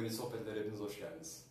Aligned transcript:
Gri 0.00 0.10
Sohbetler 0.10 0.56
hepiniz 0.56 0.80
hoş 0.80 0.98
geldiniz. 0.98 1.46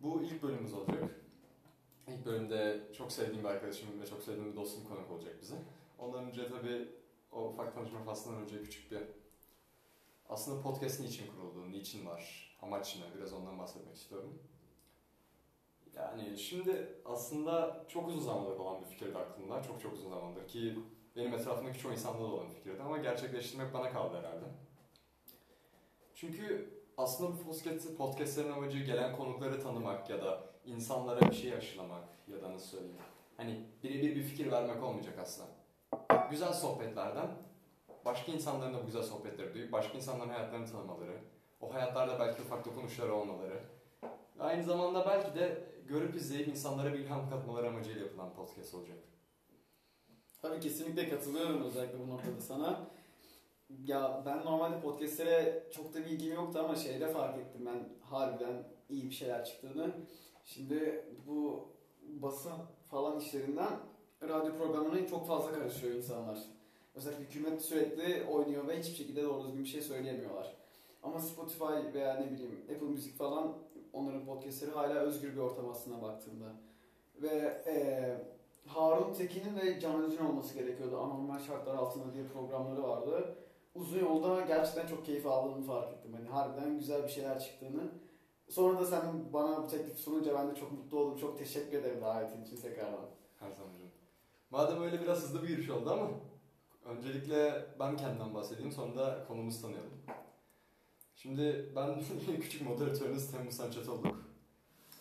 Bu 0.00 0.22
ilk 0.22 0.42
bölümümüz 0.42 0.74
olacak. 0.74 1.10
İlk 2.08 2.26
bölümde 2.26 2.80
çok 2.96 3.12
sevdiğim 3.12 3.44
bir 3.44 3.48
arkadaşım 3.48 4.00
ve 4.00 4.06
çok 4.06 4.22
sevdiğim 4.22 4.52
bir 4.52 4.56
dostum 4.56 4.84
konuk 4.84 5.10
olacak 5.10 5.36
bize. 5.42 5.54
Ondan 5.98 6.24
önce 6.24 6.48
tabii 6.48 6.88
o 7.32 7.48
ufak 7.48 7.74
tanışma 7.74 8.02
faslından 8.02 8.42
önce 8.42 8.62
küçük 8.62 8.90
bir 8.90 9.02
aslında 10.28 10.62
podcast 10.62 11.00
niçin 11.00 11.26
kuruldu, 11.26 11.72
niçin 11.72 12.06
var, 12.06 12.54
amaç 12.62 12.96
ne 12.96 13.18
biraz 13.18 13.32
ondan 13.32 13.58
bahsetmek 13.58 13.96
istiyorum. 13.96 14.38
Yani 15.94 16.38
şimdi 16.38 17.00
aslında 17.04 17.84
çok 17.88 18.08
uzun 18.08 18.20
zamandır 18.20 18.58
olan 18.58 18.80
bir 18.80 18.86
fikirdi 18.86 19.18
aklımda. 19.18 19.62
Çok 19.62 19.80
çok 19.80 19.92
uzun 19.92 20.10
zamandır 20.10 20.48
ki 20.48 20.78
benim 21.16 21.34
etrafımdaki 21.34 21.78
çoğu 21.78 21.92
insanda 21.92 22.18
da 22.18 22.26
olan 22.26 22.50
bir 22.50 22.54
fikirdi 22.54 22.82
ama 22.82 22.98
gerçekleştirmek 22.98 23.74
bana 23.74 23.90
kaldı 23.90 24.18
herhalde. 24.18 24.67
Çünkü 26.20 26.70
aslında 26.96 27.32
bu 27.32 27.42
podcast, 27.42 27.96
podcastlerin 27.96 28.52
amacı 28.52 28.78
gelen 28.78 29.16
konukları 29.16 29.62
tanımak 29.62 30.10
ya 30.10 30.22
da 30.22 30.40
insanlara 30.64 31.20
bir 31.20 31.34
şey 31.34 31.54
aşılamak 31.54 32.04
ya 32.28 32.42
da 32.42 32.52
nasıl 32.52 32.66
söyleyeyim. 32.66 32.96
Hani 33.36 33.66
birebir 33.82 34.16
bir 34.16 34.22
fikir 34.22 34.52
vermek 34.52 34.82
olmayacak 34.82 35.18
aslında. 35.18 35.48
Güzel 36.30 36.52
sohbetlerden 36.52 37.28
başka 38.04 38.32
insanların 38.32 38.74
da 38.74 38.82
bu 38.82 38.86
güzel 38.86 39.02
sohbetleri 39.02 39.54
duyup 39.54 39.72
başka 39.72 39.98
insanların 39.98 40.30
hayatlarını 40.30 40.66
tanımaları, 40.66 41.18
o 41.60 41.74
hayatlarda 41.74 42.20
belki 42.20 42.42
ufak 42.42 42.64
dokunuşları 42.64 43.14
olmaları 43.14 43.62
ve 44.38 44.42
aynı 44.42 44.64
zamanda 44.64 45.06
belki 45.06 45.38
de 45.38 45.62
görüp 45.88 46.14
izleyip 46.14 46.48
insanlara 46.48 46.92
bir 46.92 46.98
ilham 46.98 47.30
katmaları 47.30 47.68
amacıyla 47.68 48.00
yapılan 48.00 48.34
podcast 48.34 48.74
olacak. 48.74 48.98
Tabii 50.42 50.60
kesinlikle 50.60 51.08
katılıyorum 51.08 51.62
özellikle 51.62 51.98
bu 51.98 52.08
noktada 52.10 52.40
sana. 52.40 52.97
Ya 53.68 54.22
ben 54.26 54.38
normalde 54.44 54.80
podcastlere 54.80 55.66
çok 55.72 55.94
da 55.94 55.98
bir 55.98 56.06
ilgim 56.06 56.34
yoktu 56.34 56.58
ama 56.64 56.76
şeyde 56.76 57.08
fark 57.08 57.38
ettim 57.38 57.66
ben 57.66 57.88
harbiden 58.00 58.64
iyi 58.88 59.04
bir 59.04 59.14
şeyler 59.14 59.44
çıktığını. 59.44 59.92
Şimdi 60.44 61.04
bu 61.26 61.68
basın 62.02 62.52
falan 62.90 63.20
işlerinden 63.20 63.80
radyo 64.22 64.58
programlarına 64.58 65.06
çok 65.06 65.26
fazla 65.26 65.52
karışıyor 65.52 65.94
insanlar. 65.94 66.38
Özellikle 66.94 67.24
hükümet 67.24 67.62
sürekli 67.62 68.24
oynuyor 68.24 68.68
ve 68.68 68.78
hiçbir 68.78 68.96
şekilde 68.96 69.22
doğru 69.22 69.44
düzgün 69.44 69.64
bir 69.64 69.68
şey 69.68 69.82
söyleyemiyorlar. 69.82 70.56
Ama 71.02 71.20
Spotify 71.20 71.94
veya 71.94 72.14
ne 72.14 72.30
bileyim 72.30 72.66
Apple 72.74 72.86
Müzik 72.86 73.18
falan 73.18 73.58
onların 73.92 74.26
podcastleri 74.26 74.70
hala 74.70 74.94
özgür 74.94 75.32
bir 75.32 75.40
ortam 75.40 75.68
aslında 75.68 76.02
baktığında. 76.02 76.52
Ve 77.22 77.62
ee, 77.66 78.16
Harun 78.66 79.12
Tekin'in 79.12 79.56
ve 79.56 79.80
Can 79.80 80.02
Özün 80.02 80.24
olması 80.24 80.54
gerekiyordu. 80.54 80.98
Anormal 80.98 81.38
şartlar 81.38 81.74
altında 81.74 82.14
diye 82.14 82.24
programları 82.26 82.82
vardı. 82.82 83.38
Uzun 83.78 83.98
yolda 83.98 84.40
gerçekten 84.40 84.86
çok 84.86 85.06
keyif 85.06 85.26
aldığımı 85.26 85.66
fark 85.66 85.92
ettim. 85.92 86.12
Hani 86.12 86.28
harbiden 86.28 86.78
güzel 86.78 87.02
bir 87.02 87.08
şeyler 87.08 87.40
çıktığını. 87.40 87.90
Sonra 88.48 88.80
da 88.80 88.86
sen 88.86 89.32
bana 89.32 89.62
bu 89.62 89.66
teklif 89.68 89.98
sununca 89.98 90.34
ben 90.34 90.50
de 90.50 90.54
çok 90.54 90.72
mutlu 90.72 90.98
oldum. 90.98 91.18
Çok 91.18 91.38
teşekkür 91.38 91.78
ederim 91.78 92.02
davetin 92.02 92.44
için 92.44 92.56
tekrardan. 92.56 93.06
Her 93.40 93.50
zaman 93.50 93.72
canım. 93.72 93.90
Madem 94.50 94.82
öyle 94.82 95.00
biraz 95.02 95.22
hızlı 95.22 95.42
bir 95.42 95.48
giriş 95.48 95.70
oldu 95.70 95.90
ama 95.90 96.10
öncelikle 96.84 97.66
ben 97.80 97.96
kendimden 97.96 98.34
bahsedeyim 98.34 98.72
sonra 98.72 98.96
da 98.96 99.24
konumuzu 99.28 99.62
tanıyalım. 99.62 99.90
Şimdi 101.14 101.72
ben 101.76 102.02
küçük 102.40 102.68
moderatörünüz 102.68 103.30
Temmuz 103.30 103.54
Sançet 103.54 103.88
olduk. 103.88 104.24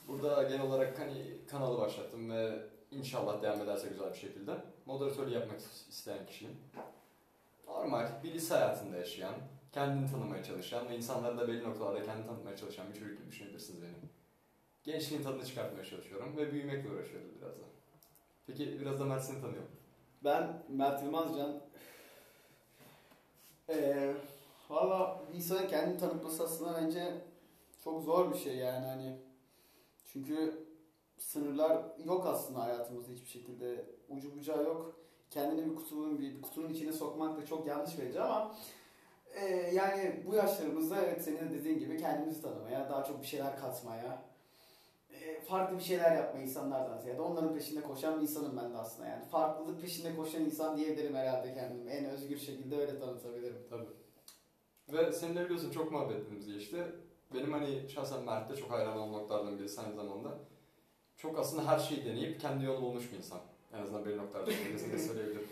Burada 0.08 0.44
genel 0.44 0.62
olarak 0.62 1.00
hani 1.00 1.38
kanalı 1.48 1.78
başlattım 1.78 2.30
ve 2.30 2.60
inşallah 2.92 3.42
devam 3.42 3.62
ederse 3.62 3.88
güzel 3.88 4.10
bir 4.10 4.18
şekilde 4.18 4.58
moderatörlüğü 4.86 5.34
yapmak 5.34 5.60
isteyen 5.90 6.26
kişiyim. 6.26 6.58
Normal 7.68 8.24
bir 8.24 8.34
lise 8.34 8.54
hayatında 8.54 8.98
yaşayan, 8.98 9.36
kendini 9.72 10.12
tanımaya 10.12 10.44
çalışan 10.44 10.90
ve 10.90 10.96
insanları 10.96 11.38
da 11.38 11.48
belli 11.48 11.64
noktalarda 11.64 12.04
kendini 12.04 12.28
tanıtmaya 12.28 12.58
çalışan 12.58 12.90
bir 12.94 13.00
çocuk 13.00 13.18
gibi 13.18 13.32
düşünebilirsiniz 13.32 13.82
benim. 13.82 14.10
Gençliğin 14.84 15.24
tadını 15.24 15.46
çıkartmaya 15.46 15.86
çalışıyorum 15.86 16.38
ve 16.38 16.52
büyümekle 16.52 16.90
uğraşıyoruz 16.90 17.30
biraz 17.42 17.52
da. 17.52 17.64
Peki 18.48 18.80
biraz 18.82 19.00
da 19.00 19.06
Mert 19.06 19.24
seni 19.24 19.42
tanıyorum. 19.42 19.72
Ben 20.24 20.64
Mert 20.70 21.04
Yılmazcan. 21.04 21.62
Ee, 23.70 24.14
Valla 24.70 25.24
insanın 25.34 25.68
kendini 25.68 25.98
tanıtması 25.98 26.44
aslında 26.44 26.82
bence 26.82 27.22
çok 27.84 28.04
zor 28.04 28.34
bir 28.34 28.38
şey 28.38 28.56
yani 28.56 28.86
hani. 28.86 29.18
Çünkü 30.14 30.66
sınırlar 31.18 31.84
yok 32.06 32.26
aslında 32.26 32.64
hayatımızda 32.64 33.12
hiçbir 33.12 33.30
şekilde. 33.30 33.86
Ucu 34.10 34.36
bucağı 34.36 34.64
yok. 34.64 35.00
Kendini 35.30 35.70
bir 35.70 35.76
kutunun, 35.76 36.20
bir, 36.20 36.42
kutunun 36.42 36.70
içine 36.70 36.92
sokmak 36.92 37.38
da 37.38 37.46
çok 37.46 37.68
yanlış 37.68 37.92
bence 38.00 38.22
ama 38.22 38.56
e, 39.34 39.46
yani 39.74 40.24
bu 40.28 40.36
yaşlarımızda 40.36 41.02
evet 41.02 41.24
senin 41.24 41.38
de 41.38 41.52
dediğin 41.52 41.80
gibi 41.80 41.98
kendimizi 41.98 42.42
tanımaya, 42.42 42.90
daha 42.90 43.04
çok 43.04 43.22
bir 43.22 43.28
şeyler 43.28 43.60
katmaya, 43.60 44.22
e, 45.12 45.42
farklı 45.42 45.78
bir 45.78 45.84
şeyler 45.84 46.16
yapmaya 46.16 46.44
insanlardan 46.44 46.98
ziyade 46.98 47.22
onların 47.22 47.54
peşinde 47.54 47.82
koşan 47.82 48.18
bir 48.18 48.22
insanım 48.22 48.58
ben 48.58 48.74
de 48.74 48.78
aslında 48.78 49.10
yani. 49.10 49.26
Farklılık 49.26 49.82
peşinde 49.82 50.16
koşan 50.16 50.46
insan 50.46 50.78
diyebilirim 50.78 51.16
herhalde 51.16 51.54
kendimi. 51.54 51.92
En 51.92 52.06
özgür 52.06 52.38
şekilde 52.38 52.78
öyle 52.78 53.00
tanıtabilirim. 53.00 53.68
Tabii. 53.70 53.88
Ve 54.94 55.12
seninle 55.14 55.46
biliyorsun 55.46 55.72
çok 55.72 55.92
muhabbetlerimiz 55.92 56.48
geçti. 56.48 56.86
Benim 57.34 57.54
hani 57.54 57.90
şahsen 57.90 58.24
Mert'te 58.24 58.56
çok 58.56 58.72
hayran 58.72 58.98
olduğum 58.98 59.14
noktalardan 59.14 59.60
birisi 59.60 59.82
aynı 59.82 59.96
zamanda. 59.96 60.40
Çok 61.18 61.40
aslında 61.40 61.68
her 61.68 61.80
şeyi 61.80 62.06
deneyip 62.06 62.42
kendi 62.42 62.66
yolu 62.66 62.82
bulmuş 62.82 63.12
bir 63.12 63.18
insan. 63.18 63.40
En 63.78 63.84
azından 63.84 64.06
bir 64.06 64.18
noktalarda 64.18 64.52
birisini 64.52 65.00
söyleyebilirim. 65.00 65.48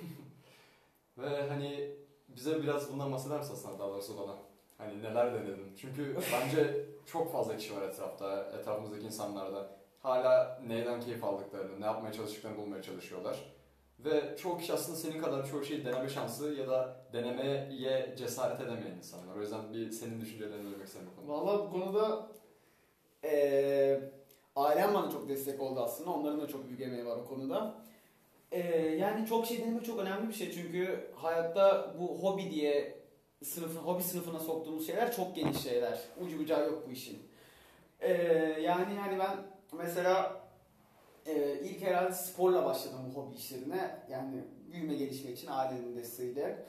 Ve 1.18 1.50
hani 1.50 1.92
bize 2.28 2.64
biraz 2.64 2.94
bundan 2.94 3.12
bahseder 3.12 3.40
misin 3.40 3.54
aslında 3.54 3.80
daha 3.80 3.88
doğrusu 3.88 4.18
bana? 4.18 4.36
Hani 4.78 5.04
neler 5.04 5.34
denedin? 5.34 5.76
Çünkü 5.78 6.18
bence 6.34 6.86
çok 7.06 7.32
fazla 7.32 7.58
kişi 7.58 7.76
var 7.76 7.82
etrafta, 7.82 8.52
etrafımızdaki 8.60 9.06
insanlarda. 9.06 9.70
Hala 10.00 10.62
neyden 10.68 11.02
keyif 11.02 11.24
aldıklarını, 11.24 11.82
ne 11.82 11.86
yapmaya 11.86 12.14
çalıştıklarını 12.14 12.58
bulmaya 12.58 12.82
çalışıyorlar. 12.82 13.56
Ve 14.00 14.38
çoğu 14.38 14.58
kişi 14.58 14.74
aslında 14.74 14.98
senin 14.98 15.22
kadar 15.22 15.48
çoğu 15.48 15.64
şeyi 15.64 15.86
deneme 15.86 16.10
şansı 16.10 16.54
ya 16.54 16.68
da 16.68 17.06
denemeye 17.14 18.16
cesaret 18.18 18.62
edemeyen 18.62 18.98
insanlar. 18.98 19.36
O 19.36 19.42
yüzden 19.42 19.74
bir 19.74 19.92
senin 19.92 20.22
düşüncelerini 20.22 20.66
duymak 20.66 20.88
istedim 20.88 21.08
bu 21.12 21.16
konuda. 21.16 21.46
Valla 21.46 21.66
bu 21.66 21.72
konuda 21.72 22.28
ee, 23.24 24.02
ailem 24.56 24.94
bana 24.94 25.12
çok 25.12 25.30
destek 25.30 25.62
oldu 25.62 25.80
aslında. 25.84 26.12
Onların 26.12 26.42
da 26.42 26.48
çok 26.48 26.68
büyük 26.68 26.82
emeği 26.82 27.06
var 27.06 27.18
o 27.18 27.26
konuda. 27.26 27.76
Ee, 28.56 28.96
yani 29.00 29.28
çok 29.28 29.46
şey 29.46 29.62
denemek 29.62 29.86
çok 29.86 30.00
önemli 30.00 30.30
bir 30.30 30.34
şey 30.34 30.52
çünkü 30.52 31.12
hayatta 31.16 31.96
bu 32.00 32.24
hobi 32.24 32.52
diye 32.52 33.00
sınıfı, 33.44 33.80
hobi 33.80 34.04
sınıfına 34.04 34.40
soktuğumuz 34.40 34.88
şeyler 34.88 35.16
çok 35.16 35.36
geniş 35.36 35.58
şeyler. 35.58 36.00
Ucu 36.22 36.40
bucağı 36.40 36.66
yok 36.66 36.84
bu 36.88 36.92
işin. 36.92 37.20
Ee, 38.00 38.12
yani 38.62 38.96
yani 38.96 39.20
ben 39.20 39.38
mesela 39.74 40.42
e, 41.26 41.60
ilk 41.64 41.82
herhalde 41.82 42.14
sporla 42.14 42.66
başladım 42.66 43.00
bu 43.10 43.22
hobi 43.22 43.36
işlerine. 43.36 44.00
Yani 44.10 44.44
büyüme 44.72 44.96
gelişme 44.96 45.32
için 45.32 45.48
ailenin 45.48 45.96
desteğiyle. 45.96 46.66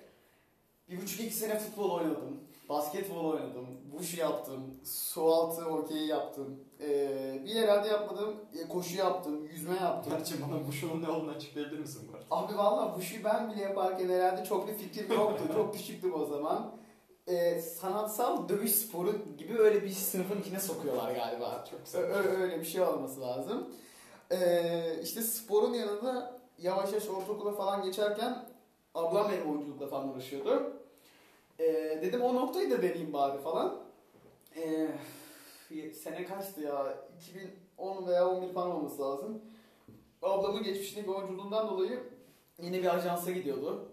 Bir 0.89 1.03
buçuk 1.03 1.21
iki 1.21 1.35
sene 1.35 1.59
futbol 1.59 1.91
oynadım. 1.91 2.41
Basketbol 2.69 3.25
oynadım. 3.25 3.67
Wushu 3.91 4.21
yaptım. 4.21 4.75
Su 4.85 5.25
altı 5.25 5.63
hokeyi 5.63 6.07
yaptım. 6.09 6.61
Ee, 6.81 7.43
bir 7.45 7.55
herhalde 7.55 7.89
yapmadım. 7.89 8.37
E, 8.65 8.69
koşu 8.69 8.97
yaptım. 8.97 9.45
Yüzme 9.47 9.75
yaptım. 9.75 10.13
Gerçi 10.19 10.35
bana 10.43 10.59
Wushu'nun 10.59 11.03
ne 11.03 11.09
olduğunu 11.09 11.31
açıklayabilir 11.31 11.79
misin 11.79 12.09
bu 12.13 12.17
arada? 12.17 12.27
Abi 12.31 12.59
valla 12.59 12.95
Wushu'yu 12.95 13.25
ben 13.25 13.53
bile 13.53 13.63
yaparken 13.63 14.09
herhalde 14.09 14.45
çok 14.45 14.69
bir 14.69 14.75
fikrim 14.75 15.13
yoktu. 15.13 15.45
çok 15.55 15.75
küçüktüm 15.75 16.15
o 16.15 16.25
zaman. 16.25 16.73
Ee, 17.29 17.61
sanatsal 17.61 18.49
dövüş 18.49 18.73
sporu 18.73 19.13
gibi 19.39 19.59
öyle 19.59 19.83
bir 19.83 19.91
sınıfın 19.91 20.41
içine 20.41 20.61
sokuyorlar 20.61 21.15
galiba. 21.15 21.65
Çok 21.71 21.85
güzel. 21.85 22.03
Ö- 22.03 22.41
öyle 22.43 22.61
bir 22.61 22.65
şey 22.67 22.83
olması 22.83 23.21
lazım. 23.21 23.71
Ee, 24.31 25.01
işte 25.03 25.23
sporun 25.23 25.75
yanında 25.75 26.41
yavaş 26.59 26.93
yavaş 26.93 27.09
ortaokula 27.09 27.53
falan 27.53 27.83
geçerken 27.83 28.49
ablam 28.95 29.31
benim 29.33 29.51
oyunculukla 29.51 29.87
falan 29.87 30.09
uğraşıyordu. 30.09 30.73
Ee, 31.61 31.99
dedim 32.03 32.23
o 32.23 32.35
noktayı 32.35 32.71
da 32.71 32.83
deneyeyim 32.83 33.13
bari 33.13 33.39
falan. 33.39 33.79
Ee, 34.57 34.89
sene 35.93 36.25
kaçtı 36.25 36.61
ya? 36.61 36.99
2010 37.79 38.07
veya 38.07 38.29
11 38.29 38.53
falan 38.53 38.71
olması 38.71 39.03
lazım. 39.03 39.43
Ablamın 40.23 40.63
geçmişindeki 40.63 41.11
oyunculuğundan 41.11 41.69
dolayı 41.69 42.03
yine 42.63 42.79
bir 42.79 42.95
ajansa 42.95 43.31
gidiyordu. 43.31 43.89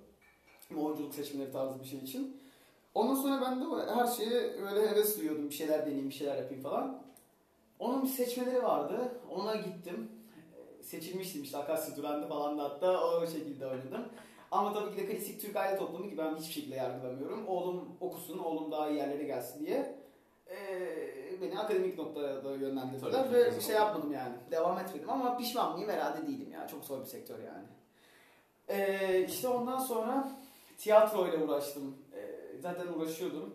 Oyunculuk 0.78 1.16
seçimleri 1.16 1.52
tarzı 1.52 1.80
bir 1.80 1.86
şey 1.86 2.00
için. 2.00 2.42
Ondan 2.94 3.16
sonra 3.16 3.42
ben 3.42 3.62
de 3.62 3.92
her 3.94 4.08
şeye 4.08 4.40
öyle 4.40 4.90
heves 4.90 5.18
duyuyordum. 5.18 5.50
Bir 5.50 5.54
şeyler 5.54 5.82
deneyeyim, 5.82 6.10
bir 6.10 6.14
şeyler 6.14 6.38
yapayım 6.38 6.64
falan. 6.64 7.04
Onun 7.80 8.04
bir 8.04 8.08
seçmeleri 8.08 8.64
vardı. 8.64 9.12
Ona 9.30 9.56
gittim 9.56 10.10
seçilmiştim 10.84 11.44
işte 11.44 11.58
Akasya 11.58 11.96
Duran'da 11.96 12.28
falan 12.28 12.58
da 12.58 12.64
hatta 12.64 13.08
o 13.08 13.28
şekilde 13.28 13.68
oynadım. 13.68 14.06
Ama 14.54 14.74
tabii 14.74 14.96
ki 14.96 14.98
de 14.98 15.06
klasik 15.06 15.42
Türk 15.42 15.56
aile 15.56 15.78
toplumu 15.78 16.10
ki 16.10 16.18
ben 16.18 16.36
hiçbir 16.36 16.54
şekilde 16.54 16.76
yargılamıyorum. 16.76 17.48
Oğlum 17.48 17.98
okusun, 18.02 18.40
oğlum 18.40 18.72
daha 18.72 18.90
iyi 18.90 18.98
yerlere 18.98 19.24
gelsin 19.24 19.66
diye 19.66 19.96
ee, 20.52 21.42
beni 21.42 21.60
akademik 21.60 21.98
noktada 21.98 22.56
yönlendirdiler 22.56 23.34
ve 23.34 23.62
şey 23.62 23.76
yapmadım 23.76 24.12
yani. 24.12 24.36
Devam 24.52 24.80
etmedim 24.80 25.10
ama 25.10 25.38
pişman 25.38 25.74
mıyım 25.74 25.90
herhalde 25.90 26.28
değilim 26.28 26.52
ya. 26.52 26.68
Çok 26.68 26.86
zor 26.86 27.02
bir 27.02 27.06
sektör 27.06 27.40
yani. 27.40 27.68
Ee, 28.68 29.26
işte 29.28 29.48
ondan 29.48 29.80
sonra 29.80 30.32
tiyatroyla 30.78 31.46
uğraştım. 31.46 31.98
Ee, 32.16 32.60
zaten 32.62 32.88
uğraşıyordum. 32.88 33.54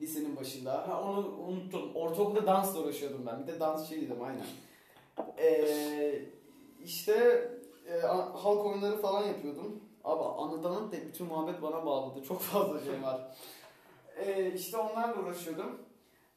Lisenin 0.00 0.36
başında. 0.36 0.88
Ha, 0.88 1.02
onu 1.02 1.36
unuttum. 1.48 1.94
Ortaokulda 1.94 2.46
dansla 2.46 2.80
uğraşıyordum 2.80 3.26
ben. 3.26 3.42
Bir 3.42 3.46
de 3.46 3.60
dansçıydım 3.60 4.22
aynen. 4.22 4.46
Ee, 5.38 6.22
işte 6.84 7.48
e, 7.92 8.00
halk 8.36 8.66
oyunları 8.66 8.96
falan 8.96 9.26
yapıyordum. 9.26 9.89
Abi 10.04 10.24
anlat 10.24 10.64
da 10.92 10.92
bütün 10.92 11.26
muhabbet 11.26 11.62
bana 11.62 11.86
bağladı. 11.86 12.24
Çok 12.24 12.40
fazla 12.40 12.80
şey 12.80 13.02
var. 13.02 13.36
Ee, 14.16 14.52
işte 14.54 14.76
onlarla 14.76 15.22
uğraşıyordum. 15.22 15.78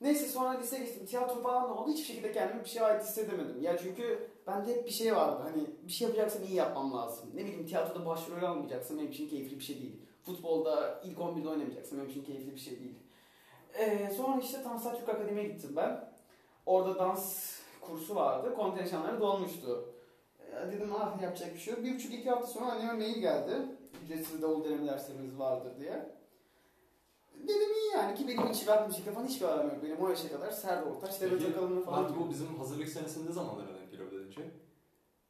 Neyse 0.02 0.28
sonra 0.28 0.60
lise 0.60 0.78
geçtim. 0.78 1.06
Tiyatro 1.06 1.42
falan 1.42 1.70
da 1.70 1.74
oldu. 1.74 1.92
Hiçbir 1.92 2.06
şekilde 2.06 2.32
kendimi 2.32 2.64
bir 2.64 2.70
şeye 2.70 2.82
ait 2.82 3.04
hissedemedim. 3.04 3.62
Ya 3.62 3.78
çünkü 3.78 4.30
bende 4.48 4.76
hep 4.76 4.86
bir 4.86 4.92
şey 4.92 5.16
vardı. 5.16 5.44
Hani 5.44 5.68
bir 5.88 5.92
şey 5.92 6.08
yapacaksam 6.08 6.44
iyi 6.44 6.56
yapmam 6.56 6.94
lazım. 6.94 7.30
Ne 7.34 7.46
bileyim 7.46 7.66
tiyatroda 7.66 8.06
başrol 8.06 8.44
almayacaksam 8.44 8.98
benim 8.98 9.12
için 9.12 9.30
keyifli 9.30 9.56
bir 9.60 9.64
şey 9.64 9.82
değil. 9.82 10.02
Futbolda 10.22 11.02
ilk 11.04 11.18
11'de 11.18 11.50
oynamayacaksam 11.50 12.00
benim 12.00 12.10
için 12.10 12.24
keyifli 12.24 12.52
bir 12.54 12.60
şey 12.60 12.80
değil. 12.80 12.96
Ee, 13.74 14.12
sonra 14.18 14.42
işte 14.42 14.64
Tansa 14.64 14.96
Türk 14.96 15.10
Akademi'ye 15.10 15.48
gittim 15.48 15.74
ben. 15.76 16.10
Orada 16.66 17.00
dans 17.00 17.54
kursu 17.82 18.16
vardı. 18.16 18.56
Kontenjanları 18.56 19.22
dolmuştu. 19.22 19.94
Ee, 20.54 20.72
dedim 20.72 20.90
ah 20.96 21.22
yapacak 21.22 21.54
bir 21.54 21.60
şey 21.60 21.74
yok. 21.74 21.84
Bir 21.84 21.96
buçuk 21.96 22.14
iki 22.14 22.30
hafta 22.30 22.48
sonra 22.48 22.72
anneme 22.72 22.94
mail 22.94 23.18
geldi. 23.18 23.52
Ücretsiz 24.06 24.42
davul 24.42 24.64
deneme 24.64 24.88
derslerimiz 24.88 25.40
vardır 25.40 25.72
diye. 25.80 26.14
Dedim 27.44 27.74
iyi 27.74 27.92
yani 27.94 28.16
ki 28.16 28.28
benim 28.28 28.50
hiç 28.50 28.68
rap 28.68 28.88
müzikle 28.88 29.12
falan 29.12 29.28
hiçbir 29.28 29.46
aram 29.46 29.68
yok. 29.68 29.84
Benim 29.84 29.98
o 29.98 30.10
yaşa 30.10 30.32
kadar 30.32 30.52
Serdar 30.52 30.92
Ortaç, 30.92 31.20
Peki, 31.20 31.48
Akalın'ı 31.48 31.82
falan. 31.84 32.04
Mert 32.04 32.16
bu 32.20 32.30
bizim 32.30 32.58
hazırlık 32.58 32.90
senesinde 32.90 33.32
zamanlara 33.32 33.68
denk 33.68 33.92
geliyor 33.92 34.12
dedince. 34.12 34.42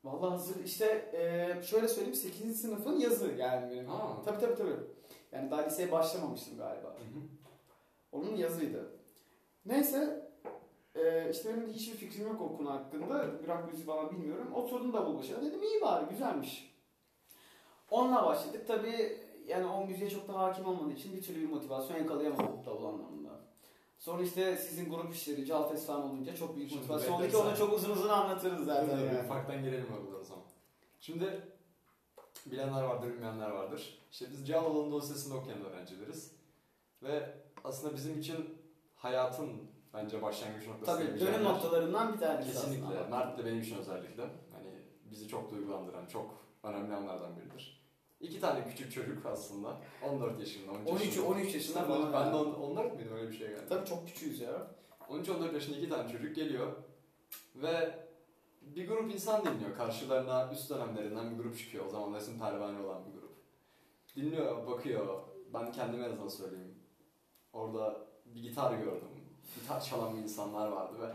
Vallahi 0.04 0.30
hazır 0.30 0.64
işte 0.66 0.86
e, 1.14 1.62
şöyle 1.64 1.88
söyleyeyim 1.88 2.16
8. 2.16 2.62
sınıfın 2.62 3.00
yazı 3.00 3.28
yani 3.28 3.72
benim. 3.72 3.92
Aa. 3.92 4.22
Tabii 4.26 4.40
tabii 4.40 4.56
tabii. 4.56 4.76
Yani 5.32 5.52
daha 5.52 5.62
liseye 5.62 5.92
başlamamıştım 5.92 6.58
galiba. 6.58 6.98
Onun 8.12 8.36
yazıydı. 8.36 8.92
Neyse 9.66 10.32
e, 10.96 11.30
işte 11.32 11.50
benim 11.50 11.68
de 11.68 11.74
hiçbir 11.74 11.98
fikrim 11.98 12.28
yok 12.28 12.42
o 12.42 12.58
konu 12.58 12.70
hakkında. 12.72 13.26
Rock 13.48 13.66
müziği 13.68 13.86
falan 13.86 14.12
bilmiyorum. 14.12 14.54
Oturdum 14.54 14.94
davul 14.94 15.18
başına 15.18 15.42
dedim 15.42 15.64
iyi 15.64 15.82
bari 15.82 16.10
güzelmiş. 16.10 16.74
Onunla 17.92 18.26
başladık. 18.26 18.68
Tabii 18.68 19.18
yani 19.48 19.66
o 19.66 19.86
müziğe 19.88 20.10
çok 20.10 20.28
da 20.28 20.34
hakim 20.34 20.66
olmadığı 20.66 20.94
için 20.94 21.16
bir 21.18 21.22
türlü 21.22 21.42
bir 21.42 21.50
motivasyon 21.50 21.98
yakalayamadım 21.98 22.66
davul 22.66 22.86
anlamında. 22.86 23.30
Sonra 24.00 24.24
işte 24.24 24.58
sizin 24.58 24.90
grup 24.90 25.14
işleri, 25.14 25.46
Caltes 25.46 25.86
falan 25.86 26.04
olunca 26.04 26.36
çok 26.36 26.56
büyük 26.56 26.70
Şimdi 26.70 26.82
motivasyon 26.82 27.14
oldu 27.14 27.30
ki 27.30 27.38
onu 27.38 27.58
çok 27.58 27.74
uzun 27.74 27.90
uzun 27.90 28.10
anlatırız 28.10 28.66
zaten 28.66 28.86
Zaten 28.90 29.06
yani. 29.06 29.26
ufaktan 29.26 29.64
girelim 29.64 29.88
oradan 29.94 30.20
o 30.22 30.24
zaman. 30.24 30.44
Şimdi 31.00 31.42
bilenler 32.46 32.84
vardır, 32.84 33.14
bilmeyenler 33.14 33.50
vardır. 33.50 34.00
İşte 34.12 34.26
biz 34.32 34.48
Can 34.48 34.64
Anadolu 34.64 35.02
Lisesi'nde 35.02 35.34
okuyan 35.38 35.66
öğrencileriz. 35.66 36.36
Ve 37.04 37.30
aslında 37.64 37.96
bizim 37.96 38.20
için 38.20 38.58
hayatın 38.96 39.50
bence 39.94 40.22
başlangıç 40.22 40.68
noktası. 40.68 40.98
Tabii 41.00 41.20
dönüm 41.20 41.34
yer. 41.34 41.44
noktalarından 41.44 42.14
bir 42.14 42.20
tanesi 42.20 42.52
Kesinlikle. 42.52 42.86
aslında. 42.86 43.18
Mert 43.18 43.38
de 43.38 43.46
benim 43.46 43.62
için 43.62 43.78
özellikle. 43.78 44.24
Hani 44.24 44.70
bizi 45.12 45.28
çok 45.28 45.52
duygulandıran, 45.52 46.06
çok 46.06 46.38
önemli 46.64 46.94
anlardan 46.96 47.36
biridir. 47.38 47.84
İki 48.20 48.40
tane 48.40 48.68
küçük 48.70 48.92
çocuk 48.92 49.26
aslında. 49.26 49.78
14 50.10 50.40
yaşında, 50.40 50.72
13 50.72 50.88
13 50.90 51.06
yaşında. 51.06 51.26
13 51.28 51.54
yaşında 51.56 51.80
Ben, 51.82 51.88
falan. 51.88 52.14
ben 52.14 52.32
de 52.34 52.36
on- 52.36 52.54
14 52.54 52.96
müydüm 52.96 53.16
öyle 53.16 53.30
bir 53.32 53.38
şey 53.38 53.48
galiba. 53.48 53.66
Tabii 53.70 53.86
çok 53.90 54.08
küçüğüz 54.08 54.40
ya. 54.40 54.68
13-14 55.10 55.54
yaşında 55.54 55.78
iki 55.78 55.90
tane 55.90 56.12
çocuk 56.12 56.36
geliyor 56.36 56.74
ve 57.56 58.00
bir 58.62 58.88
grup 58.88 59.12
insan 59.14 59.46
dinliyor. 59.46 59.76
Karşılarına 59.78 60.50
üst 60.54 60.70
dönemlerinden 60.70 61.32
bir 61.32 61.44
grup 61.44 61.58
çıkıyor. 61.58 61.86
O 61.86 61.90
zaman 61.90 62.14
resim 62.14 62.40
pervane 62.40 62.80
olan 62.80 63.06
bir 63.06 63.12
grup. 63.20 63.34
Dinliyor, 64.16 64.68
bakıyor. 64.68 65.22
Ben 65.54 65.72
kendime 65.72 66.06
en 66.06 66.10
azından 66.12 66.28
söyleyeyim. 66.28 66.76
Orada 67.54 68.08
bir 68.26 68.42
gitar 68.42 68.74
gördüm. 68.78 69.08
Gitar 69.56 69.82
çalan 69.82 70.16
insanlar 70.16 70.68
vardı 70.68 70.94
ve 71.02 71.06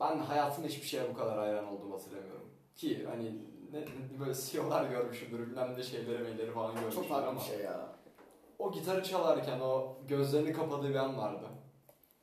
ben 0.00 0.18
hayatımda 0.18 0.68
hiçbir 0.68 0.86
şeye 0.86 1.10
bu 1.10 1.14
kadar 1.14 1.38
hayran 1.38 1.66
olduğumu 1.66 1.94
hatırlamıyorum. 1.94 2.50
Ki 2.76 3.06
hani 3.10 3.24
ne, 3.72 3.80
ne- 3.80 4.20
böyle 4.20 4.32
CEO'lar 4.34 4.90
görmüşümdür, 4.90 5.46
bilmem 5.46 5.74
ne 5.78 5.82
şeyleri, 5.82 6.22
meyleri 6.22 6.50
falan 6.50 6.74
görmüşümdür 6.74 6.94
Çok 6.96 7.08
farklı 7.08 7.28
ama 7.28 7.40
bir 7.40 7.44
şey 7.44 7.58
ya. 7.60 7.88
o 8.58 8.72
gitarı 8.72 9.02
çalarken 9.04 9.60
o 9.60 9.96
gözlerini 10.08 10.52
kapadığı 10.52 10.88
bir 10.90 10.94
an 10.94 11.18
vardı. 11.18 11.46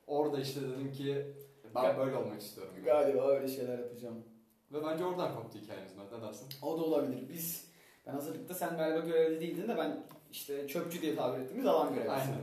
Orada 0.08 0.40
işte 0.40 0.62
dedim 0.62 0.92
ki 0.92 1.36
ben 1.76 1.98
böyle 1.98 2.16
olmak 2.16 2.42
istiyorum. 2.42 2.74
gibi. 2.76 2.86
Galiba 2.86 3.28
öyle 3.28 3.48
şeyler 3.48 3.80
yapacağım. 3.80 4.24
Ve 4.72 4.86
bence 4.86 5.06
oradan 5.06 5.36
koptu 5.36 5.60
hikayemiz. 5.60 5.92
Ne 6.14 6.22
dersin? 6.22 6.48
O 6.62 6.78
da 6.80 6.84
olabilir. 6.84 7.30
Biz 7.30 7.72
ben 8.08 8.12
hazırlıkta 8.12 8.54
sen 8.54 8.78
galiba 8.78 9.00
görevli 9.00 9.40
değildin 9.42 9.68
de 9.68 9.78
ben 9.78 10.04
işte 10.32 10.68
çöpçü 10.68 11.02
diye 11.02 11.16
tabir 11.16 11.40
ettiğimiz 11.40 11.66
alan 11.66 11.94
görevlisi. 11.94 12.12
Aynen. 12.12 12.36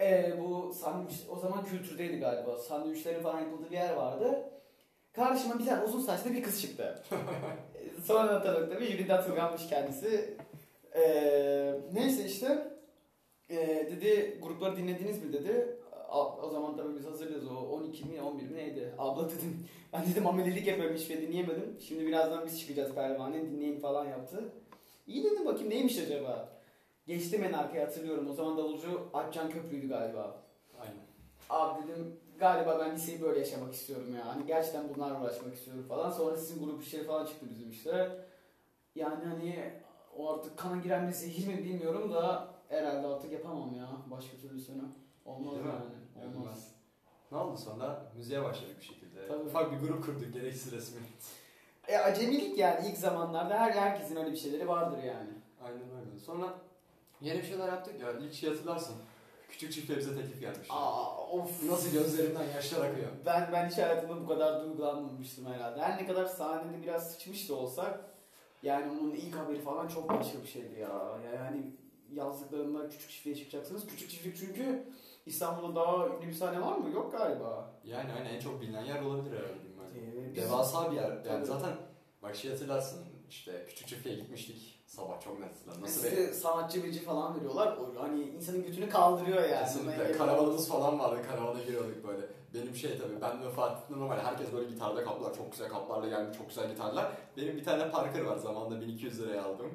Ee, 0.00 0.32
bu 0.40 0.72
sandviç 0.72 1.14
o 1.30 1.36
zaman 1.38 1.64
kültürdeydi 1.64 2.16
galiba. 2.18 2.58
Sandviçlerin 2.58 3.22
falan 3.22 3.40
yapıldığı 3.40 3.70
bir 3.70 3.76
yer 3.76 3.94
vardı. 3.94 4.50
Karşıma 5.12 5.58
bir 5.58 5.66
tane 5.66 5.84
uzun 5.84 6.00
saçlı 6.00 6.32
bir 6.32 6.42
kız 6.42 6.60
çıktı. 6.62 7.02
Sonra 8.04 8.42
tanıdık 8.42 8.72
tabii 8.72 8.84
Jülide 8.86 9.14
Atılgan'mış 9.14 9.68
kendisi. 9.68 10.36
Ee, 10.94 11.74
neyse 11.92 12.24
işte 12.24 12.68
ee, 13.50 13.56
dedi 13.90 14.38
grupları 14.42 14.76
dinlediniz 14.76 15.24
mi 15.24 15.32
dedi. 15.32 15.76
A- 16.08 16.36
O 16.36 16.50
zaman 16.50 16.76
tabii 16.76 16.96
biz 16.98 17.06
hazırlıyoruz 17.06 17.48
o 17.50 17.54
12 17.56 18.04
mi 18.04 18.22
11 18.22 18.42
mi 18.50 18.56
neydi? 18.56 18.94
Abla 18.98 19.24
dedim. 19.30 19.66
Ben 19.92 20.06
dedim 20.10 20.26
amelilik 20.26 20.66
yapıyorum 20.66 20.96
hiçbir 20.96 21.14
şey 21.14 21.28
dinleyemedim. 21.28 21.76
Şimdi 21.88 22.06
birazdan 22.06 22.46
biz 22.46 22.60
çıkacağız 22.60 22.94
pervane 22.94 23.42
dinleyin 23.42 23.80
falan 23.80 24.04
yaptı. 24.08 24.44
İyi 25.06 25.24
dedim 25.24 25.46
bakayım 25.46 25.70
neymiş 25.70 25.98
acaba? 25.98 26.48
Geçtim 27.08 27.44
en 27.44 27.52
arkaya 27.52 27.86
hatırlıyorum. 27.86 28.30
O 28.30 28.32
zaman 28.32 28.58
davulcu 28.58 29.08
Akcan 29.14 29.50
Köprü'ydü 29.50 29.88
galiba. 29.88 30.42
Aynen. 30.80 31.06
Abi 31.50 31.88
dedim 31.88 32.20
galiba 32.38 32.78
ben 32.80 32.94
liseyi 32.94 33.22
böyle 33.22 33.38
yaşamak 33.38 33.74
istiyorum 33.74 34.14
ya. 34.16 34.26
Hani 34.26 34.46
gerçekten 34.46 34.94
bunlarla 34.94 35.20
uğraşmak 35.22 35.54
istiyorum 35.54 35.84
falan. 35.88 36.10
Sonra 36.10 36.36
sizin 36.36 36.64
grup 36.64 36.82
işleri 36.82 37.04
falan 37.04 37.26
çıktı 37.26 37.46
bizim 37.50 37.70
işte. 37.70 38.18
Yani 38.94 39.24
hani 39.24 39.72
o 40.16 40.34
artık 40.34 40.58
kana 40.58 40.76
giren 40.76 41.08
bir 41.08 41.12
zehir 41.12 41.46
mi 41.46 41.64
bilmiyorum 41.64 42.12
da 42.12 42.48
herhalde 42.68 43.06
artık 43.06 43.32
yapamam 43.32 43.74
ya 43.74 43.88
başka 44.06 44.36
türlüsünü. 44.36 44.82
Olmaz 45.24 45.54
Değil 45.54 45.66
mi? 45.66 45.72
yani. 46.16 46.26
Olmaz. 46.26 46.36
Olmaz. 46.46 46.74
Ne 47.32 47.38
oldu 47.38 47.56
sonra? 47.56 48.12
Müziğe 48.16 48.44
başladık 48.44 48.76
bir 48.80 48.84
şekilde. 48.84 49.28
Tabii. 49.28 49.42
Ufak 49.42 49.72
bir 49.72 49.88
grup 49.88 50.06
kurduk 50.06 50.32
gereksiz 50.34 50.72
resmi. 50.72 51.00
E 51.88 51.98
acemilik 51.98 52.58
yani 52.58 52.88
ilk 52.88 52.98
zamanlarda 52.98 53.58
her 53.58 53.70
herkesin 53.70 54.16
öyle 54.16 54.32
bir 54.32 54.36
şeyleri 54.36 54.68
vardır 54.68 54.98
yani. 55.02 55.30
Aynen 55.64 55.80
öyle. 55.80 56.18
Sonra 56.18 56.67
yeni 57.20 57.38
bir 57.38 57.46
şeyler 57.46 57.68
yaptık 57.68 58.00
ya. 58.00 58.12
İlk 58.12 58.34
şey 58.34 58.50
hatırlarsın. 58.50 58.96
Küçük 59.48 59.72
çiftliğe 59.72 59.98
bize 59.98 60.14
teklif 60.14 60.40
gelmişti. 60.40 60.66
Aa 60.74 61.16
of. 61.26 61.62
Nasıl 61.70 61.92
gözlerinden 61.92 62.44
yaşlar 62.44 62.90
akıyor. 62.90 63.08
Ben 63.26 63.50
ben 63.52 63.68
hiç 63.70 63.78
hayatımda 63.78 64.20
bu 64.22 64.28
kadar 64.28 64.64
duygulanmamıştım 64.64 65.46
herhalde. 65.46 65.80
Her 65.80 66.02
ne 66.02 66.06
kadar 66.06 66.26
sahnede 66.26 66.82
biraz 66.82 67.12
sıçmış 67.12 67.48
da 67.48 67.54
olsak 67.54 68.00
yani 68.62 68.90
onun 68.92 69.10
ilk 69.10 69.34
haberi 69.34 69.60
falan 69.60 69.88
çok 69.88 70.08
başka 70.08 70.42
bir 70.42 70.46
şeydi 70.48 70.80
ya. 70.80 71.18
Yani 71.34 71.72
yazdıklarında 72.12 72.88
küçük 72.88 73.10
çiftliğe 73.10 73.36
çıkacaksınız. 73.36 73.86
Küçük 73.86 74.10
çiftlik 74.10 74.36
çünkü 74.36 74.84
İstanbul'da 75.26 75.74
daha 75.74 76.06
ünlü 76.08 76.26
bir 76.28 76.32
sahne 76.34 76.60
var 76.60 76.76
mı? 76.76 76.90
Yok 76.94 77.12
galiba. 77.12 77.70
Yani 77.84 78.10
hani 78.12 78.28
en 78.28 78.40
çok 78.40 78.60
bilinen 78.60 78.84
yer 78.84 79.02
olabilir 79.02 79.36
herhalde 79.36 79.54
ben. 79.94 80.00
Ee, 80.00 80.34
biz- 80.34 80.42
Devasa 80.42 80.90
bir 80.90 80.96
yer. 80.96 81.10
Yani 81.10 81.22
Tabii. 81.24 81.46
zaten 81.46 81.76
bak 82.22 82.36
şey 82.36 82.50
hatırlarsın 82.50 83.04
işte 83.30 83.64
küçük 83.68 83.88
çiftliğe 83.88 84.16
gitmiştik. 84.16 84.77
Sabah 84.88 85.20
çok 85.20 85.40
net 85.40 85.48
hatırlarım. 85.50 85.82
Nasıl 85.82 86.00
Size 86.00 86.16
bir 86.16 86.32
sanatçı 86.32 86.84
bici 86.84 87.00
falan 87.00 87.36
veriyorlar. 87.36 87.76
O 87.76 88.02
hani 88.02 88.22
insanın 88.22 88.62
götünü 88.62 88.88
kaldırıyor 88.88 89.42
yani. 89.42 89.64
Kesinlikle. 89.64 90.12
Karavanımız 90.12 90.68
falan 90.68 90.98
vardı. 90.98 91.22
Karavana 91.30 91.62
giriyorduk 91.62 92.08
böyle. 92.08 92.26
Benim 92.54 92.74
şey 92.74 92.98
tabii 92.98 93.20
ben 93.20 93.44
ve 93.44 93.50
Fatih'le 93.50 93.96
normal 93.96 94.18
herkes 94.18 94.52
böyle 94.52 94.70
gitarda 94.70 95.04
kaplar. 95.04 95.34
Çok 95.34 95.52
güzel 95.52 95.68
kaplarla 95.68 96.08
gelmiş. 96.08 96.38
Çok 96.38 96.48
güzel 96.48 96.70
gitarlar. 96.70 97.12
Benim 97.36 97.56
bir 97.56 97.64
tane 97.64 97.90
Parker 97.90 98.20
var. 98.20 98.36
Zamanında 98.36 98.80
1200 98.80 99.20
liraya 99.20 99.44
aldım. 99.44 99.70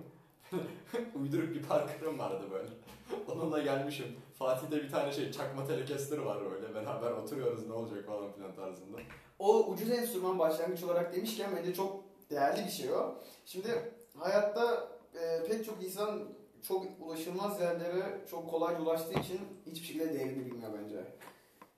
Uyduruk 1.22 1.50
bir 1.56 1.64
Parker'ım 1.64 2.20
vardı 2.20 2.44
böyle. 2.52 2.70
Onunla 3.32 3.60
gelmişim. 3.60 4.16
Fatih'te 4.40 4.76
bir 4.76 4.92
tane 4.92 5.12
şey 5.12 5.32
çakma 5.32 5.68
telecaster 5.68 6.18
var 6.18 6.38
böyle. 6.52 6.76
Beraber 6.76 7.12
oturuyoruz 7.12 7.68
ne 7.68 7.74
olacak 7.74 8.06
falan 8.06 8.32
filan 8.32 8.56
tarzında. 8.56 8.98
O 9.40 9.66
ucuz 9.66 9.90
enstrüman 9.92 10.40
başlangıç 10.40 10.84
olarak 10.84 11.16
demişken 11.16 11.50
bence 11.56 11.74
çok 11.74 12.04
değerli 12.30 12.66
bir 12.66 12.72
şey 12.72 12.94
o. 12.94 13.16
Şimdi 13.46 13.94
hayatta 14.20 14.93
e, 15.16 15.46
pek 15.48 15.66
çok 15.66 15.84
insan 15.84 16.24
çok 16.68 16.86
ulaşılmaz 17.00 17.62
yerlere 17.62 18.22
çok 18.30 18.50
kolayca 18.50 18.82
ulaştığı 18.82 19.20
için 19.20 19.40
hiçbir 19.66 19.88
şekilde 19.88 20.14
değerini 20.14 20.46
bilmiyor 20.46 20.72
bence. 20.82 21.06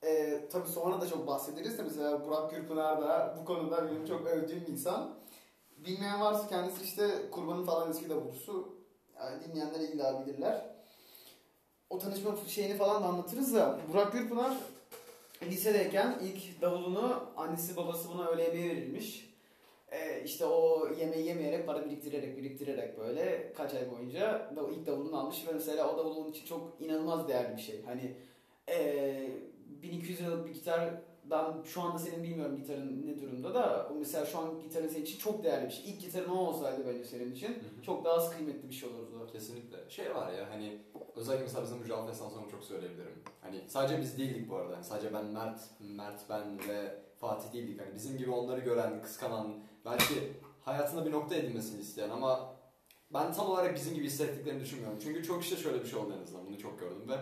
E, 0.04 0.42
tabii 0.52 0.70
sonra 0.70 1.02
da 1.02 1.08
çok 1.08 1.28
bahsederiz 1.28 1.78
de 1.78 1.84
mesela 1.84 2.28
Burak 2.28 2.52
Gürpınar 2.52 3.02
da 3.02 3.38
bu 3.42 3.46
konuda 3.46 3.92
benim 3.92 4.06
çok 4.06 4.28
övdüğüm 4.28 4.62
bir 4.62 4.72
insan. 4.72 5.16
Bilmeyen 5.78 6.22
varsa 6.22 6.48
kendisi 6.48 6.84
işte 6.84 7.10
kurbanın 7.32 7.66
falan 7.66 7.90
eski 7.92 8.10
davulcusu. 8.10 8.76
Yani 9.20 9.44
dinleyenler 9.44 9.80
illa 9.80 10.26
bilirler. 10.26 10.76
O 11.90 12.00
tanışma 12.00 12.36
şeyini 12.48 12.78
falan 12.78 13.04
da 13.04 13.08
anlatırız 13.08 13.54
da 13.54 13.80
Burak 13.94 14.14
Gürpınar 14.14 14.58
lisedeyken 15.44 16.20
ilk 16.24 16.62
davulunu 16.62 17.24
annesi 17.38 17.78
babası 17.78 18.10
buna 18.10 18.28
öyle 18.28 18.44
yemeğe 18.44 18.70
verilmiş. 18.70 19.35
Ee, 19.96 20.24
işte 20.26 20.46
o 20.46 20.88
yemeği 21.00 21.28
yemeyerek 21.28 21.68
para 21.68 21.86
biriktirerek 21.86 22.38
biriktirerek 22.38 23.00
böyle 23.00 23.54
kaç 23.54 23.74
ay 23.74 23.92
boyunca 23.92 24.22
da 24.56 24.62
ilk 24.72 24.88
davulunu 24.88 25.20
almış 25.20 25.48
ve 25.48 25.52
mesela 25.54 25.94
o 25.94 25.98
davul 25.98 26.16
onun 26.16 26.32
için 26.32 26.46
çok 26.46 26.78
inanılmaz 26.80 27.28
değerli 27.28 27.58
bir 27.58 27.62
şey. 27.62 27.82
Hani 27.86 28.16
Ee, 28.70 29.30
1200 29.82 30.22
liralık 30.22 30.48
bir 30.48 30.54
gitardan 30.54 31.64
şu 31.66 31.82
anda 31.82 32.00
senin 32.00 32.24
bilmiyorum 32.24 32.58
gitarın 32.58 33.08
ne 33.08 33.22
durumda 33.22 33.54
da 33.54 33.90
o 33.92 33.96
mesela 33.96 34.26
şu 34.26 34.40
an 34.40 34.62
gitarın 34.62 34.88
senin 34.88 35.04
için 35.04 35.20
çok 35.20 35.44
değerli 35.44 35.66
bir 35.66 35.72
şey. 35.72 35.90
İlk 35.90 36.02
gitarın 36.02 36.30
o 36.30 36.40
olsaydı 36.40 36.84
bence 36.88 37.06
senin 37.06 37.32
için 37.32 37.58
çok 37.86 38.06
daha 38.06 38.14
az 38.14 38.36
kıymetli 38.36 38.70
bir 38.70 38.74
şey 38.74 38.90
olurdu. 38.90 39.30
Kesinlikle. 39.32 39.78
Şey 39.90 40.16
var 40.16 40.34
ya 40.34 40.50
hani 40.50 40.78
özellikle 41.16 41.44
mesela 41.44 41.64
bizim 41.64 41.86
Java 41.86 42.14
sonra 42.14 42.50
çok 42.52 42.64
söyleyebilirim. 42.64 43.24
Hani 43.42 43.62
sadece 43.68 44.02
biz 44.02 44.18
değildik 44.18 44.50
bu 44.50 44.56
arada. 44.56 44.76
Hani 44.76 44.84
sadece 44.84 45.14
ben 45.14 45.26
Mert, 45.26 45.60
Mert 45.80 46.22
ben 46.30 46.60
ve 46.70 47.05
Fatih 47.20 47.54
değildik. 47.54 47.82
Hani 47.82 47.96
bizim 47.96 48.18
gibi 48.18 48.32
onları 48.32 48.60
gören, 48.60 49.02
kıskanan, 49.02 49.64
belki 49.86 50.34
hayatında 50.62 51.06
bir 51.06 51.12
nokta 51.12 51.36
edinmesini 51.36 51.82
isteyen 51.82 52.10
ama 52.10 52.56
ben 53.14 53.34
tam 53.34 53.50
olarak 53.50 53.76
bizim 53.76 53.94
gibi 53.94 54.06
hissettiklerini 54.06 54.62
düşünmüyorum. 54.62 55.00
Çünkü 55.04 55.24
çok 55.24 55.44
işte 55.44 55.56
şöyle 55.56 55.84
bir 55.84 55.88
şey 55.88 56.00
oldu 56.00 56.14
en 56.20 56.24
azından. 56.24 56.46
Bunu 56.48 56.58
çok 56.58 56.80
gördüm 56.80 57.10
ve 57.10 57.16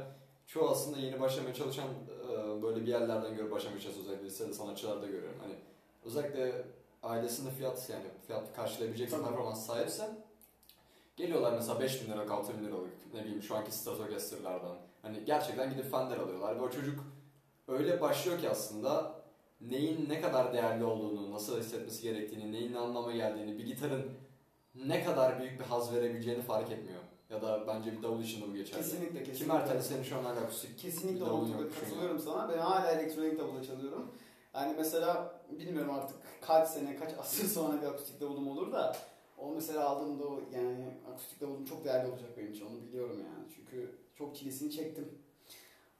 çoğu 0.47 0.69
aslında 0.69 0.97
yeni 0.97 1.19
başlamaya 1.19 1.53
çalışan 1.53 1.87
e, 1.87 2.61
böyle 2.61 2.81
bir 2.81 2.87
yerlerden 2.87 3.35
görüp 3.35 3.51
başlamaya 3.51 3.79
çalışan 3.79 4.03
özellikle 4.03 4.25
lisede 4.25 4.53
sanatçılarda 4.53 5.05
görüyorum. 5.05 5.39
Hani 5.41 5.55
özellikle 6.05 6.65
ailesinde 7.03 7.51
fiyat 7.51 7.89
yani 7.89 8.05
fiyat 8.27 8.55
karşılayabilecek 8.55 9.07
bir 9.07 9.23
performans 9.23 9.65
sahipse 9.65 10.09
Geliyorlar 11.15 11.53
mesela 11.53 11.79
5 11.79 12.01
bin 12.01 12.11
liralık, 12.11 12.31
6 12.31 12.57
bin 12.57 12.65
liralık 12.65 13.13
ne 13.13 13.23
bileyim 13.23 13.43
şu 13.43 13.55
anki 13.55 13.71
Stratocaster'lardan. 13.71 14.77
Hani 15.01 15.25
gerçekten 15.25 15.69
gidip 15.69 15.91
Fender 15.91 16.17
alıyorlar 16.17 16.55
ve 16.55 16.61
o 16.61 16.71
çocuk 16.71 16.99
öyle 17.67 18.01
başlıyor 18.01 18.39
ki 18.39 18.49
aslında 18.49 19.22
neyin 19.69 20.09
ne 20.09 20.21
kadar 20.21 20.53
değerli 20.53 20.83
olduğunu, 20.83 21.31
nasıl 21.31 21.59
hissetmesi 21.59 22.03
gerektiğini, 22.03 22.51
neyin 22.51 22.73
ne 22.73 22.79
anlama 22.79 23.11
geldiğini, 23.11 23.57
bir 23.57 23.65
gitarın 23.65 24.11
ne 24.75 25.03
kadar 25.03 25.39
büyük 25.39 25.59
bir 25.59 25.65
haz 25.65 25.93
verebileceğini 25.93 26.41
fark 26.41 26.71
etmiyor. 26.71 27.01
Ya 27.29 27.41
da 27.41 27.67
bence 27.67 27.97
bir 27.97 28.03
davul 28.03 28.21
için 28.21 28.41
de 28.41 28.47
bu 28.51 28.55
geçerli. 28.55 28.81
Kesinlikle 28.81 29.23
kesinlikle. 29.23 29.53
Mert 29.53 29.69
hani 29.69 29.83
senin 29.83 30.03
şu 30.03 30.17
an 30.17 30.23
hala 30.23 30.39
akustik 30.39 30.79
Kesinlikle 30.79 31.15
bir 31.15 31.25
davulun 31.25 31.39
o 31.39 31.41
noktada 31.41 31.61
yok, 31.61 31.71
düşün 31.71 31.85
katılıyorum 31.85 32.19
sana. 32.19 32.49
Ben 32.49 32.57
hala 32.57 32.91
elektronik 32.91 33.39
davula 33.39 33.63
çalıyorum. 33.63 34.11
Yani 34.53 34.73
mesela 34.77 35.41
bilmiyorum 35.51 35.93
artık 35.93 36.17
kaç 36.41 36.67
sene, 36.67 36.95
kaç 36.95 37.11
asır 37.19 37.47
sonra 37.47 37.81
bir 37.81 37.87
akustik 37.87 38.21
davulum 38.21 38.47
olur 38.47 38.71
da 38.71 38.95
o 39.37 39.51
mesela 39.51 39.89
aldığımda 39.89 40.23
o 40.23 40.39
yani 40.53 40.85
akustik 41.11 41.41
davulum 41.41 41.65
çok 41.65 41.85
değerli 41.85 42.11
olacak 42.11 42.29
benim 42.37 42.51
için 42.51 42.65
onu 42.65 42.83
biliyorum 42.83 43.17
yani. 43.19 43.53
Çünkü 43.55 43.95
çok 44.15 44.35
çilesini 44.35 44.71
çektim 44.71 45.19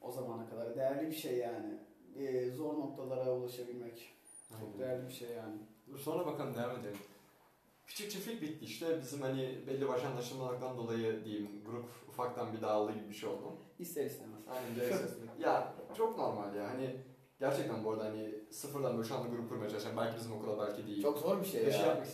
o 0.01 0.11
zamana 0.11 0.49
kadar. 0.49 0.75
Değerli 0.75 1.07
bir 1.07 1.15
şey 1.15 1.37
yani. 1.37 1.77
Ee, 2.17 2.51
zor 2.51 2.73
noktalara 2.73 3.31
ulaşabilmek. 3.31 4.13
Çok 4.49 4.59
Aynen. 4.59 4.79
değerli 4.79 5.07
bir 5.07 5.13
şey 5.13 5.29
yani. 5.29 5.57
Dur 5.87 5.97
sonra 5.97 6.25
bakalım 6.25 6.55
devam 6.55 6.79
edelim. 6.79 6.97
Küçük 7.87 8.11
çiftlik 8.11 8.41
bitti 8.41 8.65
işte. 8.65 9.01
Bizim 9.01 9.21
hani 9.21 9.59
belli 9.67 9.87
başlı 9.87 10.07
anlaşılmalardan 10.07 10.77
dolayı 10.77 11.25
diyeyim 11.25 11.49
grup 11.65 11.85
ufaktan 12.09 12.53
bir 12.53 12.61
dağıldı 12.61 12.93
gibi 12.93 13.09
bir 13.09 13.13
şey 13.13 13.29
oldu. 13.29 13.57
İster 13.79 14.05
istemez. 14.05 14.41
Aynen 14.47 14.75
gereksiz. 14.75 15.17
ya 15.39 15.73
çok 15.97 16.17
normal 16.17 16.55
ya 16.55 16.69
hani 16.69 16.95
gerçekten 17.39 17.83
bu 17.83 17.91
arada 17.91 18.03
hani 18.05 18.33
sıfırdan 18.51 18.97
böyle 18.97 19.07
şu 19.07 19.15
anda 19.15 19.27
grup 19.27 19.49
kurmaya 19.49 19.69
çalışan 19.69 19.97
belki 19.97 20.17
bizim 20.17 20.33
okula 20.33 20.67
belki 20.67 20.87
değil. 20.87 21.01
Çok 21.01 21.17
zor 21.19 21.41
bir 21.41 21.45
şey 21.45 21.65
bir 21.65 21.71
şey 21.71 21.81
ya. 21.81 21.87
yapmak 21.87 22.07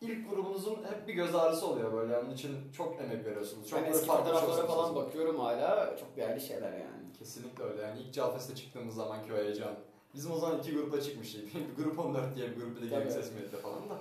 ilk 0.00 0.30
grubunuzun 0.30 0.84
hep 0.84 1.08
bir 1.08 1.14
göz 1.14 1.34
ağrısı 1.34 1.66
oluyor 1.66 1.92
böyle 1.92 2.18
onun 2.18 2.30
için 2.30 2.72
çok 2.76 3.00
emek 3.00 3.24
veriyorsunuz. 3.24 3.68
Çok 3.68 3.82
ben 3.82 3.90
eski 3.90 4.06
fotoğraflara 4.06 4.40
çalışıyorsunuz. 4.40 4.74
falan 4.74 4.94
bakıyorum 4.94 5.40
hala 5.40 5.96
çok 5.96 6.16
değerli 6.16 6.40
şeyler 6.40 6.72
yani. 6.72 7.12
Kesinlikle 7.18 7.64
öyle 7.64 7.82
yani 7.82 8.00
ilk 8.00 8.14
Calfest'e 8.14 8.54
çıktığımız 8.54 8.94
zamanki 8.94 9.32
o 9.32 9.36
heyecan. 9.36 9.74
Bizim 10.14 10.32
o 10.32 10.38
zaman 10.38 10.58
iki 10.58 10.74
grupla 10.74 11.00
çıkmıştık. 11.00 11.54
bir 11.78 11.84
grup 11.84 11.98
14 11.98 12.36
diye 12.36 12.50
bir 12.50 12.56
grup 12.56 12.76
bir 12.76 12.82
de. 12.82 12.86
Gelik 12.86 13.12
Ses 13.12 13.32
Medya 13.34 13.58
falan 13.58 13.90
da. 13.90 13.98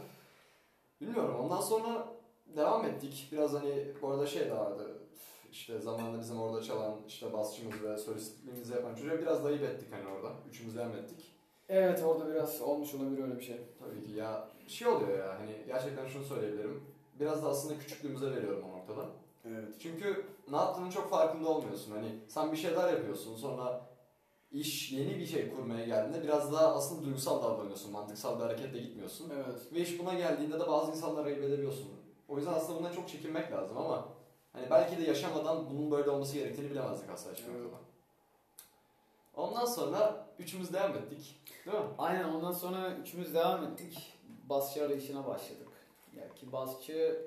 Bilmiyorum 1.02 1.36
ondan 1.40 1.62
sonra 1.62 2.08
devam 2.56 2.86
ettik. 2.86 3.30
Biraz 3.32 3.54
hani 3.54 3.88
bu 4.02 4.10
arada 4.10 4.26
şey 4.28 4.46
de 4.46 4.58
vardı. 4.58 5.02
İşte 5.52 5.80
zamanında 5.80 6.20
bizim 6.20 6.42
orada 6.42 6.62
çalan 6.62 6.96
işte 7.08 7.34
basçımız 7.34 7.84
ve 7.84 7.98
solistliğimizi 7.98 8.74
yapan 8.74 8.96
çocuğa 8.96 9.20
biraz 9.20 9.44
dayıp 9.44 9.64
ettik 9.64 9.88
hani 9.92 10.08
orada. 10.08 10.32
Üçümüz 10.50 10.76
devam 10.76 10.96
ettik. 10.96 11.35
Evet 11.70 12.04
orada 12.04 12.30
biraz 12.34 12.62
olmuş 12.62 12.94
olabilir 12.94 13.24
öyle 13.24 13.38
bir 13.38 13.44
şey. 13.44 13.58
Tabii 13.80 14.04
ki 14.04 14.12
ya 14.12 14.48
şey 14.68 14.88
oluyor 14.88 15.20
ya 15.20 15.40
hani 15.40 15.64
gerçekten 15.68 16.08
şunu 16.08 16.24
söyleyebilirim. 16.24 16.84
Biraz 17.20 17.44
da 17.44 17.48
aslında 17.50 17.80
küçüklüğümüze 17.80 18.32
veriyorum 18.32 18.64
o 18.74 18.78
noktada. 18.78 19.06
Evet. 19.46 19.68
Çünkü 19.80 20.26
ne 20.52 20.58
yaptığının 20.58 20.90
çok 20.90 21.10
farkında 21.10 21.50
olmuyorsun. 21.50 21.92
Hani 21.92 22.08
sen 22.28 22.52
bir 22.52 22.58
şeyler 22.58 22.94
yapıyorsun 22.94 23.36
sonra 23.36 23.82
iş 24.52 24.92
yeni 24.92 25.20
bir 25.20 25.26
şey 25.26 25.50
kurmaya 25.56 25.86
geldiğinde 25.86 26.24
biraz 26.24 26.54
daha 26.54 26.76
aslında 26.76 27.06
duygusal 27.06 27.44
davranıyorsun. 27.44 27.92
Mantıksal 27.92 28.40
bir 28.40 28.44
hareketle 28.44 28.80
gitmiyorsun. 28.80 29.32
Evet. 29.36 29.74
Ve 29.74 29.80
iş 29.80 30.00
buna 30.00 30.14
geldiğinde 30.14 30.60
de 30.60 30.68
bazı 30.68 30.92
insanlara 30.92 31.26
ayıp 31.28 31.44
edebiliyorsun. 31.44 31.88
O 32.28 32.38
yüzden 32.38 32.54
aslında 32.54 32.80
bundan 32.80 32.94
çok 32.94 33.10
çekinmek 33.10 33.52
lazım 33.52 33.78
ama 33.78 34.08
hani 34.54 34.70
belki 34.70 34.98
de 34.98 35.04
yaşamadan 35.04 35.70
bunun 35.70 35.92
böyle 35.92 36.10
olması 36.10 36.34
gerektiğini 36.34 36.70
bilemezdik 36.72 37.10
aslında 37.10 37.36
hiçbir 37.36 37.52
Evet. 37.52 37.62
noktada. 37.64 37.82
Ondan 39.38 39.66
sonra 39.66 40.28
üçümüz 40.40 40.74
devam 40.74 40.96
ettik. 40.96 41.42
Değil 41.66 41.78
mi? 41.78 41.84
Aynen 41.98 42.24
ondan 42.24 42.52
sonra 42.52 42.92
üçümüz 42.92 43.34
devam 43.34 43.64
ettik. 43.64 44.14
Basçı 44.50 44.86
arayışına 44.86 45.28
başladık. 45.28 45.68
Ya 46.16 46.34
ki 46.34 46.52
basçı 46.52 47.26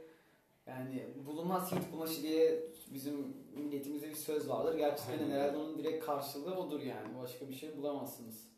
yani 0.66 1.06
bulunmaz 1.26 1.72
hit 1.72 1.92
bunaşı 1.92 2.22
diye 2.22 2.62
bizim 2.94 3.36
milletimizde 3.54 4.08
bir 4.08 4.14
söz 4.14 4.48
vardır. 4.48 4.74
Gerçekten 4.74 5.18
Aynen. 5.18 5.30
herhalde 5.30 5.56
onun 5.56 5.78
direkt 5.78 6.06
karşılığı 6.06 6.54
odur 6.58 6.80
yani. 6.80 7.18
Başka 7.22 7.48
bir 7.48 7.54
şey 7.54 7.76
bulamazsınız. 7.76 8.48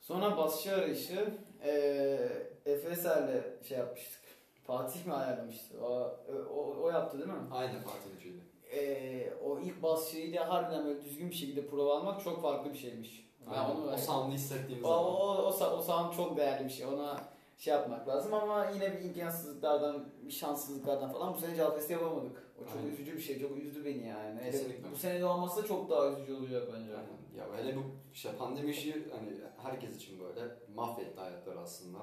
Sonra 0.00 0.36
basçı 0.36 0.74
arayışı 0.74 1.34
eee 1.64 2.52
Efeser'le 2.66 3.64
şey 3.68 3.78
yapmıştık. 3.78 4.20
Fatih 4.66 5.06
mi 5.06 5.12
ayarlamıştı? 5.12 5.84
O, 5.84 6.16
o, 6.54 6.76
o 6.82 6.90
yaptı 6.90 7.18
değil 7.18 7.30
mi? 7.30 7.38
Aynen 7.52 7.82
Fatih 7.82 8.16
Üçü'ydü. 8.18 8.40
Eee, 8.76 9.32
o 9.44 9.58
ilk 9.60 9.82
basçıyı 9.82 10.34
da 10.34 10.48
harbiden 10.48 10.84
böyle 10.84 11.04
düzgün 11.04 11.30
bir 11.30 11.34
şekilde 11.34 11.66
prova 11.66 11.98
almak 11.98 12.24
çok 12.24 12.42
farklı 12.42 12.72
bir 12.72 12.78
şeymiş. 12.78 13.26
Ben 13.46 13.52
Aynen. 13.52 13.76
onu 13.76 13.92
o 13.92 13.96
sound'u 13.96 14.34
hissettiğimiz 14.34 14.84
o, 14.84 14.88
zaman. 14.88 15.04
o, 15.04 15.18
o, 15.42 15.78
o 15.78 15.82
sound 15.82 16.12
çok 16.12 16.36
değerli 16.36 16.64
bir 16.64 16.70
şey. 16.70 16.86
Ona 16.86 17.20
şey 17.56 17.74
yapmak 17.74 18.08
lazım 18.08 18.34
ama 18.34 18.70
yine 18.74 18.92
bir 18.92 19.04
imkansızlıklardan, 19.04 20.08
bir 20.22 20.32
şanssızlıklardan 20.32 21.12
falan 21.12 21.34
bu 21.34 21.38
sene 21.38 21.56
Calfest'i 21.56 21.92
yapamadık. 21.92 22.52
O 22.62 22.64
çok 22.64 22.76
Aynen. 22.76 22.92
üzücü 22.92 23.16
bir 23.16 23.20
şey. 23.22 23.40
Çok 23.40 23.58
üzdü 23.58 23.84
beni 23.84 24.06
yani. 24.06 24.40
Kesinlikle. 24.40 24.90
bu 24.92 24.96
sene 24.96 25.20
de 25.20 25.24
olmasa 25.24 25.66
çok 25.66 25.90
daha 25.90 26.12
üzücü 26.12 26.34
olacak 26.34 26.68
bence. 26.74 26.90
Aynen. 26.96 27.16
Ya 27.36 27.58
hele 27.58 27.76
bu 27.76 27.80
işte 28.12 28.36
pandemi 28.38 28.70
işi 28.70 29.08
hani 29.12 29.30
herkes 29.62 29.96
için 29.96 30.20
böyle 30.20 30.40
mahvetti 30.74 31.20
hayatları 31.20 31.60
aslında. 31.60 31.98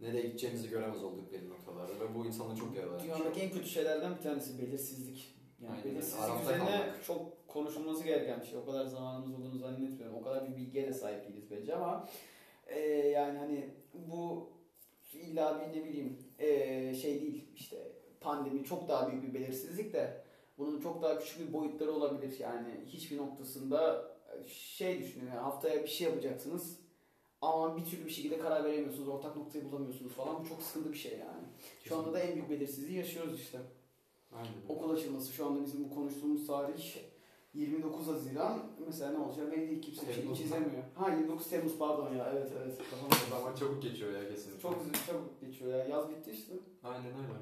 Nereye 0.00 0.22
gideceğimizi 0.22 0.68
göremez 0.70 1.04
olduk 1.04 1.32
belli 1.32 1.50
noktalarda 1.50 2.00
ve 2.00 2.14
bu 2.14 2.26
insanı 2.26 2.56
çok 2.56 2.76
yaralayan. 2.76 3.00
Dünyadaki 3.04 3.40
en 3.40 3.50
kötü 3.50 3.68
şeylerden 3.68 4.16
bir 4.16 4.22
tanesi 4.22 4.58
belirsizlik. 4.58 5.41
Yani 5.62 5.72
Aynen, 5.72 5.84
belirsizlik 5.84 6.20
arafta 6.20 6.42
üzerine 6.42 6.78
kalmak. 6.78 7.04
çok 7.04 7.48
konuşulması 7.48 8.04
gereken 8.04 8.40
bir 8.40 8.46
şey. 8.46 8.58
O 8.58 8.66
kadar 8.66 8.84
zamanımız 8.86 9.34
olduğunu 9.34 9.58
zannetmiyorum. 9.58 10.16
O 10.16 10.22
kadar 10.22 10.48
bir 10.48 10.56
bilgiye 10.56 10.88
de 10.88 10.92
sahip 10.92 11.28
değiliz 11.28 11.50
bence 11.50 11.74
ama 11.74 12.08
e, 12.66 12.80
yani 12.88 13.38
hani 13.38 13.70
bu 13.94 14.50
illa 15.14 15.60
bir 15.60 15.78
ne 15.80 15.84
bileyim 15.84 16.18
e, 16.38 16.94
şey 16.94 17.20
değil 17.20 17.44
işte 17.54 17.92
pandemi 18.20 18.64
çok 18.64 18.88
daha 18.88 19.10
büyük 19.10 19.22
bir 19.22 19.34
belirsizlik 19.34 19.92
de 19.92 20.24
bunun 20.58 20.80
çok 20.80 21.02
daha 21.02 21.18
küçük 21.18 21.48
bir 21.48 21.52
boyutları 21.52 21.92
olabilir. 21.92 22.38
Yani 22.38 22.74
hiçbir 22.86 23.16
noktasında 23.16 24.12
şey 24.46 24.98
düşünün 24.98 25.26
yani 25.26 25.40
haftaya 25.40 25.82
bir 25.82 25.88
şey 25.88 26.08
yapacaksınız 26.08 26.78
ama 27.40 27.76
bir 27.76 27.84
türlü 27.84 28.06
bir 28.06 28.10
şekilde 28.10 28.38
karar 28.38 28.64
veremiyorsunuz. 28.64 29.08
Ortak 29.08 29.36
noktayı 29.36 29.64
bulamıyorsunuz 29.64 30.12
falan. 30.12 30.44
Bu 30.44 30.48
çok 30.48 30.62
sıkıntı 30.62 30.92
bir 30.92 30.98
şey 30.98 31.12
yani. 31.12 31.46
Şu 31.84 31.96
anda 31.96 32.12
da 32.12 32.20
en 32.20 32.34
büyük 32.34 32.50
belirsizliği 32.50 32.98
yaşıyoruz 32.98 33.40
işte. 33.40 33.58
Okul 34.68 34.90
açılması 34.90 35.32
şu 35.32 35.46
anda 35.46 35.64
bizim 35.64 35.84
bu 35.90 35.94
konuştuğumuz 35.94 36.46
tarih 36.46 36.96
29 37.54 38.06
Haziran. 38.06 38.58
Mesela 38.86 39.10
ne 39.12 39.18
olacak 39.18 39.52
belli 39.52 39.70
değil 39.70 39.82
kimse 39.82 40.06
şey 40.06 40.14
Temmuz 40.14 40.30
mu? 40.30 40.36
çizemiyor. 40.44 40.82
Ha 40.94 41.08
29 41.10 41.48
Temmuz 41.50 41.78
pardon 41.78 42.14
ya 42.14 42.30
evet 42.32 42.52
evet. 42.62 42.78
Kafam 42.90 43.40
Zaman 43.40 43.54
çabuk 43.54 43.82
geçiyor 43.82 44.12
ya 44.12 44.28
kesinlikle. 44.28 44.60
çok 44.62 44.76
hızlı 44.80 44.92
çabuk 45.06 45.40
geçiyor 45.40 45.70
ya. 45.74 45.84
Yaz 45.84 46.08
bitti 46.10 46.30
işte. 46.30 46.52
Aynen 46.84 47.06
öyle. 47.06 47.38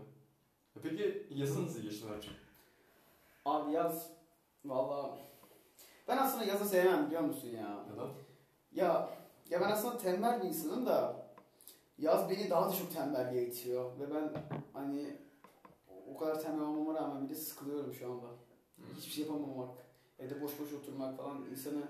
E 0.76 0.80
Peki 0.82 1.26
yazın 1.30 1.66
nasıl 1.66 1.80
geçti 1.80 2.06
Mert'ciğim? 2.06 2.36
Abi 3.44 3.72
yaz 3.72 4.10
valla 4.64 5.18
ben 6.08 6.16
aslında 6.16 6.44
yazı 6.44 6.64
sevmem 6.64 7.06
biliyor 7.06 7.22
musun 7.22 7.48
ya. 7.48 7.84
Neden? 7.92 8.08
Ya 8.72 9.08
ya 9.50 9.60
ben 9.60 9.70
aslında 9.70 9.98
tembel 9.98 10.42
bir 10.42 10.48
insanım 10.48 10.86
da 10.86 11.26
yaz 11.98 12.30
beni 12.30 12.50
daha 12.50 12.68
da 12.70 12.74
çok 12.74 12.92
tembelliğe 12.94 13.46
itiyor 13.46 13.90
ve 14.00 14.14
ben 14.14 14.32
hani 14.72 15.16
o 16.14 16.18
kadar 16.18 16.42
tembel 16.42 16.66
olmama 16.66 16.94
rağmen 16.94 17.24
bile 17.28 17.34
sıkılıyorum 17.34 17.94
şu 17.94 18.12
anda. 18.12 18.26
Hiçbir 18.96 19.12
şey 19.12 19.24
yapamamak, 19.24 19.70
evde 20.18 20.42
boş 20.42 20.60
boş 20.60 20.72
oturmak 20.72 21.16
falan 21.16 21.44
insanı 21.50 21.82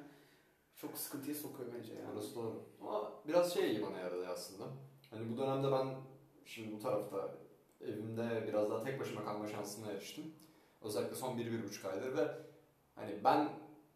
çok 0.77 0.99
sıkıntıya 0.99 1.35
sokuyor 1.35 1.71
bence 1.79 1.95
yani. 1.95 2.13
Orası 2.13 2.35
doğru. 2.37 2.63
Ama 2.81 3.13
biraz 3.29 3.55
şey 3.55 3.71
iyi 3.71 3.83
bana 3.83 3.99
yaradı 3.99 4.27
aslında. 4.29 4.65
Hani 5.11 5.33
bu 5.33 5.37
dönemde 5.39 5.73
ben 5.73 5.89
şimdi 6.45 6.77
bu 6.77 6.79
tarafta 6.79 7.35
evimde 7.81 8.45
biraz 8.49 8.71
daha 8.71 8.85
tek 8.85 9.01
başıma 9.01 9.25
kalma 9.25 9.49
şansına 9.49 9.93
eriştim. 9.93 10.25
Özellikle 10.83 11.15
son 11.15 11.39
bir, 11.39 11.53
bir 11.53 11.65
buçuk 11.65 11.85
aydır 11.85 12.17
ve 12.17 12.29
hani 12.95 13.25
ben 13.25 13.49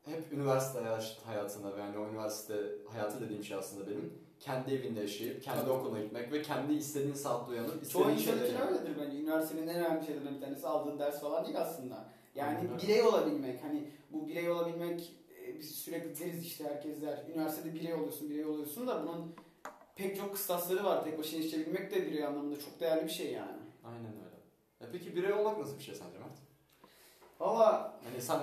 hep 0.04 0.32
üniversite 0.32 0.78
hayat- 0.80 1.18
hayatında 1.26 1.76
ve 1.76 1.80
yani 1.80 1.98
o 1.98 2.08
üniversite 2.08 2.54
hayatı 2.92 3.20
dediğim 3.20 3.44
şey 3.44 3.56
aslında 3.56 3.86
benim 3.90 4.12
kendi 4.40 4.74
evinde 4.74 5.00
yaşayıp, 5.00 5.42
kendi 5.42 5.70
okuluna 5.70 6.00
gitmek 6.00 6.32
ve 6.32 6.42
kendi 6.42 6.74
istediğin 6.74 7.14
saatte 7.14 7.50
uyanıp 7.52 7.90
Çoğu 7.90 8.10
istediğin 8.10 8.10
insan 8.18 8.32
şeyleri 8.32 8.48
için 8.52 8.60
öyledir 8.66 8.96
bence. 9.00 9.18
Üniversitenin 9.18 9.68
en 9.68 9.76
önemli 9.84 10.06
şeylerinden 10.06 10.34
bir 10.34 10.40
tanesi 10.40 10.66
aldığın 10.66 10.98
ders 10.98 11.20
falan 11.20 11.44
değil 11.44 11.60
aslında. 11.60 12.04
Yani 12.34 12.58
öyle. 12.58 12.82
birey 12.82 13.02
olabilmek, 13.02 13.64
hani 13.64 13.88
bu 14.10 14.26
birey 14.28 14.50
olabilmek 14.50 15.12
e, 15.42 15.58
biz 15.58 15.74
sürekli 15.74 16.20
deriz 16.20 16.42
işte 16.46 16.64
herkes 16.64 17.02
der. 17.02 17.24
Üniversitede 17.34 17.74
birey 17.74 17.94
oluyorsun, 17.94 18.30
birey 18.30 18.44
oluyorsun 18.44 18.86
da 18.86 19.02
bunun 19.02 19.34
pek 19.96 20.16
çok 20.16 20.32
kıstasları 20.32 20.84
var. 20.84 21.04
Tek 21.04 21.18
başına 21.18 21.40
işleyebilmek 21.40 21.90
de 21.94 22.06
birey 22.06 22.24
anlamında 22.24 22.60
çok 22.60 22.80
değerli 22.80 23.04
bir 23.04 23.10
şey 23.12 23.32
yani. 23.32 23.62
Aynen 23.84 24.06
öyle. 24.24 24.36
E 24.80 24.84
peki 24.92 25.16
birey 25.16 25.32
olmak 25.32 25.58
nasıl 25.58 25.78
bir 25.78 25.82
şey 25.82 25.94
sence 25.94 26.18
Mert? 26.18 26.38
Valla 27.40 27.94
Hani 28.04 28.22
sen 28.22 28.40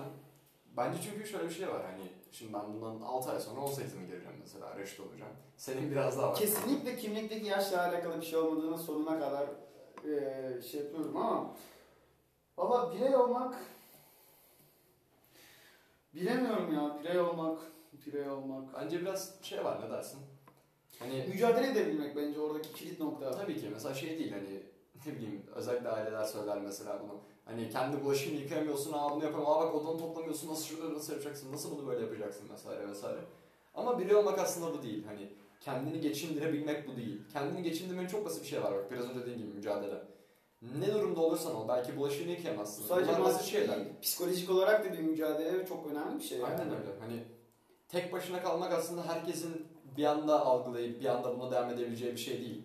bence 0.77 0.97
çünkü 1.03 1.27
şöyle 1.29 1.45
bir 1.49 1.53
şey 1.53 1.67
var 1.67 1.81
hani 1.85 2.03
şimdi 2.31 2.53
ben 2.53 2.61
bundan 2.73 3.01
6 3.01 3.31
ay 3.31 3.39
sonra 3.39 3.59
18'ime 3.59 4.05
gireceğim 4.07 4.37
mesela 4.41 4.77
reşit 4.77 4.99
olacağım. 4.99 5.31
Senin 5.57 5.91
biraz 5.91 6.17
daha 6.17 6.27
var. 6.29 6.35
kesinlikle 6.35 6.95
kimlikteki 6.97 7.45
yaşla 7.45 7.81
alakalı 7.89 8.21
bir 8.21 8.25
şey 8.25 8.39
olmadığını 8.39 8.77
sonuna 8.77 9.19
kadar 9.19 9.47
eee, 10.05 10.61
şey 10.71 10.81
yapıyorum 10.81 11.17
ama 11.17 11.55
valla 12.57 12.93
birey 12.93 13.15
olmak 13.15 13.55
bilemiyorum 16.13 16.73
ya 16.73 16.99
birey 17.03 17.19
olmak 17.19 17.61
birey 18.05 18.29
olmak 18.29 18.73
Bence 18.73 19.01
biraz 19.01 19.43
şey 19.43 19.65
var 19.65 19.85
ne 19.85 19.89
dersin? 19.91 20.19
Hani 20.99 21.25
mücadele 21.29 21.71
edebilmek 21.71 22.15
bence 22.15 22.39
oradaki 22.39 22.73
kilit 22.73 22.99
nokta. 22.99 23.31
tabii 23.31 23.57
ki 23.61 23.69
mesela 23.73 23.93
şey 23.95 24.19
değil 24.19 24.31
hani 24.31 24.63
ne 25.05 25.15
bileyim 25.15 25.43
özellikle 25.55 25.89
aileler 25.89 26.23
söyler 26.23 26.57
mesela 26.61 26.99
bunu. 27.03 27.19
Hani 27.45 27.69
kendi 27.69 28.03
bulaşığını 28.05 28.35
yıkayamıyorsun, 28.35 28.93
aa 28.93 29.11
bunu 29.11 29.23
yapamam, 29.23 29.47
aa 29.57 29.61
bak 29.65 29.75
odanı 29.75 29.97
toplamıyorsun, 29.99 30.49
nasıl 30.49 30.63
şurada 30.65 30.93
nasıl 30.93 31.13
yapacaksın, 31.13 31.51
nasıl 31.53 31.77
bunu 31.77 31.87
böyle 31.87 32.01
yapacaksın 32.01 32.49
vesaire 32.53 32.87
vesaire. 32.87 33.19
Ama 33.75 33.99
biri 33.99 34.15
olmak 34.15 34.39
aslında 34.39 34.73
bu 34.73 34.83
değil. 34.83 35.05
Hani 35.07 35.29
kendini 35.61 36.01
geçindirebilmek 36.01 36.87
bu 36.87 36.95
değil. 36.95 37.21
Kendini 37.33 37.63
geçindirmenin 37.63 38.07
çok 38.07 38.25
basit 38.25 38.43
bir 38.43 38.47
şey 38.47 38.63
var 38.63 38.73
bak 38.73 38.91
biraz 38.91 39.09
önce 39.09 39.19
dediğim 39.21 39.39
gibi 39.39 39.53
mücadele. 39.53 40.01
Ne 40.79 40.93
durumda 40.93 41.21
olursan 41.21 41.55
ol 41.55 41.67
belki 41.67 41.97
bulaşığını 41.97 42.27
Bu 42.27 42.31
yıkayamazsın. 42.31 42.83
sadece 42.83 43.09
Bunlar 43.11 43.23
basit 43.23 43.41
şeyler. 43.45 43.75
değil, 43.77 43.87
psikolojik 44.01 44.49
olarak 44.49 44.93
bir 44.93 44.99
mücadele 44.99 45.65
çok 45.65 45.87
önemli 45.91 46.19
bir 46.19 46.23
şey. 46.23 46.37
yani. 46.39 46.49
Aynen 46.53 46.67
öyle. 46.69 46.99
Hani 46.99 47.23
tek 47.89 48.13
başına 48.13 48.41
kalmak 48.41 48.73
aslında 48.73 49.05
herkesin 49.07 49.67
bir 49.97 50.03
anda 50.05 50.45
algılayıp 50.45 51.01
bir 51.01 51.05
anda 51.05 51.39
buna 51.39 51.51
devam 51.51 51.69
edebileceği 51.69 52.11
bir 52.11 52.17
şey 52.17 52.39
değil. 52.41 52.63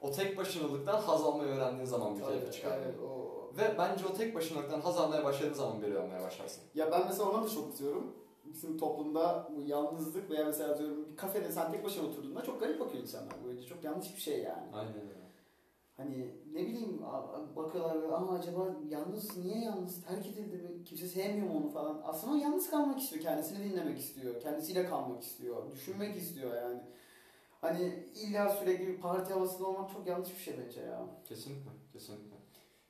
O 0.00 0.10
tek 0.12 0.36
başınalıktan 0.38 1.00
haz 1.00 1.22
almayı 1.24 1.50
öğrendiğin 1.50 1.84
zaman 1.84 2.16
bir 2.18 2.24
keyfi 2.24 2.52
çıkar. 2.52 2.78
evet, 2.84 2.94
o- 3.00 3.28
Ve 3.58 3.74
bence 3.78 4.06
o 4.06 4.14
tek 4.14 4.34
başınalıktan 4.34 4.80
haz 4.80 4.98
almaya 4.98 5.24
başladığın 5.24 5.52
zaman 5.54 5.82
biri 5.82 5.98
olmaya 5.98 6.22
başlarsın. 6.22 6.62
Ya 6.74 6.92
ben 6.92 7.02
mesela 7.08 7.30
ona 7.30 7.44
da 7.44 7.48
çok 7.48 7.70
kızıyorum. 7.70 8.12
Bizim 8.44 8.78
toplumda 8.78 9.48
bu 9.56 9.62
yalnızlık 9.62 10.30
veya 10.30 10.44
mesela 10.44 10.78
diyorum 10.78 11.06
bir 11.12 11.16
kafede 11.16 11.52
sen 11.52 11.72
tek 11.72 11.84
başına 11.84 12.08
oturduğunda 12.08 12.42
çok 12.42 12.60
garip 12.60 12.80
bakıyor 12.80 13.02
insanlar. 13.02 13.34
Bu 13.44 13.50
bence 13.50 13.66
çok 13.66 13.84
yanlış 13.84 14.16
bir 14.16 14.20
şey 14.20 14.42
yani. 14.42 14.72
Aynen 14.74 14.94
öyle. 14.94 15.18
Hani 15.96 16.34
ne 16.52 16.60
bileyim 16.66 17.00
bakıyorlar 17.56 18.02
böyle 18.02 18.14
ama 18.14 18.32
acaba 18.38 18.66
yalnız 18.88 19.36
niye 19.38 19.58
yalnız 19.64 20.02
terk 20.04 20.26
edildi 20.26 20.56
mi? 20.56 20.84
Kimse 20.84 21.08
sevmiyor 21.08 21.46
mu 21.46 21.58
onu 21.58 21.70
falan. 21.70 22.00
Aslında 22.04 22.38
yalnız 22.38 22.70
kalmak 22.70 23.00
istiyor. 23.00 23.22
Kendisini 23.22 23.64
dinlemek 23.72 23.98
istiyor. 23.98 24.40
Kendisiyle 24.40 24.86
kalmak 24.86 25.22
istiyor. 25.22 25.70
Düşünmek 25.72 26.16
istiyor 26.16 26.54
yani. 26.56 26.80
Hani 27.60 28.08
illa 28.14 28.48
sürekli 28.48 28.86
bir 28.88 29.00
parti 29.00 29.32
havasında 29.32 29.66
olmak 29.66 29.90
çok 29.92 30.06
yanlış 30.06 30.30
bir 30.30 30.40
şey 30.40 30.54
bence 30.58 30.80
ya. 30.80 31.06
Kesinlikle, 31.28 31.70
kesinlikle. 31.92 32.36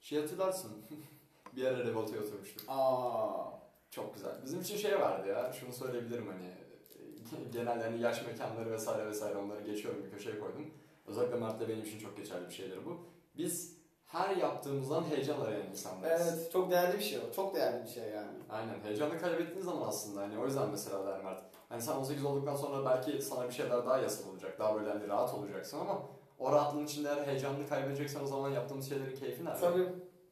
Şey 0.01 0.21
hatırlarsın, 0.21 0.71
bir 1.57 1.65
ara 1.65 1.79
revolteye 1.79 2.21
oturmuştuk. 2.23 2.65
Aa. 2.69 3.59
Çok 3.91 4.15
güzel. 4.15 4.33
Bizim 4.45 4.61
için 4.61 4.77
şey 4.77 5.01
vardı 5.01 5.29
ya, 5.29 5.53
şunu 5.53 5.73
söyleyebilirim 5.73 6.27
hani, 6.27 6.47
e, 6.47 7.49
genel 7.53 7.83
hani 7.83 8.01
yaş 8.01 8.27
mekanları 8.27 8.71
vesaire 8.71 9.07
vesaire 9.07 9.39
onları 9.39 9.61
geçiyorum 9.65 10.05
bir 10.05 10.11
köşeye 10.11 10.41
koydum. 10.41 10.71
Özellikle 11.07 11.37
Mert'le 11.37 11.69
benim 11.69 11.83
için 11.83 11.99
çok 11.99 12.17
geçerli 12.17 12.49
bir 12.49 12.55
şeydir 12.55 12.87
bu. 12.87 12.99
Biz 13.37 13.79
her 14.07 14.37
yaptığımızdan 14.37 15.05
heyecan 15.05 15.41
arayan 15.41 15.67
insanlarız. 15.67 16.29
Evet 16.29 16.53
çok 16.53 16.71
değerli 16.71 16.99
bir 16.99 17.05
şey 17.05 17.19
o. 17.19 17.33
Çok 17.33 17.55
değerli 17.55 17.85
bir 17.85 17.89
şey 17.89 18.11
yani. 18.11 18.39
Aynen. 18.51 18.81
Heyecanı 18.81 19.19
kaybettiğin 19.19 19.65
zaman 19.65 19.89
aslında 19.89 20.21
hani 20.21 20.39
o 20.39 20.45
yüzden 20.47 20.71
mesela 20.71 21.07
der 21.07 21.25
Mert. 21.25 21.43
Hani 21.69 21.83
sen 21.83 21.97
18 21.97 22.25
olduktan 22.25 22.57
sonra 22.57 22.91
belki 22.91 23.23
sana 23.23 23.49
bir 23.49 23.53
şeyler 23.53 23.87
daha 23.87 23.99
yasal 23.99 24.31
olacak. 24.31 24.59
Daha 24.59 24.75
böyle 24.75 24.91
hani 24.91 25.09
rahat 25.09 25.35
olacaksın 25.35 25.79
ama 25.79 26.03
o 26.39 26.53
rahatlığın 26.53 26.85
içinde 26.85 27.09
eğer 27.09 27.27
heyecanını 27.27 27.69
kaybedeceksen 27.69 28.21
o 28.21 28.27
zaman 28.27 28.51
yaptığımız 28.51 28.89
şeylerin 28.89 29.17
keyfi 29.17 29.45
nerede? 29.45 29.61
Tabii. 29.61 29.89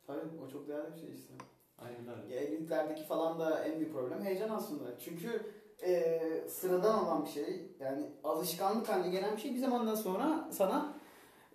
Tabii 0.07 0.21
o 0.47 0.49
çok 0.49 0.69
değerli 0.69 0.95
bir 0.95 1.01
şey 1.01 1.15
işte. 1.15 1.35
Aynen 1.79 2.23
öyle. 2.23 2.37
Evliliklerdeki 2.37 3.05
falan 3.05 3.39
da 3.39 3.65
en 3.65 3.79
büyük 3.81 3.93
problem 3.93 4.25
heyecan 4.25 4.49
aslında. 4.49 4.99
Çünkü 4.99 5.53
e, 5.83 6.21
sıradan 6.49 7.05
olan 7.05 7.25
bir 7.25 7.31
şey 7.31 7.77
yani 7.81 8.11
alışkanlık 8.25 8.89
haline 8.89 9.09
gelen 9.09 9.37
bir 9.37 9.41
şey 9.41 9.55
bir 9.55 9.59
zamandan 9.59 9.95
sonra 9.95 10.49
sana 10.53 10.95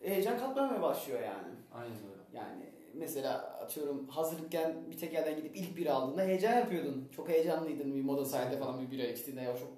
heyecan 0.01 0.39
katlamaya 0.39 0.81
başlıyor 0.81 1.19
yani. 1.21 1.55
Aynen 1.73 1.95
öyle. 1.95 2.21
Yani 2.33 2.70
mesela 3.01 3.37
atıyorum 3.37 4.07
hazırlıkken 4.07 4.91
bir 4.91 4.97
tek 4.97 5.13
yerden 5.13 5.35
gidip 5.35 5.55
ilk 5.55 5.77
bira 5.77 5.93
aldığında 5.93 6.21
heyecan 6.21 6.57
yapıyordun. 6.57 7.09
Çok 7.15 7.29
heyecanlıydın 7.29 7.95
bir 7.95 8.01
moda 8.01 8.25
sahilde 8.25 8.59
falan 8.59 8.81
bir 8.81 8.91
bira 8.91 9.03
içtiğinde 9.03 9.41
ya 9.41 9.57
çok 9.57 9.69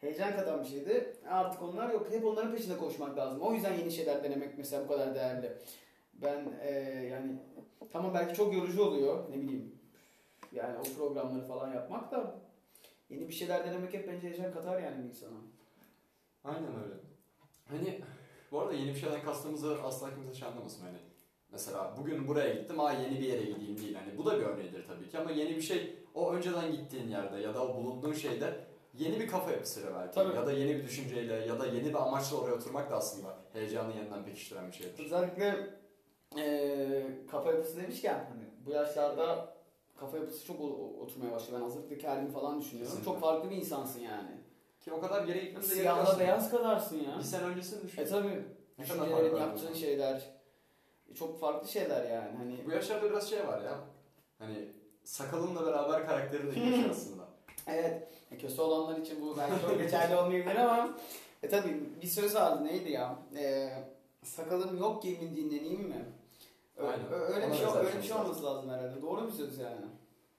heyecan 0.00 0.36
katan 0.36 0.62
bir 0.62 0.68
şeydi. 0.68 1.16
Artık 1.28 1.62
onlar 1.62 1.90
yok. 1.90 2.06
Hep 2.10 2.24
onların 2.24 2.54
peşinde 2.54 2.76
koşmak 2.76 3.18
lazım. 3.18 3.40
O 3.40 3.54
yüzden 3.54 3.74
yeni 3.74 3.92
şeyler 3.92 4.24
denemek 4.24 4.58
mesela 4.58 4.84
bu 4.84 4.88
kadar 4.88 5.14
değerli. 5.14 5.52
Ben 6.14 6.52
e, 6.62 6.70
yani 7.10 7.32
tamam 7.92 8.14
belki 8.14 8.34
çok 8.34 8.54
yorucu 8.54 8.84
oluyor 8.84 9.30
ne 9.30 9.40
bileyim. 9.40 9.74
Yani 10.52 10.78
o 10.78 10.82
programları 10.98 11.44
falan 11.44 11.74
yapmak 11.74 12.10
da 12.12 12.34
yeni 13.10 13.28
bir 13.28 13.34
şeyler 13.34 13.66
denemek 13.66 13.94
hep 13.94 14.08
bence 14.08 14.28
heyecan 14.28 14.52
katar 14.52 14.82
yani 14.82 14.98
bir 14.98 15.08
insana. 15.08 15.38
Aynen 16.44 16.82
öyle. 16.84 16.94
Hani 17.68 18.00
bu 18.52 18.60
arada 18.60 18.72
yeni 18.72 18.94
bir 18.94 19.00
şeyden 19.00 19.22
kastımızı 19.22 19.82
asla 19.82 20.14
kimse 20.14 20.34
şey 20.34 20.48
anlamasın 20.48 20.84
hani. 20.84 21.13
Mesela 21.54 21.94
bugün 21.98 22.28
buraya 22.28 22.54
gittim, 22.54 22.80
aa 22.80 22.92
yeni 22.92 23.20
bir 23.20 23.24
yere 23.24 23.42
gideyim 23.44 23.78
değil. 23.78 23.94
Hani 23.94 24.18
bu 24.18 24.26
da 24.26 24.38
bir 24.38 24.44
örneğidir 24.44 24.86
tabii 24.86 25.08
ki 25.10 25.18
ama 25.18 25.30
yeni 25.30 25.56
bir 25.56 25.62
şey 25.62 25.94
o 26.14 26.32
önceden 26.32 26.72
gittiğin 26.72 27.08
yerde 27.08 27.40
ya 27.40 27.54
da 27.54 27.64
o 27.66 27.76
bulunduğun 27.76 28.12
şeyde 28.12 28.54
yeni 28.94 29.20
bir 29.20 29.28
kafa 29.28 29.50
yapısıyla 29.50 29.90
belki 29.94 30.14
Tabii. 30.14 30.36
ya 30.36 30.46
da 30.46 30.52
yeni 30.52 30.76
bir 30.76 30.84
düşünceyle 30.84 31.34
ya 31.34 31.60
da 31.60 31.66
yeni 31.66 31.88
bir 31.88 31.94
amaçla 31.94 32.36
oraya 32.36 32.54
oturmak 32.54 32.90
da 32.90 32.96
aslında 32.96 33.36
heyecanı 33.52 33.96
yeniden 33.96 34.24
pekiştiren 34.24 34.68
bir 34.68 34.72
şeydir. 34.72 35.04
Özellikle 35.04 35.70
eee 36.36 37.06
kafa 37.30 37.52
yapısı 37.52 37.76
demişken 37.76 38.26
hani 38.30 38.44
bu 38.66 38.70
yaşlarda 38.70 39.54
kafa 39.96 40.16
yapısı 40.16 40.46
çok 40.46 40.60
oturmaya 41.00 41.32
başlıyor. 41.32 41.60
Ben 41.60 41.64
hazırlıktaki 41.64 42.06
halimi 42.06 42.30
falan 42.32 42.60
düşünüyorum. 42.60 42.90
Kesinlikle. 42.96 43.12
Çok 43.12 43.20
farklı 43.20 43.50
bir 43.50 43.56
insansın 43.56 44.00
yani. 44.00 44.30
Ki 44.80 44.92
o 44.92 45.00
kadar 45.00 45.24
geri 45.26 45.40
gitmemize 45.40 45.74
gerek 45.74 45.82
Siyahla 45.82 46.18
beyaz 46.18 46.50
kadarsın 46.50 46.96
ya. 46.96 47.18
Bir 47.18 47.24
sene 47.24 47.42
öncesini 47.42 47.82
düşün. 47.82 48.02
E 48.02 48.06
tabi. 48.06 48.44
Düşüncelerin, 48.78 49.36
yaptığın 49.36 49.72
şeyler 49.74 50.33
çok 51.14 51.40
farklı 51.40 51.68
şeyler 51.68 52.10
yani. 52.10 52.36
Hani 52.36 52.56
Bu 52.66 52.70
yaşlarda 52.70 53.10
biraz 53.10 53.30
şey 53.30 53.46
var 53.46 53.62
ya. 53.62 53.78
Hani 54.38 54.68
sakalınla 55.04 55.66
beraber 55.66 56.06
karakterin 56.06 56.50
de 56.50 56.54
değişiyor 56.54 56.90
aslında. 56.90 57.22
evet 57.66 58.08
e, 58.30 58.38
kötü 58.38 58.60
olanlar 58.60 58.98
için 59.00 59.20
bu 59.22 59.36
belki 59.38 59.66
çok 59.66 59.78
geçerli 59.78 60.16
olmayabilir 60.16 60.56
ama 60.56 60.98
e 61.42 61.48
tabi 61.48 61.80
bir 62.02 62.06
söz 62.06 62.34
vardı 62.34 62.64
neydi 62.64 62.90
ya? 62.92 63.16
E, 63.36 63.68
sakalım 64.22 64.78
yok 64.78 65.02
ki 65.02 65.08
mi 65.10 65.36
dinleneyim 65.36 65.80
mi? 65.88 66.04
Ö- 66.76 66.86
Aynen. 66.86 67.06
ö- 67.12 67.34
öyle 67.34 67.50
bir 67.50 67.54
şey 67.56 67.66
öyle 67.66 67.86
bir 67.86 67.92
şey 67.92 68.02
şey 68.02 68.10
lazım. 68.10 68.24
olması 68.26 68.44
lazım 68.44 68.70
herhalde. 68.70 69.02
Doğru 69.02 69.26
bir 69.26 69.32
söz 69.32 69.58
yani. 69.58 69.86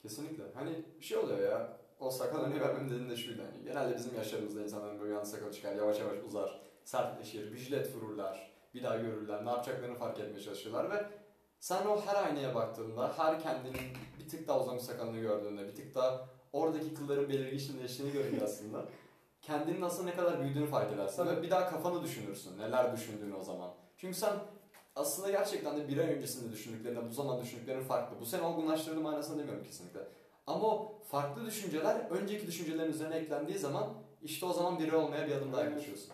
Kesinlikle. 0.01 0.43
Hani 0.53 0.69
bir 0.99 1.05
şey 1.05 1.17
oluyor 1.17 1.39
ya. 1.51 1.77
O 1.99 2.09
sakal 2.11 2.39
örneği 2.43 2.61
vermem 2.61 2.89
dediğim 2.89 3.09
de 3.09 3.15
şuydu. 3.15 3.41
Hani 3.51 3.63
genelde 3.65 3.95
bizim 3.97 4.15
yaşlarımızda 4.15 4.61
insanların 4.63 4.99
böyle 4.99 5.13
yanlış 5.13 5.29
sakal 5.29 5.51
çıkar. 5.51 5.75
Yavaş 5.75 5.99
yavaş 5.99 6.17
uzar. 6.27 6.61
Sertleşir. 6.83 7.51
Bir 7.53 7.57
jilet 7.57 7.95
vururlar. 7.95 8.51
Bir 8.75 8.83
daha 8.83 8.95
görürler. 8.95 9.45
Ne 9.45 9.49
yapacaklarını 9.49 9.95
fark 9.95 10.19
etmeye 10.19 10.41
çalışırlar 10.41 10.91
ve 10.91 11.05
sen 11.59 11.85
o 11.85 12.01
her 12.01 12.23
aynaya 12.23 12.55
baktığında, 12.55 13.13
her 13.17 13.41
kendinin 13.43 13.81
bir 14.19 14.29
tık 14.29 14.47
daha 14.47 14.61
uzamış 14.61 14.83
sakalını 14.83 15.19
gördüğünde, 15.19 15.67
bir 15.67 15.75
tık 15.75 15.95
daha 15.95 16.27
oradaki 16.53 16.93
kılların 16.93 17.29
belirginleştiğini 17.29 18.13
görünce 18.13 18.45
aslında 18.45 18.85
kendinin 19.41 19.81
aslında 19.81 20.09
ne 20.09 20.15
kadar 20.15 20.41
büyüdüğünü 20.41 20.67
fark 20.67 20.93
edersin 20.93 21.27
ve 21.27 21.41
bir 21.41 21.49
daha 21.49 21.69
kafanı 21.69 22.03
düşünürsün. 22.03 22.57
Neler 22.57 22.93
düşündüğünü 22.93 23.35
o 23.35 23.43
zaman. 23.43 23.73
Çünkü 23.97 24.17
sen 24.17 24.33
aslında 24.95 25.31
gerçekten 25.31 25.77
de 25.77 25.87
bir 25.87 25.97
ay 25.97 26.13
öncesinde 26.13 26.51
düşündüklerinden 26.51 27.09
bu 27.09 27.13
zaman 27.13 27.41
düşündüklerin 27.41 27.83
farklı. 27.83 28.19
Bu 28.19 28.25
seni 28.25 28.41
olgunlaştırdığı 28.41 29.01
manasında 29.01 29.39
demiyorum 29.39 29.63
kesinlikle. 29.63 29.99
Ama 30.47 30.67
o 30.67 31.01
farklı 31.11 31.45
düşünceler 31.45 31.95
önceki 32.09 32.47
düşüncelerin 32.47 32.91
üzerine 32.91 33.15
eklendiği 33.15 33.57
zaman 33.57 33.93
işte 34.21 34.45
o 34.45 34.53
zaman 34.53 34.79
biri 34.79 34.95
olmaya 34.95 35.27
bir 35.27 35.35
adım 35.35 35.53
daha 35.53 35.63
yaklaşıyorsun. 35.63 36.13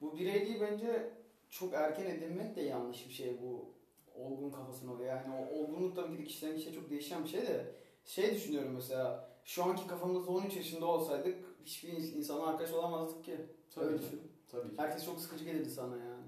Bu 0.00 0.18
bireyliği 0.18 0.60
bence 0.60 1.21
çok 1.52 1.74
erken 1.74 2.06
edinmek 2.06 2.56
de 2.56 2.60
yanlış 2.60 3.08
bir 3.08 3.12
şey 3.12 3.42
bu 3.42 3.74
olgun 4.14 4.50
kafasına 4.50 4.92
oluyor. 4.92 5.08
Yani 5.08 5.34
o 5.34 5.58
olgunluk 5.58 5.96
tabii 5.96 6.12
ki 6.16 6.18
de 6.18 6.24
kişiden 6.24 6.56
kişiye 6.56 6.74
çok 6.74 6.90
değişen 6.90 7.24
bir 7.24 7.28
şey 7.28 7.40
de 7.46 7.74
şey 8.04 8.34
düşünüyorum 8.34 8.72
mesela 8.74 9.28
şu 9.44 9.64
anki 9.64 9.86
kafamızda 9.86 10.30
13 10.30 10.56
yaşında 10.56 10.86
olsaydık 10.86 11.44
hiçbir 11.64 11.88
ins- 11.92 12.12
insanla 12.16 12.46
arkadaş 12.46 12.72
olamazdık 12.72 13.24
ki. 13.24 13.36
Tabii 13.74 13.84
Öyle 13.86 13.96
ki. 13.98 14.02
düşün. 14.04 14.22
Tabii 14.48 14.70
ki. 14.70 14.74
Herkes 14.82 15.04
çok 15.04 15.20
sıkıcı 15.20 15.44
gelirdi 15.44 15.70
sana 15.70 15.96
yani. 15.96 16.26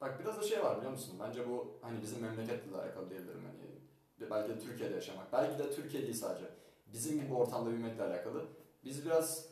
Bak 0.00 0.20
biraz 0.20 0.36
da 0.38 0.42
şey 0.42 0.62
var 0.64 0.76
biliyor 0.76 0.92
musun? 0.92 1.16
Bence 1.20 1.48
bu 1.48 1.78
hani 1.82 2.02
bizim 2.02 2.22
memleketle 2.22 2.72
de 2.72 2.76
alakalı 2.76 3.10
diyebilirim. 3.10 3.40
Hani 3.44 4.30
belki 4.30 4.48
de 4.50 4.58
Türkiye'de 4.58 4.94
yaşamak. 4.94 5.32
Belki 5.32 5.58
de 5.58 5.70
Türkiye 5.74 6.02
değil 6.02 6.14
sadece. 6.14 6.44
Bizim 6.92 7.20
gibi 7.20 7.34
ortamda 7.34 7.70
büyümekle 7.70 8.02
alakalı. 8.02 8.46
Biz 8.84 9.04
biraz 9.06 9.48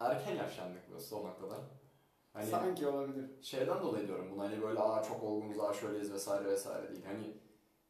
erken 0.00 0.34
yaşlandık 0.36 0.82
bu 1.12 1.16
o 1.16 1.24
noktada. 1.28 1.60
Hani 2.36 2.46
Sanki 2.46 2.86
olabilir. 2.86 3.24
şeyden 3.42 3.82
dolayı 3.82 4.06
diyorum 4.06 4.30
bunu 4.32 4.42
hani 4.42 4.62
böyle 4.62 4.80
aa 4.80 5.02
çok 5.02 5.22
olgunuz 5.22 5.60
aa 5.60 5.72
şöyleyiz 5.72 6.12
vesaire 6.12 6.44
vesaire 6.44 6.88
değil. 6.90 7.04
Hani 7.04 7.36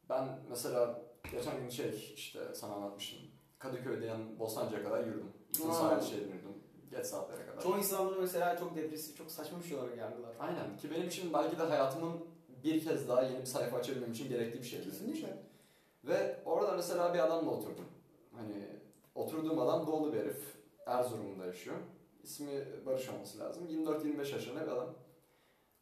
ben 0.08 0.28
mesela 0.50 1.02
geçen 1.32 1.60
gün 1.60 1.68
şey 1.68 2.12
işte 2.14 2.54
sana 2.54 2.74
anlatmıştım. 2.74 3.18
Kadıköy'den 3.58 4.38
Bostancı'ya 4.38 4.84
kadar 4.84 5.04
yürüdüm. 5.04 5.32
Bütün 5.48 5.70
sahil 5.70 6.18
yürüdüm. 6.18 6.62
Geç 6.90 7.06
saatlere 7.06 7.46
kadar. 7.46 7.62
Çoğu 7.62 7.78
insan 7.78 8.06
bunu 8.06 8.20
mesela 8.20 8.56
çok 8.58 8.76
depresif, 8.76 9.16
çok 9.18 9.30
saçma 9.30 9.58
bir 9.58 9.64
şey 9.64 9.78
olarak 9.78 9.98
yargılar. 9.98 10.34
Aynen 10.40 10.76
ki 10.76 10.90
benim 10.90 11.06
için 11.08 11.32
belki 11.32 11.58
de 11.58 11.62
hayatımın 11.62 12.12
bir 12.64 12.84
kez 12.84 13.08
daha 13.08 13.22
yeni 13.22 13.40
bir 13.40 13.46
sayfa 13.46 13.76
açabilmem 13.76 14.12
için 14.12 14.28
gerekli 14.28 14.58
bir 14.58 14.64
şeydi. 14.64 14.84
Kesinlikle. 14.84 15.42
Ve 16.04 16.40
orada 16.44 16.72
mesela 16.72 17.14
bir 17.14 17.18
adamla 17.18 17.50
oturdum. 17.50 17.84
Hani 18.36 18.66
oturduğum 19.14 19.58
adam 19.58 19.86
doğulu 19.86 20.12
bir 20.12 20.18
herif. 20.18 20.56
Erzurum'da 20.86 21.46
yaşıyor. 21.46 21.76
İsmi 22.26 22.64
Barış 22.86 23.08
olması 23.08 23.38
lazım. 23.38 23.66
24-25 23.68 24.32
yaşında 24.32 24.66
bir 24.66 24.68
adam. 24.72 24.94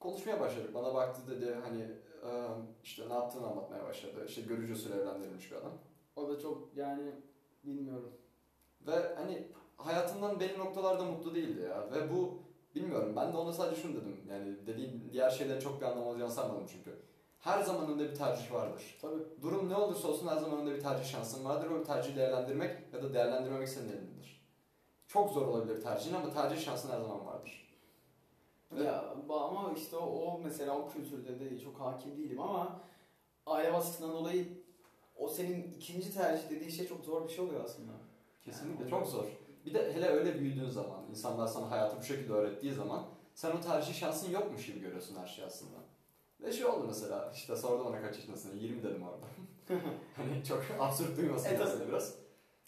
Konuşmaya 0.00 0.40
başladık. 0.40 0.74
Bana 0.74 0.94
baktı 0.94 1.22
dedi 1.30 1.56
hani 1.64 1.82
"Ee, 2.26 2.48
işte 2.82 3.08
ne 3.08 3.14
yaptığını 3.14 3.46
anlatmaya 3.46 3.84
başladı. 3.84 4.24
İşte 4.28 4.40
görücü 4.42 4.72
usulü 4.72 4.94
evlendirilmiş 4.94 5.50
bir 5.50 5.56
adam. 5.56 5.72
O 6.16 6.28
da 6.28 6.38
çok 6.40 6.76
yani 6.76 7.12
bilmiyorum. 7.64 8.12
Ve 8.86 9.14
hani 9.16 9.48
hayatından 9.76 10.40
belli 10.40 10.58
noktalarda 10.58 11.04
mutlu 11.04 11.34
değildi 11.34 11.60
ya. 11.62 11.90
Ve 11.92 12.12
bu 12.12 12.42
bilmiyorum 12.74 13.12
ben 13.16 13.32
de 13.32 13.36
ona 13.36 13.52
sadece 13.52 13.82
şunu 13.82 13.96
dedim. 13.96 14.16
Yani 14.30 14.66
dediğin 14.66 15.10
diğer 15.12 15.30
şeylerin 15.30 15.60
çok 15.60 15.80
bir 15.80 15.86
anlam 15.86 16.06
olacağını 16.06 16.32
sanmadım 16.32 16.66
çünkü. 16.72 16.98
Her 17.38 17.62
zaman 17.62 17.88
önünde 17.90 18.10
bir 18.10 18.14
tercih 18.14 18.52
vardır. 18.52 18.98
Tabii. 19.02 19.22
Durum 19.42 19.70
ne 19.70 19.76
olursa 19.76 20.08
olsun 20.08 20.26
her 20.26 20.36
zaman 20.36 20.58
önünde 20.58 20.74
bir 20.74 20.80
tercih 20.80 21.04
şansın 21.04 21.44
vardır. 21.44 21.70
O 21.70 21.82
tercihi 21.84 22.16
değerlendirmek 22.16 22.92
ya 22.92 23.02
da 23.02 23.14
değerlendirmemek 23.14 23.68
senin 23.68 23.88
elindedir. 23.88 24.33
Çok 25.14 25.30
zor 25.30 25.46
olabilir 25.46 25.82
tercihin 25.82 26.14
ama 26.14 26.32
tercih 26.32 26.64
şansın 26.64 26.90
her 26.90 27.00
zaman 27.00 27.26
vardır. 27.26 27.68
Evet. 28.72 28.86
Ya 28.86 29.14
ama 29.28 29.72
işte 29.76 29.96
o, 29.96 30.06
o 30.06 30.40
mesela 30.44 30.78
o 30.78 30.88
kültürde 30.90 31.40
de 31.40 31.60
çok 31.60 31.80
hakim 31.80 32.16
değilim 32.16 32.40
ama 32.40 32.80
aile 33.46 33.72
baskısından 33.72 34.12
dolayı 34.12 34.46
o 35.16 35.28
senin 35.28 35.72
ikinci 35.72 36.14
tercih 36.14 36.50
dediği 36.50 36.72
şey 36.72 36.88
çok 36.88 37.04
zor 37.04 37.28
bir 37.28 37.32
şey 37.32 37.44
oluyor 37.44 37.64
aslında. 37.64 37.92
Kesinlikle 38.44 38.82
Yani 38.82 38.90
çok 38.90 39.06
zor. 39.06 39.24
Bir 39.66 39.74
de 39.74 39.94
hele 39.94 40.06
öyle 40.08 40.40
büyüdüğün 40.40 40.68
zaman, 40.68 41.04
insanlar 41.10 41.46
sana 41.46 41.70
hayatı 41.70 42.00
bu 42.00 42.02
şekilde 42.02 42.32
öğrettiği 42.32 42.72
zaman 42.72 43.04
sen 43.34 43.50
o 43.50 43.60
tercih 43.60 43.94
şansın 43.94 44.30
yokmuş 44.30 44.66
gibi 44.66 44.80
görüyorsun 44.80 45.16
her 45.16 45.26
şey 45.26 45.44
aslında. 45.44 45.76
Ve 46.40 46.52
şey 46.52 46.66
oldu 46.66 46.84
mesela, 46.86 47.32
işte 47.34 47.56
sordum 47.56 47.86
ona 47.86 48.02
kaç 48.02 48.16
yaşındasın, 48.16 48.58
20 48.58 48.82
dedim 48.82 49.02
orada. 49.02 49.26
hani 50.16 50.44
çok 50.44 50.62
absürt 50.78 51.16
duymasın 51.16 51.48
E, 51.48 51.58
mesela 51.58 51.88
biraz. 51.88 52.23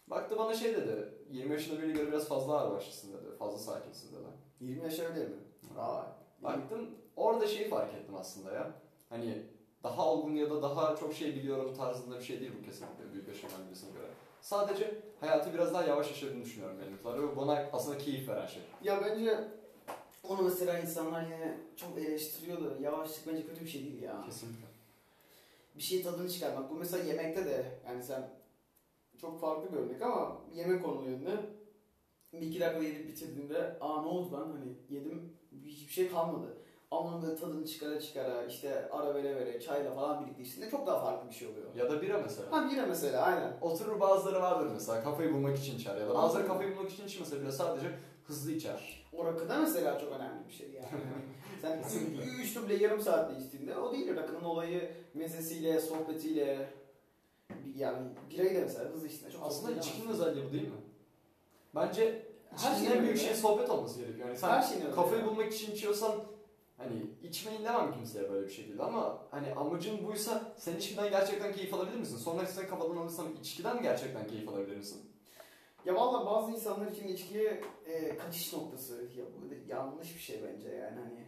Baktı 0.07 0.39
bana 0.39 0.55
şey 0.55 0.77
dedi, 0.77 1.09
20 1.31 1.53
yaşında 1.53 1.83
birini 1.83 1.93
göre 1.93 2.09
biraz 2.09 2.29
fazla 2.29 2.59
ağır 2.59 2.77
başlısın 2.77 3.13
dedi, 3.13 3.37
fazla 3.39 3.59
sakinsin 3.59 4.09
dedi. 4.15 4.29
20 4.61 4.85
yaş 4.85 4.99
öyle 4.99 5.25
mi? 5.25 5.35
Aa. 5.79 6.03
Baktım 6.43 6.91
orada 7.17 7.47
şeyi 7.47 7.69
fark 7.69 7.95
ettim 7.95 8.15
aslında 8.15 8.53
ya. 8.53 8.73
Hani 9.11 9.43
daha 9.83 10.13
olgun 10.13 10.35
ya 10.35 10.51
da 10.51 10.63
daha 10.63 10.97
çok 10.97 11.15
şey 11.15 11.35
biliyorum 11.35 11.75
tarzında 11.75 12.19
bir 12.19 12.25
şey 12.25 12.41
değil 12.41 12.53
bu 12.61 12.67
kesinlikle 12.67 13.13
büyük 13.13 13.29
yaşanan 13.29 13.67
birisine 13.69 13.91
göre. 13.91 14.07
Sadece 14.41 14.95
hayatı 15.21 15.55
biraz 15.55 15.75
daha 15.75 15.85
yavaş 15.85 16.09
yaşadığını 16.09 16.45
düşünüyorum 16.45 16.77
benimkiler 16.81 17.23
ve 17.23 17.37
bana 17.37 17.69
aslında 17.73 17.99
keyif 17.99 18.29
veren 18.29 18.47
şey. 18.47 18.63
Ya 18.83 19.01
bence 19.05 19.45
onu 20.25 20.43
mesela 20.43 20.79
insanlar 20.79 21.23
yine 21.23 21.59
çok 21.77 21.99
eleştiriyor 21.99 22.65
da 22.65 22.83
yavaşlık 22.83 23.27
bence 23.27 23.47
kötü 23.47 23.65
bir 23.65 23.71
şey 23.71 23.85
değil 23.85 24.03
ya. 24.03 24.23
Kesinlikle. 24.27 24.67
Bir 25.77 25.83
şey 25.83 26.03
tadını 26.03 26.31
çıkarmak. 26.31 26.71
Bu 26.71 26.75
mesela 26.75 27.05
yemekte 27.05 27.45
de 27.45 27.79
yani 27.89 28.03
sen 28.03 28.31
çok 29.21 29.41
farklı 29.41 29.73
bir 29.73 29.77
örnek 29.77 30.03
ama 30.03 30.39
yemek 30.55 30.85
konulu 30.85 31.05
yönünde 31.11 31.37
bir 32.33 32.47
iki 32.47 32.61
dakika 32.61 32.83
yedip 32.83 33.09
bitirdiğinde 33.09 33.79
aa 33.81 34.03
ne 34.03 34.09
oldu 34.09 34.33
lan 34.33 34.51
hani 34.53 34.73
yedim 34.89 35.33
hiçbir 35.65 35.93
şey 35.93 36.11
kalmadı. 36.11 36.59
Ama 36.91 37.23
böyle 37.23 37.37
tadını 37.37 37.67
çıkara 37.67 38.01
çıkara 38.01 38.45
işte 38.45 38.89
ara 38.91 39.15
vere 39.15 39.37
vere 39.37 39.61
çayla 39.61 39.95
falan 39.95 40.25
birlikte 40.25 40.43
içtiğinde 40.43 40.71
çok 40.71 40.87
daha 40.87 41.05
farklı 41.05 41.29
bir 41.29 41.35
şey 41.35 41.49
oluyor. 41.49 41.75
Ya 41.75 41.91
da 41.91 42.03
bira 42.03 42.19
mesela. 42.19 42.53
Ha 42.53 42.71
bira 42.71 42.87
mesela 42.87 43.23
aynen. 43.23 43.53
Oturur 43.61 44.01
bazıları 44.01 44.43
vardır 44.43 44.71
mesela 44.73 45.03
kafayı 45.03 45.35
bulmak 45.35 45.59
için 45.59 45.77
içer 45.77 45.97
ya 45.97 46.09
da 46.09 46.15
bazıları 46.15 46.47
kafayı 46.47 46.77
bulmak 46.77 46.91
için 46.93 47.07
içmese 47.07 47.41
bile 47.41 47.53
sadece 47.53 47.87
hızlı 48.25 48.53
içer. 48.53 49.07
O 49.13 49.25
rakı 49.25 49.49
da 49.49 49.59
mesela 49.59 49.99
çok 49.99 50.13
önemli 50.13 50.47
bir 50.49 50.53
şey 50.53 50.71
yani. 50.71 50.87
Hani 51.63 51.85
Sen 51.85 52.01
üç 52.43 52.57
duble 52.57 52.75
yarım 52.75 53.01
saatte 53.01 53.43
içtiğinde 53.45 53.79
o 53.79 53.93
değil 53.93 54.17
rakının 54.17 54.45
olayı 54.45 54.91
mezesiyle, 55.15 55.81
sohbetiyle 55.81 56.71
yani 57.77 58.09
birayla 58.31 58.61
mesela 58.61 58.91
hızlı 58.91 59.07
içtiğinde 59.07 59.33
çok 59.33 59.43
Aslında 59.47 59.79
içkinin 59.79 60.09
özelliği 60.09 60.45
bu 60.45 60.53
değil 60.53 60.69
mi? 60.69 60.75
Bence 61.75 62.27
Her 62.51 62.57
içkinin 62.57 62.89
şeyin 62.89 62.99
en 62.99 63.05
büyük 63.05 63.19
şey 63.19 63.35
sohbet 63.35 63.71
olması 63.71 64.01
gerekiyor. 64.01 64.29
Yani 64.29 64.39
sen 64.39 64.49
Her 64.49 64.63
şeyin 64.63 64.91
kafayı 64.93 65.25
bulmak 65.27 65.53
için 65.53 65.73
içiyorsan 65.73 66.25
hani 66.77 67.03
içmeyin 67.23 67.65
demem 67.65 67.95
kimseye 67.95 68.31
böyle 68.31 68.47
bir 68.47 68.53
şekilde 68.53 68.83
ama 68.83 69.23
hani 69.31 69.55
amacın 69.55 70.07
buysa 70.07 70.55
sen 70.59 70.77
içkiden 70.77 71.11
gerçekten 71.11 71.53
keyif 71.53 71.75
alabilir 71.75 71.99
misin? 71.99 72.17
Sonra 72.17 72.47
sen 72.47 72.69
kafadan 72.69 72.97
alırsan 72.97 73.27
içkiden 73.41 73.83
gerçekten 73.83 74.27
keyif 74.27 74.49
alabilir 74.49 74.77
misin? 74.77 75.11
Ya 75.85 75.95
valla 75.95 76.27
bazı 76.27 76.53
insanlar 76.53 76.91
için 76.91 77.09
içkiye 77.09 77.61
e, 77.87 78.19
kaçış 78.19 78.53
noktası 78.53 78.95
ya 78.95 79.25
bu 79.37 79.51
da 79.51 79.55
yanlış 79.69 80.15
bir 80.15 80.21
şey 80.21 80.43
bence 80.45 80.69
yani 80.69 81.01
hani 81.01 81.27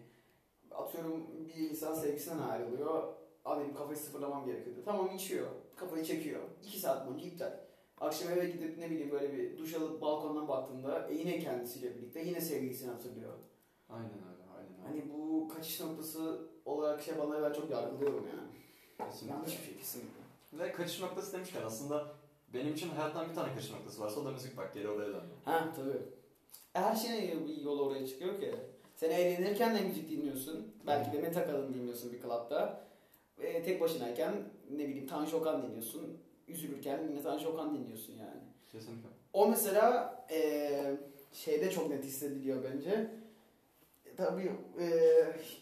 atıyorum 0.70 1.26
bir 1.48 1.70
insan 1.70 1.94
sevgisinden 1.94 2.38
ayrılıyor 2.38 3.14
abi 3.44 3.64
benim 3.64 3.74
kafayı 3.74 3.98
sıfırlamam 3.98 4.46
gerekiyordu. 4.46 4.80
Tamam 4.84 5.16
içiyor 5.16 5.46
kafayı 5.78 6.04
çekiyor 6.04 6.42
2 6.64 6.80
saat 6.80 7.06
boyunca 7.06 7.26
iptal. 7.26 7.52
Akşam 8.00 8.32
eve 8.32 8.46
gidip 8.46 8.78
ne 8.78 8.90
bileyim 8.90 9.10
böyle 9.10 9.32
bir 9.36 9.58
duş 9.58 9.74
alıp 9.74 10.00
balkondan 10.00 10.48
baktığında 10.48 11.08
e, 11.08 11.14
yine 11.14 11.38
kendisiyle 11.38 11.96
birlikte 11.96 12.20
yine 12.20 12.40
sevgilisini 12.40 12.90
hatırlıyor. 12.90 13.32
Aynen 13.88 14.10
öyle, 14.10 14.42
aynen 14.56 14.72
öyle. 14.72 14.88
Hani 14.88 15.12
bu 15.12 15.48
kaçış 15.48 15.80
noktası 15.80 16.48
olarak 16.64 17.02
şey 17.02 17.18
bana 17.18 17.42
ben 17.42 17.52
çok 17.52 17.70
yargılıyorum 17.70 18.26
yani. 18.26 19.10
Kesinlikle. 19.10 19.36
Yanlış 19.36 19.60
bir 19.60 19.64
şey 19.66 19.76
kesinlikle. 19.78 20.18
Ve 20.52 20.72
kaçış 20.72 21.00
noktası 21.00 21.32
demişken 21.32 21.62
aslında 21.62 22.06
benim 22.54 22.74
için 22.74 22.88
hayattan 22.88 23.30
bir 23.30 23.34
tane 23.34 23.54
kaçış 23.54 23.72
noktası 23.72 24.00
varsa 24.00 24.20
o 24.20 24.24
da 24.24 24.30
müzik 24.30 24.56
bak 24.56 24.74
geri 24.74 24.88
oraya 24.88 25.08
döndüm. 25.08 25.36
Ha 25.44 25.72
tabii. 25.76 26.02
Her 26.72 26.96
şeyin 26.96 27.48
bir 27.48 27.56
yol 27.56 27.78
oraya 27.78 28.06
çıkıyor 28.06 28.40
ki. 28.40 28.54
Sen 28.96 29.10
eğlenirken 29.10 29.74
de 29.76 29.80
müzik 29.80 30.10
dinliyorsun. 30.10 30.74
Belki 30.86 31.12
de 31.12 31.22
Metakalın 31.22 31.74
dinliyorsun 31.74 32.12
bir 32.12 32.20
klapta. 32.22 32.87
E, 33.40 33.62
tek 33.62 33.80
başınayken 33.80 34.34
ne 34.70 34.88
bileyim 34.88 35.06
Tanju 35.06 35.36
Okan 35.36 35.62
dinliyorsun. 35.62 36.18
Üzülürken 36.48 37.08
yine 37.10 37.22
Tanju 37.22 37.48
Okan 37.48 37.74
dinliyorsun 37.74 38.12
yani. 38.12 38.40
Kesinlikle. 38.72 39.08
O 39.32 39.48
mesela 39.48 40.14
e, 40.30 40.96
şeyde 41.32 41.70
çok 41.70 41.90
net 41.90 42.04
hissediliyor 42.04 42.64
bence. 42.64 43.10
E, 44.06 44.14
tabii 44.16 44.52
e, 44.80 44.86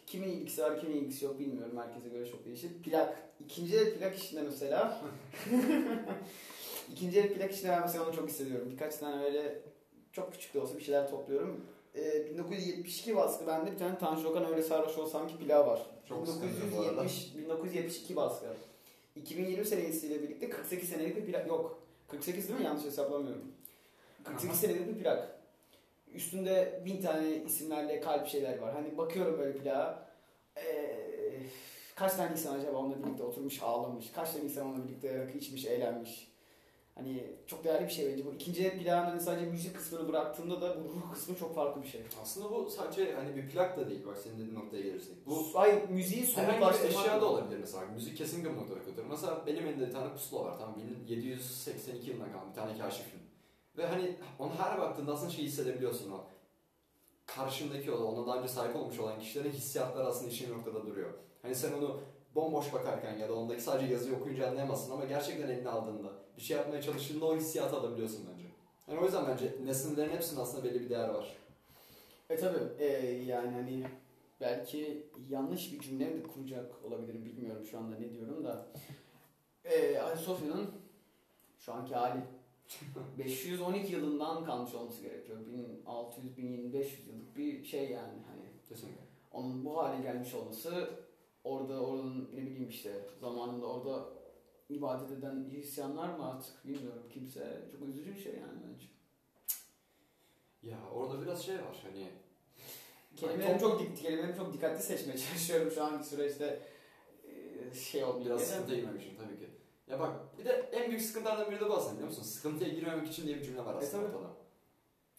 kimin 0.06 0.28
ilgisi 0.28 0.62
var 0.62 0.80
kimin 0.80 0.96
ilgisi 0.96 1.24
yok 1.24 1.38
bilmiyorum. 1.38 1.78
Herkese 1.78 2.08
göre 2.08 2.30
çok 2.30 2.44
değişir. 2.44 2.70
Plak. 2.84 3.22
İkinci 3.40 3.76
el 3.76 3.94
plak 3.94 4.16
işinde 4.16 4.42
mesela. 4.42 5.00
İkinci 6.92 7.20
el 7.20 7.34
plak 7.34 7.52
işinde 7.52 7.68
ben 7.68 7.82
mesela 7.82 8.04
onu 8.06 8.14
çok 8.14 8.28
hissediyorum. 8.28 8.68
Birkaç 8.72 8.96
tane 8.96 9.24
öyle 9.24 9.62
çok 10.12 10.32
küçük 10.32 10.54
de 10.54 10.60
olsa 10.60 10.76
bir 10.78 10.82
şeyler 10.82 11.10
topluyorum. 11.10 11.64
E, 11.94 12.30
1972 12.30 13.16
baskı 13.16 13.46
bende 13.46 13.72
bir 13.72 13.78
tane 13.78 13.98
Tanju 13.98 14.28
Okan 14.28 14.44
öyle 14.44 14.62
sarhoş 14.62 14.98
olsam 14.98 15.28
ki 15.28 15.38
plağı 15.38 15.66
var. 15.66 15.95
Çok 16.08 16.28
istemiyorum 16.28 16.72
bu 16.76 16.80
arada. 16.80 17.04
1970, 17.04 17.36
1972 17.36 18.16
baskı. 18.16 18.46
2020 19.16 19.64
senesiyle 19.64 20.22
birlikte 20.22 20.48
48 20.48 20.88
senelik 20.88 21.16
bir 21.16 21.32
plak 21.32 21.46
yok. 21.48 21.82
48 22.08 22.48
değil 22.48 22.60
mi? 22.60 22.66
Yanlış 22.66 22.84
hesaplamıyorum. 22.84 23.52
48 24.24 24.50
Aha. 24.50 24.56
senelik 24.56 24.88
bir 24.88 25.02
plak. 25.02 25.38
Üstünde 26.14 26.82
bin 26.84 27.02
tane 27.02 27.36
isimlerle 27.36 28.00
kalp 28.00 28.28
şeyler 28.28 28.58
var. 28.58 28.74
Hani 28.74 28.98
bakıyorum 28.98 29.38
böyle 29.38 29.58
plağa. 29.58 30.08
Ee, 30.56 30.92
kaç 31.94 32.14
tane 32.14 32.32
insan 32.32 32.58
acaba 32.58 32.78
onunla 32.78 33.04
birlikte 33.04 33.22
oturmuş 33.22 33.62
ağlamış? 33.62 34.12
Kaç 34.14 34.32
tane 34.32 34.44
insan 34.44 34.66
onunla 34.66 34.84
birlikte 34.88 35.18
rakı 35.18 35.38
içmiş, 35.38 35.66
eğlenmiş? 35.66 36.28
Hani 36.96 37.36
çok 37.46 37.64
değerli 37.64 37.84
bir 37.84 37.92
şey 37.92 38.12
bence 38.12 38.26
bu. 38.26 38.32
İkinci 38.34 38.66
el 38.66 38.78
plağın 38.78 39.04
hani 39.04 39.20
sadece 39.20 39.46
müzik 39.46 39.76
kısmını 39.76 40.08
bıraktığında 40.08 40.60
da 40.60 40.76
bu 40.84 40.88
ruh 40.88 41.12
kısmı 41.12 41.36
çok 41.36 41.54
farklı 41.54 41.82
bir 41.82 41.88
şey. 41.88 42.02
Aslında 42.22 42.50
bu 42.50 42.70
sadece 42.70 43.14
hani 43.14 43.36
bir 43.36 43.48
plak 43.48 43.76
da 43.76 43.90
değil 43.90 44.06
bak 44.06 44.18
senin 44.18 44.38
dediğin 44.38 44.54
noktaya 44.54 44.82
gelirsek. 44.82 45.26
Bu 45.26 45.46
ay 45.54 45.86
müziği 45.88 46.26
herhangi 46.36 46.78
bir 46.84 46.88
eşya 46.88 47.20
da 47.20 47.26
olabilir 47.26 47.58
mesela. 47.58 47.86
Müzik 47.86 48.16
kesinlikle 48.18 48.56
bu 48.56 48.60
noktada 48.60 48.82
kötü. 48.84 49.02
Mesela 49.02 49.46
benim 49.46 49.66
elimde 49.66 49.86
bir 49.86 49.92
tane 49.92 50.12
pusula 50.12 50.44
var 50.44 50.58
tamam 50.58 50.76
1782 51.06 52.10
yılında 52.10 52.32
kalan 52.32 52.50
bir 52.50 52.54
tane 52.54 52.78
kaşifin. 52.78 53.20
Ve 53.76 53.86
hani 53.86 54.16
onu 54.38 54.52
her 54.58 54.78
baktığında 54.78 55.12
aslında 55.12 55.30
şeyi 55.30 55.48
hissedebiliyorsun 55.48 56.10
o. 56.10 56.24
Karşındaki 57.26 57.92
o, 57.92 57.96
ona 57.96 58.26
daha 58.26 58.38
önce 58.38 58.48
sahip 58.48 58.76
olmuş 58.76 58.98
olan 58.98 59.18
kişilerin 59.18 59.52
hissiyatları 59.52 60.06
aslında 60.06 60.30
işin 60.30 60.58
noktada 60.58 60.86
duruyor. 60.86 61.10
Hani 61.42 61.54
sen 61.54 61.72
onu 61.72 62.00
bomboş 62.36 62.72
bakarken 62.72 63.16
ya 63.18 63.28
da 63.28 63.34
ondaki 63.34 63.62
sadece 63.62 63.92
yazıyı 63.92 64.16
okuyunca 64.16 64.48
anlayamazsın 64.48 64.92
ama 64.92 65.04
gerçekten 65.04 65.48
eline 65.48 65.68
aldığında, 65.68 66.12
bir 66.36 66.42
şey 66.42 66.56
yapmaya 66.56 66.82
çalıştığında 66.82 67.24
o 67.26 67.36
hissiyatı 67.36 67.76
alabiliyorsun 67.76 68.26
bence. 68.32 68.44
Yani 68.88 69.00
o 69.00 69.04
yüzden 69.04 69.26
bence 69.28 69.54
nesnelerin 69.64 70.10
hepsinin 70.10 70.40
aslında 70.40 70.64
belli 70.64 70.80
bir 70.80 70.90
değer 70.90 71.08
var. 71.08 71.36
E 72.30 72.36
tabi 72.36 72.58
yani 73.26 73.50
hani 73.50 73.86
belki 74.40 75.06
yanlış 75.30 75.72
bir 75.72 75.80
cümle 75.80 76.06
de 76.06 76.22
kuracak 76.22 76.84
olabilirim 76.84 77.24
bilmiyorum 77.24 77.64
şu 77.70 77.78
anda 77.78 77.96
ne 77.98 78.12
diyorum 78.12 78.44
da. 78.44 78.66
E, 79.64 79.98
Ayasofya'nın 79.98 80.70
şu 81.58 81.72
anki 81.72 81.94
hali 81.94 82.20
512 83.18 83.92
yılından 83.92 84.44
kalmış 84.44 84.74
olması 84.74 85.02
gerekiyor. 85.02 85.38
1600-1500 85.86 87.08
yıllık 87.08 87.36
bir 87.36 87.64
şey 87.64 87.90
yani 87.90 88.22
hani 88.26 88.42
Kesinlikle. 88.68 89.00
onun 89.32 89.64
bu 89.64 89.78
hale 89.78 90.02
gelmiş 90.02 90.34
olması 90.34 90.90
orada 91.46 91.80
oranın 91.80 92.30
ne 92.34 92.42
bileyim 92.42 92.68
işte 92.68 92.92
zamanında 93.20 93.66
orada 93.66 94.04
ibadet 94.68 95.10
eden 95.18 95.48
Hristiyanlar 95.50 96.08
mı 96.18 96.30
artık 96.30 96.66
bilmiyorum 96.66 97.02
kimse. 97.14 97.60
Çok 97.72 97.88
üzücü 97.88 98.14
bir 98.14 98.20
şey 98.20 98.32
yani 98.32 98.58
bence. 98.68 98.86
Ya 100.62 100.78
orada 100.94 101.22
biraz 101.22 101.42
şey 101.44 101.54
var 101.54 101.82
hani 101.82 102.08
Kelimelerimi 103.16 103.60
çok, 103.60 103.80
dik- 103.80 103.96
kelimelerimi 104.02 104.36
çok 104.36 104.52
dikkatli 104.52 104.82
seçmeye 104.82 105.18
çalışıyorum 105.28 105.70
şu 105.70 105.84
anki 105.84 106.08
süreçte 106.08 106.60
e, 107.70 107.74
şey 107.74 108.04
olmuyor. 108.04 108.26
biraz 108.38 108.66
girmemek 108.66 109.02
için 109.02 109.16
tabii 109.16 109.38
ki. 109.38 109.50
Ya 109.86 110.00
bak 110.00 110.38
bir 110.38 110.44
de 110.44 110.50
en 110.72 110.88
büyük 110.90 111.02
sıkıntılardan 111.02 111.50
biri 111.50 111.60
de 111.60 111.68
bu 111.68 111.74
aslında 111.74 111.92
biliyor 111.94 112.08
musun? 112.08 112.22
Sıkıntıya 112.22 112.70
girmemek 112.70 113.08
için 113.08 113.26
diye 113.26 113.36
bir 113.36 113.42
cümle 113.44 113.64
var 113.64 113.74
E, 113.74 113.78
aslında 113.78 114.06
tabii. 114.06 114.16
ortada. 114.16 114.30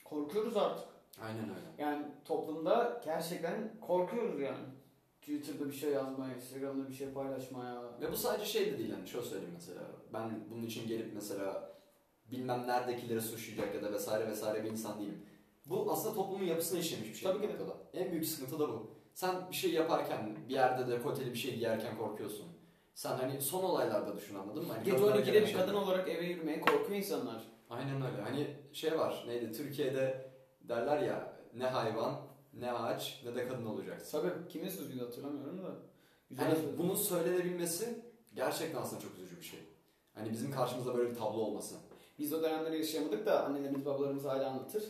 Korkuyoruz 0.04 0.58
artık. 0.58 0.88
Aynen 1.22 1.50
öyle. 1.50 1.68
Yani 1.78 2.06
toplumda 2.26 3.02
gerçekten 3.06 3.80
korkuyoruz 3.82 4.42
yani. 4.42 4.66
Twitter'da 5.28 5.68
bir 5.68 5.74
şey 5.74 5.92
yazmaya, 5.92 6.36
Instagram'da 6.36 6.90
bir 6.90 6.94
şey 6.94 7.10
paylaşmaya. 7.10 7.84
Ve 8.02 8.12
bu 8.12 8.18
sadece 8.18 8.46
şey 8.46 8.74
de 8.74 8.78
değil 8.78 8.92
hani 8.92 9.08
şöyle 9.08 9.26
söyleyeyim 9.26 9.54
mesela. 9.54 9.82
Ben 10.14 10.50
bunun 10.52 10.64
için 10.64 10.88
gelip 10.88 11.14
mesela 11.14 11.72
bilmem 12.32 12.68
neredekileri 12.68 13.22
suçlayacak 13.22 13.76
ya 13.76 13.84
da 13.84 13.94
vesaire 13.94 14.28
vesaire 14.28 14.64
bir 14.64 14.72
insan 14.72 15.00
değilim. 15.00 15.26
Bu 15.66 15.92
aslında 15.92 16.16
toplumun 16.16 16.46
yapısına 16.46 16.80
işlemiş 16.80 17.10
bir 17.10 17.14
şey. 17.14 17.32
Tabii 17.32 17.42
ki 17.42 17.54
de. 17.54 17.64
En 17.94 18.12
büyük 18.12 18.26
sıkıntı 18.26 18.60
da 18.60 18.70
bu. 18.70 18.92
Sen 19.14 19.50
bir 19.52 19.56
şey 19.56 19.72
yaparken, 19.74 20.38
bir 20.50 20.54
yerde 20.54 20.92
dekolteli 20.92 21.32
bir 21.34 21.38
şey 21.38 21.56
giyerken 21.56 21.98
korkuyorsun. 21.98 22.46
Sen 22.94 23.18
hani 23.18 23.42
son 23.42 23.64
olaylarda 23.64 24.18
düşün 24.18 24.36
anladın 24.36 24.68
mı? 24.68 24.74
Hani 24.74 24.84
Gece 24.84 24.98
kadınlara 24.98 25.18
12'de 25.18 25.32
gelen 25.32 25.42
bir 25.42 25.48
şeyler. 25.48 25.66
kadın 25.66 25.78
olarak 25.78 26.10
eve 26.10 26.26
yürümeye 26.26 26.62
korkuyor 26.62 26.98
insanlar. 26.98 27.44
Aynen 27.70 27.96
öyle. 27.96 28.22
Hani 28.22 28.56
şey 28.74 29.00
var 29.00 29.24
neydi 29.28 29.52
Türkiye'de 29.52 30.32
derler 30.62 31.02
ya 31.02 31.34
ne 31.54 31.66
hayvan, 31.66 32.16
ne 32.54 32.72
ağaç, 32.72 33.22
ne 33.26 33.36
de 33.36 33.48
kadın 33.48 33.66
olacaksın. 33.66 34.22
Tabii 34.22 34.48
kimin 34.50 34.70
sözüydü 34.70 35.00
hatırlamıyorum 35.00 35.64
da. 35.64 35.76
Güzel 36.30 36.44
Yani 36.44 36.58
bunun 36.78 36.96
söylenebilmesi 36.96 38.02
gerçekten 38.36 38.82
aslında 38.82 39.02
çok 39.02 39.18
üzücü 39.18 39.38
bir 39.38 39.46
şey. 39.46 39.60
Hani 40.14 40.32
bizim 40.32 40.52
karşımızda 40.52 40.98
böyle 40.98 41.10
bir 41.10 41.16
tablo 41.16 41.40
olması. 41.40 41.76
Biz 42.20 42.34
o 42.34 42.44
dönemleri 42.44 42.78
yaşayamadık 42.78 43.26
da 43.26 43.46
annelerimiz 43.46 43.86
babalarımız 43.86 44.26
hala 44.26 44.50
anlatır. 44.50 44.84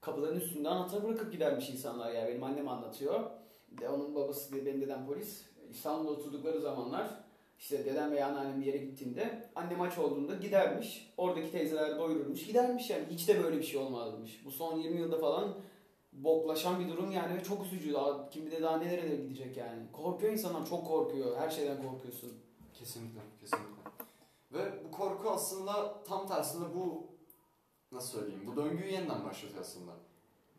Kapıların 0.00 0.40
üstünde 0.40 0.68
anahtarı 0.68 1.04
bırakıp 1.04 1.32
gidermiş 1.32 1.70
insanlar 1.70 2.12
ya. 2.12 2.28
Benim 2.28 2.44
annem 2.44 2.68
anlatıyor. 2.68 3.30
De 3.68 3.88
onun 3.88 4.14
babası 4.14 4.52
diye 4.52 4.66
benim 4.66 4.80
dedem 4.80 5.06
polis. 5.06 5.42
İstanbul'da 5.70 6.10
oturdukları 6.10 6.60
zamanlar 6.60 7.10
işte 7.58 7.84
dedem 7.84 8.12
veya 8.12 8.26
anneannem 8.26 8.60
bir 8.60 8.66
yere 8.66 8.76
gittiğinde 8.76 9.50
annem 9.54 9.80
aç 9.80 9.98
olduğunda 9.98 10.34
gidermiş. 10.34 11.12
Oradaki 11.16 11.50
teyzeler 11.50 11.98
doyururmuş 11.98 12.46
gidermiş 12.46 12.90
yani. 12.90 13.04
Hiç 13.10 13.28
de 13.28 13.44
böyle 13.44 13.58
bir 13.58 13.62
şey 13.62 13.80
olmazmış. 13.80 14.44
Bu 14.44 14.50
son 14.50 14.78
20 14.78 15.00
yılda 15.00 15.18
falan 15.18 15.54
boklaşan 16.12 16.80
bir 16.80 16.88
durum 16.88 17.12
yani 17.12 17.38
ve 17.38 17.44
çok 17.44 17.66
üzücü. 17.66 17.94
Kim 18.30 18.46
bilir 18.46 18.62
daha 18.62 18.76
nelere 18.76 19.16
gidecek 19.16 19.56
yani. 19.56 19.82
Korkuyor 19.92 20.32
insanlar 20.32 20.66
çok 20.66 20.86
korkuyor. 20.86 21.36
Her 21.36 21.50
şeyden 21.50 21.82
korkuyorsun. 21.82 22.32
Kesinlikle, 22.74 23.20
kesinlikle. 23.40 23.82
Ve 24.52 24.84
bu 24.84 24.90
korku 24.90 25.30
aslında 25.30 26.02
tam 26.02 26.28
tersinde 26.28 26.64
bu 26.74 27.06
nasıl 27.92 28.18
söyleyeyim? 28.18 28.42
Bu 28.46 28.56
döngüyü 28.56 28.92
yeniden 28.92 29.24
başlatıyor 29.24 29.60
aslında. 29.60 29.92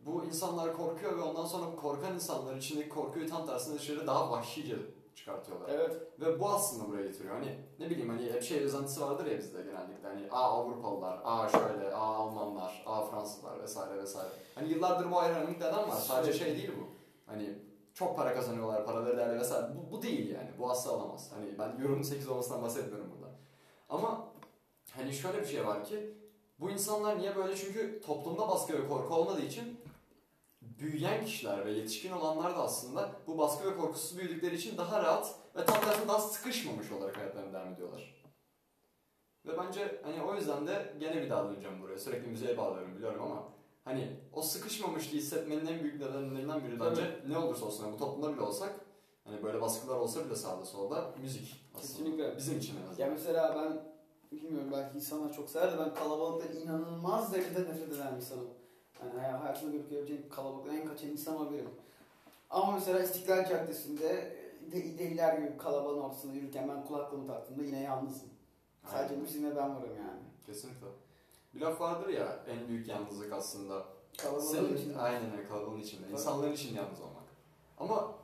Bu 0.06 0.26
insanlar 0.26 0.78
korkuyor 0.78 1.18
ve 1.18 1.22
ondan 1.22 1.46
sonra 1.46 1.72
bu 1.72 1.76
korkan 1.76 2.14
insanlar 2.14 2.56
içindeki 2.56 2.90
korkuyu 2.90 3.30
tam 3.30 3.46
tersine 3.46 3.76
dışarı 3.76 4.08
daha 4.08 4.32
vahşice 4.32 4.78
çıkartıyorlar. 5.16 5.70
Evet. 5.70 6.02
Ve 6.20 6.40
bu 6.40 6.50
aslında 6.50 6.90
buraya 6.90 7.08
getiriyor. 7.08 7.36
Hani 7.36 7.60
ne 7.80 7.90
bileyim 7.90 8.10
hani 8.10 8.32
hep 8.32 8.44
şey 8.44 8.64
özentisi 8.64 9.02
vardır 9.02 9.26
ya 9.26 9.38
bizde 9.38 9.62
genellikle. 9.64 10.08
Hani 10.08 10.28
a 10.32 10.40
Avrupalılar, 10.40 11.22
a 11.24 11.50
şöyle, 11.50 11.94
a 11.94 12.02
Almanlar, 12.02 12.84
a 12.86 13.06
Fransızlar 13.06 13.62
vesaire 13.64 13.98
vesaire. 14.02 14.30
Hani 14.56 14.70
yıllardır 14.70 15.12
bu 15.12 15.20
ayrımcılık 15.20 15.58
neden 15.58 15.90
var? 15.90 15.96
Sadece 15.96 16.34
şey 16.34 16.58
değil 16.58 16.72
bu. 16.80 16.88
Hani 17.26 17.60
çok 17.94 18.18
para 18.18 18.34
kazanıyorlar, 18.34 18.86
paraları 18.86 19.18
değerli 19.18 19.40
vesaire. 19.40 19.68
Bu, 19.76 19.92
bu 19.92 20.02
değil 20.02 20.30
yani. 20.30 20.50
Bu 20.60 20.72
asla 20.72 20.92
olamaz. 20.92 21.32
Hani 21.34 21.60
ben 21.60 21.84
yorumun 21.84 22.02
8 22.02 22.30
olmasından 22.30 22.64
bahsetmiyorum 22.64 23.12
burada. 23.12 23.34
Ama 23.90 24.28
hani 24.92 25.14
şöyle 25.14 25.42
bir 25.42 25.48
şey 25.48 25.68
var 25.68 25.86
ki 25.86 26.18
bu 26.60 26.70
insanlar 26.70 27.18
niye 27.18 27.36
böyle? 27.36 27.56
Çünkü 27.56 28.02
toplumda 28.02 28.48
baskı 28.48 28.74
ve 28.74 28.88
korku 28.88 29.16
olmadığı 29.16 29.42
için 29.42 29.80
büyüyen 30.80 31.26
kişiler 31.26 31.66
ve 31.66 31.72
yetişkin 31.72 32.12
olanlar 32.12 32.56
da 32.56 32.64
aslında 32.64 33.12
bu 33.28 33.38
baskı 33.38 33.72
ve 33.72 33.78
korkusuz 33.78 34.18
büyüdükleri 34.18 34.56
için 34.56 34.78
daha 34.78 35.04
rahat 35.04 35.36
ve 35.56 35.66
tam 35.66 35.82
tersine 35.82 36.08
daha 36.08 36.20
sıkışmamış 36.20 36.92
olarak 36.92 37.18
hayatlarına 37.18 37.54
devam 37.54 37.74
ediyorlar. 37.74 38.24
Ve 39.46 39.58
bence 39.58 40.02
hani 40.04 40.24
o 40.24 40.36
yüzden 40.36 40.68
de 40.68 40.96
gene 41.00 41.22
bir 41.22 41.30
daha 41.30 41.50
döneceğim 41.50 41.82
buraya. 41.82 42.00
Sürekli 42.00 42.28
müziğe 42.28 42.58
bağlıyorum 42.58 42.96
biliyorum 42.96 43.22
ama 43.22 43.44
hani 43.86 44.20
o 44.34 44.42
sıkışmamışlığı 44.42 45.18
hissetmenin 45.18 45.66
en 45.66 45.80
büyük 45.84 46.00
nedenlerinden 46.00 46.64
biri 46.64 46.80
bence 46.80 47.22
ne 47.28 47.38
olursa 47.38 47.66
olsun 47.66 47.84
yani 47.84 47.94
bu 47.94 47.98
toplumda 47.98 48.34
bile 48.34 48.42
olsak 48.42 48.86
hani 49.24 49.44
böyle 49.44 49.62
baskılar 49.62 49.96
olsa 49.96 50.26
bile 50.26 50.36
sağda 50.36 50.66
solda 50.66 51.16
müzik 51.22 51.66
aslında. 51.76 51.88
Kesinlikle. 51.88 52.38
Bizim 52.38 52.58
için 52.58 52.78
en 52.78 52.90
azından. 52.90 53.06
Ya 53.06 53.12
mesela 53.12 53.56
ben 53.56 53.94
bilmiyorum 54.38 54.70
belki 54.72 54.98
insanlar 54.98 55.34
çok 55.34 55.50
sever 55.50 55.74
de 55.74 55.78
ben 55.80 55.94
kalabalıktan 55.94 56.58
inanılmaz 56.62 57.34
derecede 57.34 57.60
nefret 57.60 57.92
eden 57.94 58.12
bir 58.12 58.18
insanım. 58.18 58.63
Yani 59.08 59.20
hay- 59.22 59.32
hayatımda 59.42 59.72
görüp 59.72 59.90
görebileceğim 59.90 60.30
kalabalıktan 60.30 60.76
en 60.76 60.88
kaçan 60.88 61.10
insan 61.10 61.36
olabilirim. 61.36 61.70
Ama 62.50 62.72
mesela 62.72 63.00
İstiklal 63.00 63.50
Caddesi'nde 63.50 64.10
de, 64.72 64.98
deliler 65.00 65.38
gibi 65.38 65.58
kalabalığın 65.58 66.02
ortasında 66.02 66.34
yürürken 66.34 66.70
ben 66.70 66.86
kulaklığımı 66.86 67.28
taktığımda 67.28 67.64
yine 67.64 67.80
yalnızım. 67.82 68.30
Sadece 68.86 69.10
Aynen. 69.10 69.20
müziğimle 69.22 69.56
ben 69.56 69.76
varım 69.76 69.96
yani. 69.98 70.20
Kesinlikle. 70.46 70.88
Bir 71.56 71.62
laf 71.62 71.82
vardır 71.82 72.10
ya 72.10 72.40
en 72.48 72.68
büyük 72.68 72.88
yalnızlık 72.88 73.34
aslında 73.34 73.86
Kalabalığın 74.18 74.42
Senin, 74.52 74.78
içinde. 74.78 74.98
aynen 75.00 75.32
öyle 75.32 75.48
kalabalığın 75.48 75.80
içinde. 75.80 76.02
Tabii. 76.04 76.12
İnsanların 76.14 76.54
için 76.54 76.76
yalnız 76.76 77.02
olmak. 77.02 77.24
Ama 77.80 78.16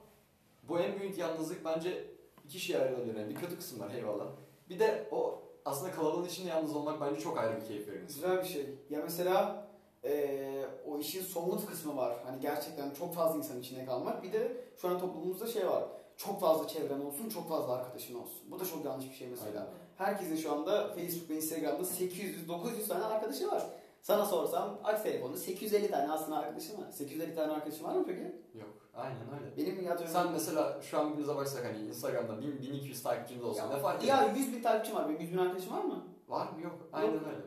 bu 0.69 0.79
en 0.79 0.99
büyük 0.99 1.17
yalnızlık 1.17 1.65
bence 1.65 2.07
iki 2.45 2.59
şeye 2.59 2.79
ayrılabilir. 2.79 3.15
Yani 3.15 3.29
bir 3.29 3.35
kötü 3.35 3.55
kısım 3.57 3.79
var 3.79 3.91
eyvallah. 3.91 4.25
Bir 4.69 4.79
de 4.79 5.07
o 5.11 5.41
aslında 5.65 5.91
kalabalığın 5.91 6.25
içinde 6.25 6.49
yalnız 6.49 6.75
olmak 6.75 7.01
bence 7.01 7.19
çok 7.21 7.37
ayrı 7.37 7.61
bir 7.61 7.67
keyif 7.67 7.87
veriyor. 7.87 8.03
Güzel 8.07 8.37
bir 8.43 8.47
şey. 8.47 8.75
Ya 8.89 8.99
mesela 9.03 9.67
eee, 10.03 10.65
o 10.87 10.99
işin 10.99 11.23
somut 11.23 11.65
kısmı 11.65 11.97
var. 11.97 12.17
Hani 12.25 12.39
gerçekten 12.39 12.91
çok 12.91 13.13
fazla 13.13 13.37
insan 13.37 13.59
içine 13.59 13.85
kalmak. 13.85 14.23
Bir 14.23 14.33
de 14.33 14.57
şu 14.81 14.87
an 14.89 14.99
toplumumuzda 14.99 15.47
şey 15.47 15.67
var. 15.67 15.83
Çok 16.17 16.39
fazla 16.39 16.67
çevren 16.67 16.99
olsun, 16.99 17.29
çok 17.29 17.49
fazla 17.49 17.73
arkadaşın 17.73 18.15
olsun. 18.15 18.51
Bu 18.51 18.59
da 18.59 18.65
çok 18.65 18.85
yanlış 18.85 19.09
bir 19.09 19.15
şey 19.15 19.27
mesela. 19.27 19.59
Aynen. 19.59 19.73
Herkesin 19.97 20.35
şu 20.35 20.53
anda 20.53 20.87
Facebook 20.87 21.29
ve 21.29 21.35
Instagram'da 21.35 21.83
800-900 21.83 22.87
tane 22.87 23.03
arkadaşı 23.03 23.47
var. 23.47 23.63
Sana 24.01 24.25
sorsam 24.25 24.77
aç 24.83 25.03
telefonu 25.03 25.37
850 25.37 25.91
tane 25.91 26.11
aslında 26.11 26.37
arkadaşım 26.37 26.81
var. 26.81 26.91
850 26.91 27.35
tane 27.35 27.51
arkadaşın 27.53 27.83
var 27.83 27.95
mı 27.95 28.03
peki? 28.07 28.21
Yok. 28.59 28.69
Aynen 28.95 29.17
öyle. 29.39 29.57
Benim 29.57 29.83
yatıyorum. 29.85 30.13
Sen 30.13 30.31
mesela 30.31 30.81
şu 30.81 30.99
an 30.99 31.05
birbirimize 31.07 31.35
baksak 31.35 31.65
hani 31.65 31.87
Instagram'da 31.87 32.41
1000 32.41 32.61
1200 32.61 33.03
takipçimiz 33.03 33.43
olsa 33.43 33.69
ne 33.69 33.77
fark 33.79 34.03
ya, 34.03 34.17
eder? 34.17 34.27
ya 34.27 34.35
100 34.35 34.53
bin 34.55 34.61
takipçim 34.63 34.95
var. 34.95 35.09
Benim 35.09 35.21
100 35.21 35.33
bin 35.33 35.37
arkadaşım 35.37 35.73
var 35.73 35.83
mı? 35.83 36.03
Var 36.27 36.45
mı? 36.45 36.61
Yok. 36.63 36.73
Aynen 36.93 37.13
öyle. 37.13 37.41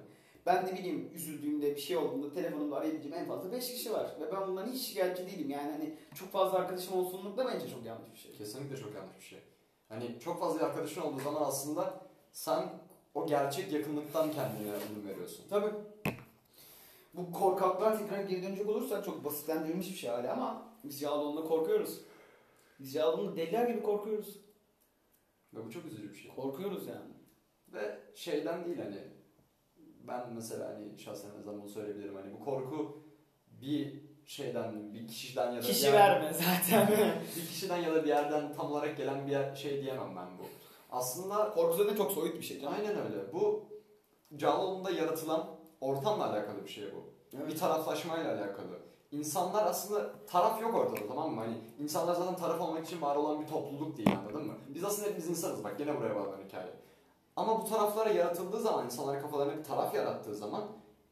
Ben 0.46 0.66
ne 0.66 0.72
bileyim 0.72 1.11
üzüldüğümde 1.14 1.76
bir 1.76 1.81
şey 1.81 1.96
olduğunda 1.96 2.35
telefonumda 2.35 2.76
arayabileceğim 2.76 3.16
en 3.16 3.26
fazla 3.26 3.52
5 3.52 3.72
kişi 3.72 3.92
var. 3.92 4.16
Ve 4.20 4.33
ben 4.33 4.48
bundan 4.48 4.66
hiç 4.66 4.83
şikayetçi 4.83 5.26
değilim. 5.26 5.50
Yani 5.50 5.72
hani 5.72 5.94
çok 6.14 6.33
fazla 6.33 6.59
arkadaşım 6.59 6.94
olsunluk 6.98 7.37
da 7.37 7.46
bence 7.46 7.68
çok 7.68 7.85
yanlış 7.85 8.12
bir 8.12 8.18
şey. 8.18 8.33
Kesinlikle 8.33 8.76
çok 8.76 8.94
yanlış 8.94 9.16
bir 9.20 9.24
şey. 9.24 9.38
Hani 9.88 10.18
çok 10.20 10.40
fazla 10.40 10.66
arkadaşın 10.66 11.00
olduğu 11.00 11.20
zaman 11.20 11.42
aslında 11.42 12.00
sen 12.33 12.68
o 13.14 13.26
gerçek 13.26 13.72
yakınlıktan 13.72 14.33
kendine 14.33 14.72
ödün 14.72 15.09
veriyorsun. 15.09 15.44
Tabii. 15.50 15.70
Bu 17.14 17.33
korkaklar 17.33 17.98
tekrar 17.98 18.22
geri 18.22 18.42
dönecek 18.42 18.68
olursa 18.68 19.05
çok 19.05 19.24
basitlendirilmiş 19.24 19.90
bir 19.90 19.96
şey 19.96 20.11
hala 20.11 20.33
ama 20.33 20.62
biz 20.85 21.02
Yağlıoğlu'nda 21.02 21.48
korkuyoruz. 21.48 22.00
Biz 22.81 22.94
Yağlıoğlu'nda 22.94 23.37
deliler 23.37 23.68
gibi 23.68 23.83
korkuyoruz. 23.83 24.38
Ve 25.55 25.64
bu 25.66 25.70
çok 25.70 25.85
üzücü 25.85 26.11
bir 26.11 26.16
şey. 26.16 26.35
Korkuyoruz 26.35 26.87
yani. 26.87 27.12
Ve 27.68 27.98
şeyden 28.14 28.64
değil 28.64 28.78
hani 28.78 28.98
ben 30.09 30.33
mesela 30.35 30.69
hani 30.69 30.99
şahsen 30.99 31.31
ne 31.38 31.43
zaman 31.43 31.61
bunu 31.62 31.69
söyleyebilirim 31.71 32.15
hani 32.15 32.33
bu 32.41 32.45
korku 32.45 33.03
bir 33.49 34.03
şeyden 34.27 34.95
bir 34.95 35.09
kişiden 35.09 35.47
ya 35.53 35.57
da 35.57 35.62
bir 35.62 35.67
Kişi 35.67 35.87
yerden- 35.87 35.99
verme 36.01 36.33
zaten. 36.33 36.88
bir 37.37 37.47
kişiden 37.47 37.77
ya 37.77 37.95
da 37.95 38.03
bir 38.03 38.09
yerden 38.09 38.55
tam 38.55 38.73
olarak 38.73 38.97
gelen 38.97 39.27
bir 39.27 39.33
yer- 39.33 39.55
şey 39.55 39.83
diyemem 39.83 40.17
ben 40.17 40.38
bu. 40.38 40.43
Aslında 40.91 41.51
Korku 41.51 41.77
zaten 41.77 41.97
çok 41.97 42.12
soyut 42.12 42.37
bir 42.37 42.43
şey 42.43 42.61
canım. 42.61 42.75
aynen 42.79 42.97
öyle. 43.05 43.33
Bu 43.33 43.65
Cağaloğlu'nda 44.37 44.91
yaratılan 44.91 45.47
ortamla 45.81 46.31
alakalı 46.31 46.65
bir 46.65 46.69
şey 46.71 46.85
bu. 46.95 47.12
Bir 47.49 47.57
taraflaşmayla 47.59 48.35
alakalı. 48.38 48.83
İnsanlar 49.11 49.67
aslında 49.67 50.12
taraf 50.27 50.62
yok 50.62 50.75
ortada 50.75 51.07
tamam 51.09 51.35
mı? 51.35 51.41
Hani 51.41 51.55
insanlar 51.79 52.15
zaten 52.15 52.37
taraf 52.37 52.61
olmak 52.61 52.87
için 52.87 53.03
var 53.03 53.17
olan 53.17 53.41
bir 53.43 53.47
topluluk 53.47 53.97
değil 53.97 54.11
anladın 54.19 54.47
mı? 54.47 54.55
Biz 54.75 54.85
aslında 54.85 55.09
hepimiz 55.09 55.29
insanız 55.31 55.65
bak 55.65 55.79
gene 55.79 55.97
buraya 56.01 56.15
bağlanan 56.17 56.43
hikaye. 56.49 56.71
Ama 57.37 57.61
bu 57.61 57.68
taraflara 57.68 58.11
yaratıldığı 58.11 58.61
zaman 58.61 58.85
insanlar 58.85 59.23
kafalarına 59.23 59.59
bir 59.59 59.64
taraf 59.64 59.95
yarattığı 59.95 60.35
zaman 60.35 60.64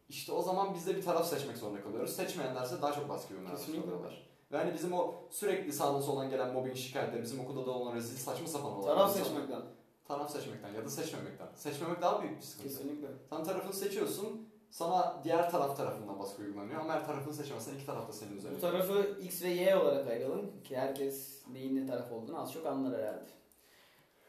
işte 0.08 0.32
o 0.32 0.42
zaman 0.42 0.74
biz 0.74 0.86
de 0.86 0.96
bir 0.96 1.02
taraf 1.02 1.26
seçmek 1.26 1.56
zorunda 1.56 1.82
kalıyoruz. 1.82 2.16
Seçmeyenlerse 2.16 2.82
daha 2.82 2.92
çok 2.92 3.08
baskı 3.08 3.28
Kesinlikle. 3.28 3.52
başlıyorlar. 3.82 4.30
Ve 4.52 4.56
hani 4.56 4.74
bizim 4.74 4.92
o 4.92 5.14
sürekli 5.30 5.72
sağdan 5.72 6.00
soldan 6.00 6.30
gelen 6.30 6.52
mobbing 6.52 6.76
şikayetleri, 6.76 7.22
bizim 7.22 7.40
okulda 7.40 7.66
da 7.66 7.70
olan 7.70 7.94
rezil 7.94 8.16
saçma 8.16 8.46
sapan 8.46 8.72
olan 8.72 8.84
Taraf 8.84 9.16
seçmekten. 9.16 9.62
Taraf 10.08 10.30
seçmekten 10.30 10.72
ya 10.72 10.84
da 10.84 10.90
seçmemekten. 10.90 11.46
Seçmemek 11.54 12.02
daha 12.02 12.22
büyük 12.22 12.36
bir 12.36 12.42
sıkıntı. 12.42 12.68
Kesinlikle. 12.68 13.08
Sen 13.30 13.44
tarafını 13.44 13.72
seçiyorsun, 13.72 14.48
sana 14.70 15.20
diğer 15.24 15.50
taraf 15.50 15.76
tarafından 15.76 16.18
baskı 16.18 16.42
uygulanıyor 16.42 16.80
ama 16.80 16.92
eğer 16.92 17.06
tarafını 17.06 17.34
seçmezsen 17.34 17.74
iki 17.74 17.86
taraf 17.86 18.08
da 18.08 18.12
senin 18.12 18.36
üzerine. 18.36 18.56
Bu 18.56 18.60
tarafı 18.60 19.16
X 19.22 19.42
ve 19.42 19.48
Y 19.48 19.76
olarak 19.76 20.08
ayıralım 20.08 20.62
ki 20.64 20.76
herkes 20.76 21.46
neyin 21.52 21.76
ne 21.76 21.86
taraf 21.86 22.12
olduğunu 22.12 22.40
az 22.42 22.52
çok 22.52 22.66
anlar 22.66 23.00
herhalde. 23.00 23.30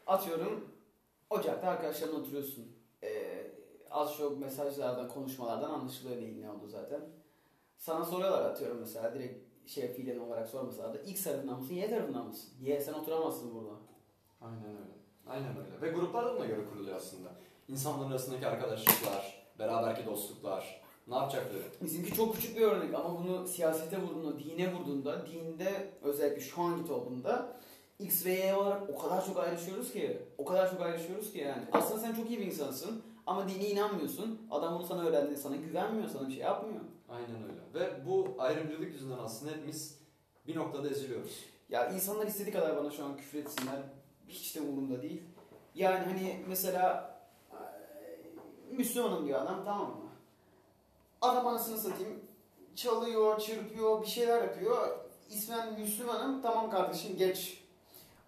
Atıyorum 0.06 0.71
Ocakta 1.32 1.68
arkadaşlarınla 1.68 2.18
oturuyorsun. 2.18 2.72
Ee, 3.02 3.46
az 3.90 4.16
çok 4.16 4.40
mesajlardan, 4.40 5.08
konuşmalardan 5.08 5.70
anlaşılıyor 5.70 6.16
neyin 6.16 6.42
ne 6.42 6.50
oldu 6.50 6.68
zaten. 6.68 7.00
Sana 7.76 8.04
soruyorlar 8.04 8.44
atıyorum 8.44 8.78
mesela 8.80 9.14
direkt 9.14 9.68
şey 9.70 9.92
fiilen 9.92 10.18
olarak 10.18 10.48
sormasalar 10.48 10.94
da 10.94 10.98
X 10.98 11.24
tarafından 11.24 11.60
mısın, 11.60 11.74
Y 11.74 11.90
tarafından 11.90 12.26
mısın? 12.26 12.50
Y 12.60 12.80
sen 12.80 12.92
oturamazsın 12.92 13.54
burada. 13.54 13.76
Aynen 14.40 14.64
öyle. 14.64 14.92
Aynen 15.26 15.56
öyle. 15.56 15.80
Ve 15.82 15.98
gruplar 15.98 16.26
da 16.26 16.36
buna 16.36 16.46
göre 16.46 16.60
kuruluyor 16.72 16.96
aslında. 16.96 17.28
İnsanların 17.68 18.10
arasındaki 18.10 18.46
arkadaşlıklar, 18.46 19.46
beraberki 19.58 20.06
dostluklar, 20.06 20.82
ne 21.08 21.14
yapacakları. 21.14 21.62
Bizimki 21.82 22.14
çok 22.14 22.34
küçük 22.34 22.56
bir 22.56 22.62
örnek 22.62 22.94
ama 22.94 23.18
bunu 23.18 23.48
siyasete 23.48 24.02
vurduğunda, 24.02 24.38
dine 24.38 24.74
vurduğunda, 24.74 25.26
dinde 25.26 25.90
özellikle 26.02 26.40
şu 26.40 26.62
anki 26.62 26.88
toplumda 26.88 27.56
X 27.98 28.26
ve 28.26 28.32
Y 28.32 28.54
olarak 28.54 28.90
o 28.90 28.98
kadar 28.98 29.26
çok 29.26 29.38
ayrışıyoruz 29.38 29.92
ki, 29.92 30.22
o 30.38 30.44
kadar 30.44 30.70
çok 30.70 30.80
ayrışıyoruz 30.80 31.32
ki 31.32 31.38
yani. 31.38 31.62
Aslında 31.72 32.00
sen 32.00 32.14
çok 32.14 32.30
iyi 32.30 32.38
bir 32.38 32.46
insansın 32.46 33.02
ama 33.26 33.48
dine 33.48 33.68
inanmıyorsun. 33.68 34.46
Adam 34.50 34.74
bunu 34.74 34.86
sana 34.86 35.02
öğrendi, 35.02 35.36
sana 35.36 35.56
güvenmiyor, 35.56 36.08
sana 36.08 36.28
bir 36.28 36.32
şey 36.32 36.42
yapmıyor. 36.42 36.80
Aynen 37.08 37.42
öyle. 37.42 37.60
Ve 37.74 38.06
bu 38.06 38.34
ayrımcılık 38.38 38.92
yüzünden 38.92 39.18
aslında 39.18 39.52
hepimiz 39.52 39.98
bir 40.46 40.56
noktada 40.56 40.88
eziliyoruz. 40.88 41.44
Ya 41.68 41.90
insanlar 41.90 42.26
istediği 42.26 42.52
kadar 42.52 42.76
bana 42.76 42.90
şu 42.90 43.04
an 43.04 43.16
küfür 43.16 43.38
etsinler. 43.38 43.82
Hiç 44.28 44.56
de 44.56 44.60
umurumda 44.60 45.02
değil. 45.02 45.22
Yani 45.74 46.04
hani 46.04 46.44
mesela 46.48 47.14
Müslümanım 48.70 49.26
diyor 49.26 49.42
adam 49.42 49.64
tamam 49.64 49.86
mı? 49.86 50.10
Adam 51.20 51.46
anasını 51.46 51.78
satayım 51.78 52.20
çalıyor, 52.74 53.40
çırpıyor, 53.40 54.02
bir 54.02 54.06
şeyler 54.06 54.42
yapıyor. 54.42 54.98
İsmen 55.30 55.80
Müslümanım 55.80 56.42
tamam 56.42 56.70
kardeşim 56.70 57.16
geç. 57.16 57.61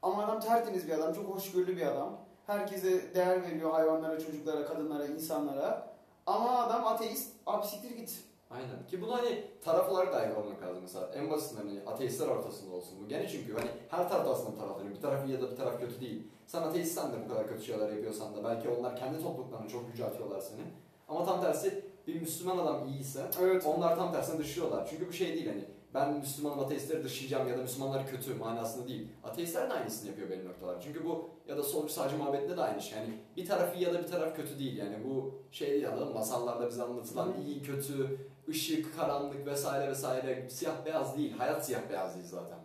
Ama 0.05 0.25
adam 0.25 0.41
tertemiz 0.41 0.87
bir 0.87 0.93
adam, 0.93 1.13
çok 1.15 1.35
hoşgörülü 1.35 1.77
bir 1.77 1.87
adam. 1.87 2.19
Herkese 2.47 3.15
değer 3.15 3.43
veriyor 3.43 3.71
hayvanlara, 3.71 4.21
çocuklara, 4.21 4.67
kadınlara, 4.67 5.07
insanlara. 5.07 5.95
Ama 6.27 6.59
adam 6.59 6.87
ateist, 6.87 7.33
abi 7.47 7.67
siktir 7.67 7.97
git. 7.97 8.25
Aynen. 8.51 8.87
Ki 8.91 9.03
bunu 9.03 9.13
hani 9.13 9.45
taraf 9.65 9.91
olarak 9.91 10.13
da 10.13 10.17
ayrılmak 10.17 10.63
lazım 10.63 10.83
mesela. 10.83 11.11
En 11.15 11.31
basitinden 11.31 11.69
hani 11.69 11.81
ateistler 11.87 12.27
ortasında 12.27 12.75
olsun 12.75 12.99
bu. 13.05 13.09
Gene 13.09 13.29
çünkü 13.29 13.55
hani 13.55 13.71
her 13.89 14.09
taraf 14.09 14.29
aslında 14.29 14.59
tarafları. 14.59 14.91
Bir 14.91 15.01
taraf 15.01 15.27
iyi 15.27 15.33
ya 15.33 15.43
da 15.43 15.51
bir 15.51 15.57
taraf 15.57 15.81
kötü 15.81 16.01
değil. 16.01 16.29
Sen 16.47 16.63
ateistsen 16.63 17.13
de 17.13 17.17
bu 17.25 17.29
kadar 17.29 17.49
kötü 17.49 17.65
şeyler 17.65 17.89
yapıyorsan 17.89 18.37
da 18.37 18.45
belki 18.45 18.69
onlar 18.69 18.97
kendi 18.97 19.23
topluluklarını 19.23 19.69
çok 19.69 19.89
yüceltiyorlar 19.89 20.41
seni. 20.41 20.61
Ama 21.09 21.25
tam 21.25 21.41
tersi 21.41 21.85
bir 22.07 22.21
Müslüman 22.21 22.59
adam 22.59 22.89
iyiyse 22.89 23.23
Evet. 23.43 23.67
onlar 23.67 23.97
tam 23.97 24.13
tersine 24.13 24.39
dışlıyorlar. 24.39 24.87
Çünkü 24.91 25.09
bu 25.09 25.13
şey 25.13 25.35
değil 25.35 25.49
hani 25.49 25.65
ben 25.95 26.19
Müslümanım 26.19 26.61
ateistleri 26.61 27.05
dışlayacağım 27.05 27.49
ya 27.49 27.59
da 27.59 27.63
Müslümanlar 27.63 28.11
kötü 28.11 28.35
manasında 28.35 28.89
değil. 28.89 29.09
Ateistler 29.25 29.71
de 29.71 29.75
aynısını 29.75 30.09
yapıyor 30.09 30.31
belli 30.31 30.49
noktalar. 30.49 30.81
Çünkü 30.81 31.05
bu 31.05 31.31
ya 31.49 31.57
da 31.57 31.63
solcu 31.63 31.93
sağcı 31.93 32.17
muhabbetinde 32.17 32.57
de 32.57 32.63
aynı 32.63 32.83
şey. 32.83 32.99
Yani 32.99 33.19
bir 33.37 33.47
taraf 33.47 33.77
iyi 33.77 33.85
ya 33.85 33.95
da 33.95 34.03
bir 34.03 34.09
taraf 34.09 34.37
kötü 34.37 34.59
değil. 34.59 34.77
Yani 34.77 34.97
bu 35.05 35.43
şey 35.51 35.81
ya 35.81 36.01
da 36.01 36.05
masallarda 36.05 36.69
bize 36.69 36.83
anlatılan 36.83 37.35
iyi, 37.47 37.63
kötü, 37.63 38.19
ışık, 38.49 38.97
karanlık 38.97 39.47
vesaire 39.47 39.91
vesaire 39.91 40.51
siyah 40.51 40.85
beyaz 40.87 41.17
değil. 41.17 41.33
Hayat 41.33 41.67
siyah 41.67 41.91
beyaz 41.91 42.15
değil 42.15 42.27
zaten. 42.27 42.59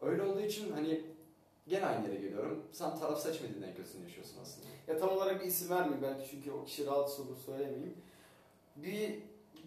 Öyle 0.00 0.22
olduğu 0.22 0.40
için 0.40 0.72
hani 0.72 1.04
gene 1.68 1.86
aynı 1.86 2.08
yere 2.08 2.20
geliyorum. 2.20 2.64
Sen 2.72 2.98
taraf 2.98 3.20
seçmediğin 3.20 3.62
en 3.62 3.74
kötüsünü 3.74 4.02
yaşıyorsun 4.02 4.36
aslında. 4.42 4.66
Ya 4.88 4.98
tam 4.98 5.08
olarak 5.08 5.40
bir 5.40 5.46
isim 5.46 5.70
vermeyeyim 5.70 6.02
belki 6.02 6.30
çünkü 6.30 6.52
o 6.52 6.64
kişi 6.64 6.86
rahatsız 6.86 7.20
olur 7.20 7.36
söylemeyeyim. 7.46 7.94
Bir 8.76 9.18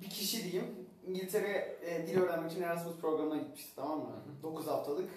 bir 0.01 0.09
kişi 0.09 0.43
diyeyim 0.43 0.84
İngiltere 1.07 1.77
e, 1.81 2.07
dil 2.07 2.21
öğrenmek 2.21 2.51
için 2.51 2.61
Erasmus 2.63 2.95
programına 2.95 3.37
gitmişti 3.37 3.71
tamam 3.75 3.99
mı? 3.99 4.05
Hı 4.05 4.47
hı. 4.47 4.51
9 4.53 4.67
haftalık. 4.67 5.09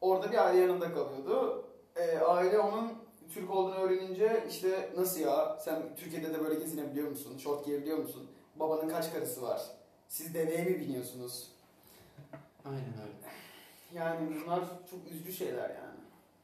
Orada 0.00 0.32
bir 0.32 0.46
aile 0.46 0.60
yanında 0.60 0.94
kalıyordu. 0.94 1.64
E, 1.96 2.18
aile 2.18 2.58
onun 2.58 2.92
Türk 3.34 3.50
olduğunu 3.50 3.74
öğrenince 3.74 4.44
işte 4.50 4.90
nasıl 4.96 5.20
ya 5.20 5.58
sen 5.60 5.82
Türkiye'de 5.96 6.34
de 6.34 6.44
böyle 6.44 6.54
gezinebiliyor 6.60 7.08
musun? 7.08 7.38
Şort 7.38 7.64
giyebiliyor 7.64 7.98
musun? 7.98 8.26
Babanın 8.56 8.88
kaç 8.88 9.12
karısı 9.12 9.42
var? 9.42 9.62
Siz 10.08 10.34
deveye 10.34 10.64
mi 10.64 10.80
biniyorsunuz? 10.80 11.50
Aynen 12.64 12.80
öyle. 13.02 13.16
Yani 13.94 14.28
bunlar 14.44 14.60
çok 14.90 15.12
üzücü 15.12 15.32
şeyler 15.32 15.68
yani. 15.70 16.00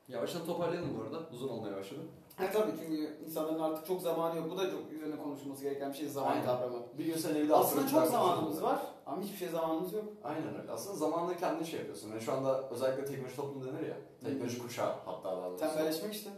Yavaştan 0.08 0.46
toparlayalım 0.46 0.98
bu 0.98 1.02
arada. 1.02 1.28
Uzun 1.32 1.48
olmaya 1.48 1.76
başladı. 1.76 2.00
Ha 2.36 2.44
tabii 2.52 2.72
çünkü 2.80 3.16
insanların 3.26 3.60
artık 3.60 3.86
çok 3.86 4.02
zamanı 4.02 4.36
yok. 4.36 4.50
Bu 4.50 4.58
da 4.58 4.70
çok 4.70 4.92
üzerine 4.92 5.16
konuşulması 5.16 5.62
gereken 5.62 5.92
bir 5.92 5.96
şey 5.96 6.08
zaman 6.08 6.32
Aynen. 6.32 6.44
kavramı. 6.44 6.78
Sen 7.18 7.34
evde 7.34 7.54
Aslında 7.54 7.88
çok 7.88 8.06
zamanımız 8.06 8.62
var 8.62 8.78
ama 9.06 9.22
hiçbir 9.22 9.36
şey 9.36 9.48
zamanımız 9.48 9.92
yok. 9.92 10.04
Aynen 10.24 10.60
öyle. 10.60 10.72
Aslında 10.72 10.96
zamanla 10.96 11.36
kendin 11.36 11.64
şey 11.64 11.78
yapıyorsun. 11.78 12.10
Yani 12.10 12.20
şu 12.20 12.32
anda 12.32 12.68
özellikle 12.70 13.04
teknoloji 13.04 13.36
toplumu 13.36 13.64
denir 13.64 13.86
ya. 13.88 13.96
Teknoloji 14.24 14.58
kuşağı 14.58 14.94
hatta 15.04 15.36
daha 15.36 15.50
doğrusu. 15.50 15.58
Tembelleşmek 15.58 16.14
işte. 16.14 16.30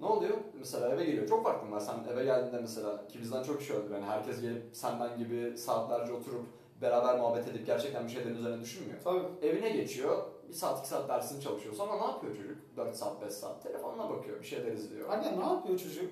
Ne 0.00 0.06
oluyor? 0.06 0.36
Mesela 0.58 0.88
eve 0.88 1.04
geliyor. 1.04 1.28
Çok 1.28 1.44
farklı 1.44 1.70
var. 1.70 1.80
Sen 1.80 2.12
eve 2.12 2.24
geldiğinde 2.24 2.60
mesela 2.60 3.08
ki 3.08 3.20
bizden 3.20 3.42
çok 3.42 3.58
kişi 3.58 3.74
öldü. 3.74 3.92
Yani 3.92 4.04
herkes 4.04 4.40
gelip 4.40 4.76
senden 4.76 5.18
gibi 5.18 5.58
saatlerce 5.58 6.12
oturup 6.12 6.46
beraber 6.82 7.18
muhabbet 7.18 7.48
edip 7.48 7.66
gerçekten 7.66 8.04
bir 8.04 8.10
şeylerin 8.10 8.34
üzerine 8.36 8.60
düşünmüyor. 8.60 8.98
Tabii. 9.04 9.46
Evine 9.46 9.70
geçiyor. 9.70 10.24
Bir 10.48 10.52
saat 10.52 10.78
iki 10.78 10.88
saat 10.88 11.08
dersini 11.08 11.42
çalışıyor. 11.42 11.74
Sonra 11.74 11.96
ne 11.96 12.06
yapıyor 12.06 12.36
çocuk? 12.36 12.76
4 12.76 12.96
saat 12.96 13.22
5 13.22 13.32
saat. 13.32 13.62
Telefonuna 13.62 14.10
bakıyor. 14.10 14.40
Bir 14.40 14.46
şeyler 14.46 14.72
izliyor. 14.72 15.10
Anne 15.10 15.38
ne 15.38 15.44
yapıyor 15.44 15.78
çocuk? 15.78 16.10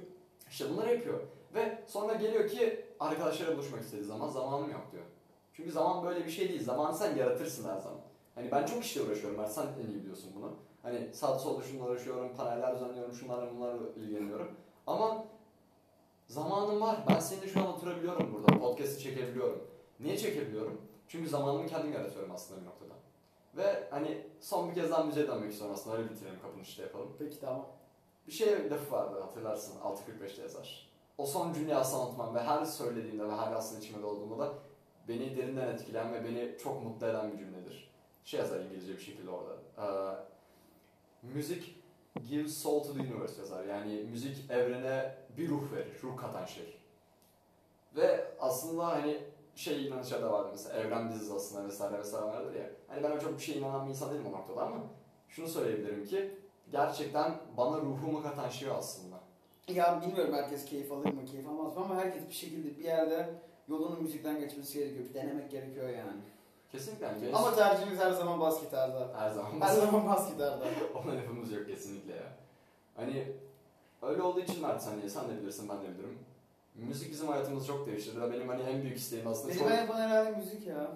İşte 0.51 0.71
bunları 0.71 0.95
yapıyor. 0.95 1.21
Ve 1.55 1.85
sonra 1.87 2.15
geliyor 2.15 2.49
ki 2.49 2.85
arkadaşlarla 3.01 3.55
buluşmak 3.55 3.83
istediği 3.83 4.05
zaman 4.05 4.29
zamanım 4.29 4.71
yok 4.71 4.87
diyor. 4.93 5.05
Çünkü 5.53 5.73
zaman 5.73 6.05
böyle 6.05 6.25
bir 6.25 6.31
şey 6.31 6.49
değil. 6.49 6.65
Zamanı 6.65 6.97
sen 6.97 7.17
yaratırsın 7.17 7.69
her 7.69 7.79
zaman. 7.79 8.01
Hani 8.35 8.51
ben 8.51 8.67
çok 8.67 8.85
işle 8.85 9.03
uğraşıyorum. 9.03 9.39
Ben 9.39 9.49
sen 9.49 9.67
en 9.85 9.91
iyi 9.91 10.01
biliyorsun 10.01 10.33
bunu. 10.37 10.57
Hani 10.83 11.15
sağda 11.15 11.39
solda 11.39 11.63
şunlarla 11.63 11.91
uğraşıyorum, 11.91 12.37
paneller 12.37 12.75
düzenliyorum, 12.75 13.15
şunlarla 13.15 13.55
bunlarla 13.57 13.89
ilgileniyorum. 13.97 14.51
Ama 14.87 15.25
zamanım 16.27 16.81
var. 16.81 17.05
Ben 17.09 17.21
seninle 17.21 17.49
şu 17.49 17.61
an 17.61 17.67
oturabiliyorum 17.67 18.35
burada. 18.35 18.61
Podcast'i 18.61 19.03
çekebiliyorum. 19.03 19.71
Niye 20.01 20.19
çekebiliyorum? 20.19 20.81
Çünkü 21.09 21.29
zamanımı 21.29 21.67
kendim 21.67 21.93
yaratıyorum 21.93 22.31
aslında 22.31 22.61
bir 22.61 22.67
noktada. 22.67 22.95
Ve 23.57 23.89
hani 23.91 24.27
son 24.41 24.71
bir 24.71 24.75
kez 24.75 24.91
daha 24.91 25.05
müziğe 25.05 25.29
dönmek 25.29 25.53
istiyorum 25.53 25.77
aslında. 25.79 25.97
Öyle 25.97 26.11
bitirelim 26.11 26.41
kapanışta 26.43 26.83
yapalım. 26.83 27.17
Peki 27.19 27.41
tamam. 27.41 27.67
Bir 28.27 28.33
şey 28.33 28.71
lafı 28.71 28.93
vardı 28.93 29.21
hatırlarsın 29.21 29.81
6.45'te 29.81 30.43
yazar. 30.43 30.91
O 31.19 31.27
son 31.27 31.53
cümleyi 31.53 31.77
asla 31.77 32.07
unutmam 32.07 32.35
ve 32.35 32.41
her 32.41 32.65
söylediğimde 32.65 33.29
ve 33.29 33.33
her 33.37 33.53
aslında 33.53 33.81
içime 33.81 34.03
dolduğunda 34.03 34.39
da 34.39 34.55
beni 35.09 35.37
derinden 35.37 35.69
etkileyen 35.69 36.15
ve 36.15 36.25
beni 36.25 36.59
çok 36.63 36.85
mutlu 36.85 37.07
eden 37.07 37.33
bir 37.33 37.39
cümledir. 37.39 37.91
Şey 38.25 38.41
yazar 38.41 38.61
İngilizce 38.61 38.93
bir 38.93 39.03
şekilde 39.03 39.31
orada. 39.31 39.57
Ee, 39.79 40.17
müzik 41.23 41.77
gives 42.29 42.59
soul 42.59 42.83
to 42.83 42.93
the 42.93 43.01
universe 43.01 43.41
yazar. 43.41 43.65
Yani 43.65 43.95
müzik 43.95 44.51
evrene 44.51 45.15
bir 45.37 45.49
ruh 45.49 45.73
verir, 45.73 46.03
ruh 46.03 46.17
katan 46.17 46.45
şey. 46.45 46.77
Ve 47.97 48.25
aslında 48.41 48.87
hani 48.87 49.21
şey 49.57 49.87
inanışa 49.87 50.23
da 50.23 50.33
vardı 50.33 50.49
mesela 50.53 50.77
evren 50.77 51.11
biziz 51.11 51.31
aslında 51.31 51.69
vesaire 51.69 51.99
vesaire 51.99 52.27
vardır 52.27 52.55
ya. 52.55 52.71
Hani 52.89 53.03
ben 53.03 53.19
çok 53.19 53.39
bir 53.39 53.43
şeye 53.43 53.59
inanan 53.59 53.85
bir 53.85 53.91
insan 53.91 54.11
değilim 54.11 54.27
o 54.27 54.33
noktada 54.33 54.63
ama 54.63 54.77
şunu 55.29 55.49
söyleyebilirim 55.49 56.07
ki 56.07 56.35
gerçekten 56.73 57.35
bana 57.57 57.77
ruhumu 57.77 58.23
katan 58.23 58.49
şey 58.49 58.71
aslında. 58.71 59.17
Ya 59.69 60.03
bilmiyorum 60.07 60.35
herkes 60.35 60.65
keyif 60.65 60.93
alır 60.93 61.13
mı, 61.13 61.25
keyif 61.25 61.49
almaz 61.49 61.77
mı 61.77 61.85
ama 61.85 61.97
herkes 61.97 62.29
bir 62.29 62.35
şekilde 62.35 62.79
bir 62.79 62.85
yerde 62.85 63.35
yolunun 63.69 64.03
müzikten 64.03 64.41
geçmesi 64.41 64.79
gerekiyor. 64.79 65.05
Bir 65.09 65.15
denemek 65.15 65.51
gerekiyor 65.51 65.89
yani. 65.89 66.21
Kesinlikle 66.73 67.07
yani 67.07 67.37
Ama 67.37 67.55
tercihimiz 67.55 67.99
her 67.99 68.11
zaman 68.11 68.41
bas 68.41 68.61
gitarda. 68.61 69.09
her 69.19 69.31
zaman 69.31 69.61
Her 69.61 69.75
zaman 69.75 70.07
bas 70.07 70.33
gitarda. 70.33 70.65
ona 70.95 71.17
lafımız 71.17 71.53
yok 71.53 71.67
kesinlikle 71.67 72.13
ya. 72.13 72.33
Hani 72.97 73.33
öyle 74.03 74.23
olduğu 74.23 74.41
için 74.41 74.63
Mert 74.63 74.87
hani 74.87 75.11
sen 75.11 75.29
de 75.29 75.41
bilirsin 75.43 75.69
ben 75.69 75.83
de 75.83 75.95
bilirim. 75.95 76.19
Müzik 76.79 77.11
bizim 77.11 77.29
hayatımızı 77.29 77.67
çok 77.67 77.87
değiştirdi 77.87 78.33
benim 78.33 78.49
hani 78.49 78.63
en 78.63 78.83
büyük 78.83 78.97
isteğim 78.97 79.27
aslında 79.27 79.49
Beni 79.49 79.59
çok... 79.59 79.71
ben 79.71 79.77
yapan 79.77 80.01
herhalde 80.01 80.37
müzik 80.37 80.67
ya. 80.67 80.91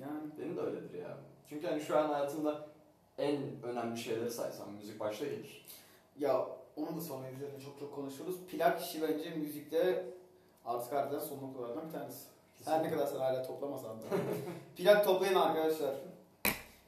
Yani. 0.00 0.30
Benim 0.38 0.56
de 0.56 0.60
öyledir 0.60 0.98
ya. 0.98 1.16
Çünkü 1.48 1.66
hani 1.66 1.80
şu 1.80 1.98
an 1.98 2.08
hayatımda 2.08 2.66
en 3.18 3.36
önemli 3.62 3.98
şeyleri 3.98 4.30
saysam 4.30 4.72
müzik 4.72 5.00
başta 5.00 5.24
gelir. 5.24 5.66
Ya 6.18 6.46
onu 6.76 6.96
da 6.96 7.00
sonra 7.00 7.30
üzerine 7.30 7.60
çok 7.60 7.78
çok 7.80 7.94
konuşuruz. 7.94 8.36
Plak 8.50 8.80
işi 8.80 9.02
bence 9.02 9.30
müzikte 9.30 10.06
artık 10.64 10.92
harbiden 10.92 11.18
son 11.18 11.36
noktalardan 11.36 11.88
bir 11.88 11.92
tanesi. 11.92 12.24
Her 12.64 12.82
ne 12.82 12.90
kadar 12.90 13.06
sen 13.06 13.18
hala 13.18 13.42
toplamasan 13.42 13.90
da. 13.90 14.04
Plak 14.76 15.04
toplayın 15.04 15.34
arkadaşlar. 15.34 15.94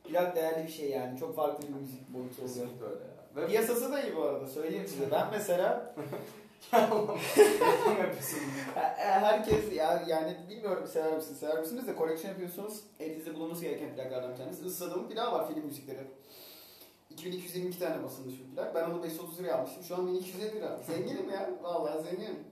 Plak 0.04 0.36
değerli 0.36 0.66
bir 0.66 0.72
şey 0.72 0.90
yani. 0.90 1.18
Çok 1.18 1.36
farklı 1.36 1.68
bir 1.68 1.72
müzik 1.72 2.14
boyutu 2.14 2.34
oluyor. 2.34 2.48
Kesinlikle 2.48 2.84
öyle 2.84 3.04
ya. 3.04 3.16
Ve 3.36 3.46
Piyasası 3.46 3.92
da 3.92 4.02
iyi 4.02 4.16
bu 4.16 4.22
arada 4.22 4.46
söyleyeyim 4.46 4.88
size. 4.88 5.10
Ben 5.10 5.28
mesela 5.30 5.94
herkes 8.96 9.72
ya 9.72 10.04
yani 10.06 10.36
bilmiyorum 10.50 10.86
sever 10.86 11.12
misiniz 11.12 11.38
sever 11.38 11.58
misiniz 11.58 11.86
de 11.86 11.96
koleksiyon 11.96 12.32
yapıyorsunuz. 12.32 12.80
Elinizde 13.00 13.34
bulunması 13.34 13.62
gereken 13.62 13.94
plaklardan 13.94 14.32
bir 14.32 14.36
tanesi. 14.36 14.66
Isladığım 14.66 15.08
plağı 15.08 15.32
var 15.32 15.48
film 15.48 15.64
müzikleri. 15.64 16.06
2222 17.10 17.78
tane 17.78 18.02
basılmış 18.02 18.34
bir 18.34 18.54
plak. 18.54 18.74
Ben 18.74 18.90
onu 18.90 19.02
530 19.02 19.38
liraya 19.38 19.54
almıştım. 19.54 19.82
Şu 19.82 19.94
an 19.96 20.06
1250 20.06 20.54
lira. 20.54 20.80
Zenginim 20.86 21.30
ya. 21.30 21.50
Vallahi 21.62 22.02
zenginim. 22.02 22.44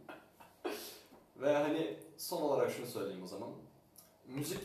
Ve 1.37 1.57
hani 1.57 1.97
son 2.17 2.43
olarak 2.43 2.71
şunu 2.71 2.87
söyleyeyim 2.87 3.25
o 3.25 3.27
zaman. 3.27 3.49
Müzik 4.27 4.61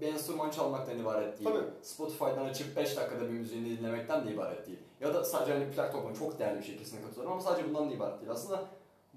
bir 0.00 0.06
enstrüman 0.06 0.50
çalmaktan 0.50 0.98
ibaret 0.98 1.38
değil. 1.38 1.50
Tabii. 1.50 1.64
Spotify'dan 1.82 2.44
açıp 2.44 2.76
5 2.76 2.96
dakikada 2.96 3.22
bir 3.22 3.28
müziğini 3.28 3.78
dinlemekten 3.78 4.26
de 4.26 4.32
ibaret 4.32 4.66
değil. 4.66 4.78
Ya 5.00 5.14
da 5.14 5.24
sadece 5.24 5.52
hani 5.52 5.70
plak 5.70 5.92
toplamak 5.92 6.18
çok 6.18 6.38
değerli 6.38 6.58
bir 6.58 6.64
şey 6.64 6.78
kesinlikle 6.78 7.06
katılıyorum 7.06 7.32
ama 7.32 7.42
sadece 7.42 7.68
bundan 7.68 7.90
da 7.90 7.94
ibaret 7.94 8.20
değil. 8.20 8.32
Aslında 8.32 8.64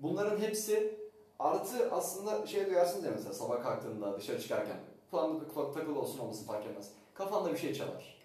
bunların 0.02 0.40
hepsi 0.42 1.00
artı 1.40 1.92
aslında 1.92 2.48
şey 2.48 2.66
duyarsınız 2.66 3.06
ya 3.06 3.12
mesela 3.12 3.34
sabah 3.34 3.64
kalktığında 3.64 4.18
dışarı 4.20 4.42
çıkarken 4.42 4.78
kulağında 5.12 5.42
bir 5.42 5.54
kulak 5.54 5.74
takılı 5.74 6.00
olsun 6.00 6.20
olmasın 6.20 6.46
fark 6.46 6.66
etmez. 6.66 6.92
Kafanda 7.14 7.54
bir 7.54 7.58
şey 7.58 7.74
çalar. 7.74 8.18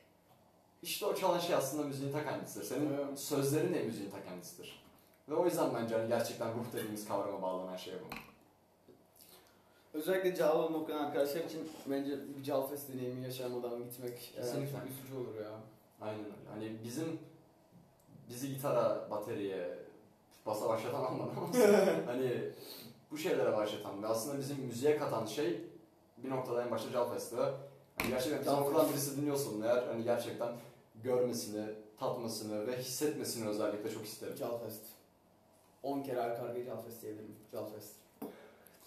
İşte 0.82 1.06
o 1.06 1.14
çalan 1.14 1.38
şey 1.38 1.54
aslında 1.54 1.82
müziğin 1.82 2.12
ta 2.12 2.24
kendisidir. 2.24 2.64
Senin 2.64 2.92
Evet. 2.94 3.18
sözlerin 3.18 3.74
de 3.74 3.82
müziğin 3.82 4.10
ta 4.10 4.24
kendisidir. 4.24 4.82
Ve 5.28 5.34
o 5.34 5.44
yüzden 5.44 5.74
bence 5.74 5.96
hani 5.96 6.08
gerçekten 6.08 6.48
ruh 6.54 6.72
dediğimiz 6.72 7.08
kavrama 7.08 7.42
bağlanan 7.42 7.76
şey 7.76 7.94
bu. 7.94 8.14
Özellikle 9.98 10.34
Cağaloğlu'nu 10.34 10.76
okuyan 10.76 11.04
arkadaşlar 11.04 11.40
için 11.44 11.70
bence 11.86 12.10
bir 12.38 12.44
Calfest 12.44 12.92
deneyimi 12.92 13.24
yaşamadan 13.24 13.84
gitmek 13.84 14.32
Kesinlikle. 14.36 14.72
çok 14.78 14.90
üzücü 14.90 15.14
olur 15.16 15.34
ya. 15.44 15.50
Aynen 16.00 16.24
öyle. 16.24 16.34
Hani 16.52 16.76
bizim 16.84 17.18
bizi 18.28 18.48
gitara, 18.54 19.10
bataryaya, 19.10 19.68
basa 20.46 20.68
başlatan 20.68 21.04
anlamda 21.04 21.32
ama 21.36 21.48
hani 22.06 22.52
bu 23.10 23.18
şeylere 23.18 23.56
başlatan 23.56 24.02
ve 24.02 24.06
aslında 24.06 24.38
bizim 24.38 24.58
müziğe 24.58 24.96
katan 24.96 25.26
şey 25.26 25.60
bir 26.16 26.30
noktada 26.30 26.62
en 26.62 26.70
başta 26.70 26.92
Calfest'ti 26.92 27.36
ve 27.36 27.42
hani 27.96 28.10
gerçekten 28.10 28.54
okuldan 28.54 28.88
birisi 28.88 29.16
dinliyorsun 29.16 29.62
eğer 29.62 29.82
hani 29.86 30.04
gerçekten 30.04 30.52
görmesini, 31.02 31.66
tatmasını 31.98 32.66
ve 32.66 32.76
hissetmesini 32.76 33.48
özellikle 33.48 33.90
çok 33.90 34.04
isterim. 34.04 34.34
Calfest. 34.38 34.82
10 35.82 36.02
kere 36.02 36.20
arka 36.20 36.42
arkaya 36.42 36.64
Calfest 36.64 37.02
diyebilirim. 37.02 37.36
Calfest. 37.52 37.94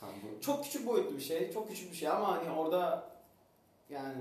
Yani 0.01 0.13
bu, 0.23 0.41
Çok 0.41 0.63
küçük 0.63 0.87
boyutlu 0.87 1.17
bir 1.17 1.21
şey. 1.21 1.51
Çok 1.51 1.69
küçük 1.69 1.91
bir 1.91 1.97
şey 1.97 2.09
ama 2.09 2.31
hani 2.31 2.51
orada 2.51 3.09
yani 3.89 4.15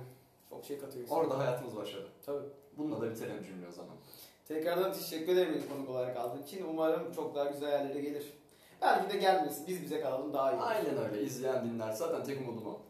çok 0.50 0.64
şey 0.64 0.78
katıyor. 0.78 1.06
orada 1.10 1.38
hayatımız 1.38 1.76
başladı. 1.76 2.08
Tabii. 2.26 2.46
Bununla 2.78 3.00
da 3.00 3.10
bitirelim 3.10 3.44
cümle 3.44 3.68
o 3.68 3.72
zaman. 3.72 3.96
Tekrardan 4.48 4.92
teşekkür 4.92 5.32
ederim 5.32 5.54
beni 5.54 5.68
konuk 5.68 5.88
olarak 5.88 6.16
aldığın 6.16 6.42
için. 6.42 6.64
Umarım 6.70 7.12
çok 7.12 7.34
daha 7.34 7.44
güzel 7.44 7.72
yerlere 7.72 8.00
gelir. 8.00 8.32
Belki 8.82 9.12
de 9.12 9.18
gelmesin. 9.18 9.66
Biz 9.66 9.82
bize 9.82 10.00
kalalım 10.00 10.32
daha 10.32 10.52
iyi. 10.52 10.60
Aynen 10.60 10.96
öyle. 10.98 11.22
İzleyen 11.22 11.64
dinler. 11.64 11.92
Zaten 11.92 12.24
tek 12.24 12.40
umudum 12.40 12.66
o. 12.66 12.80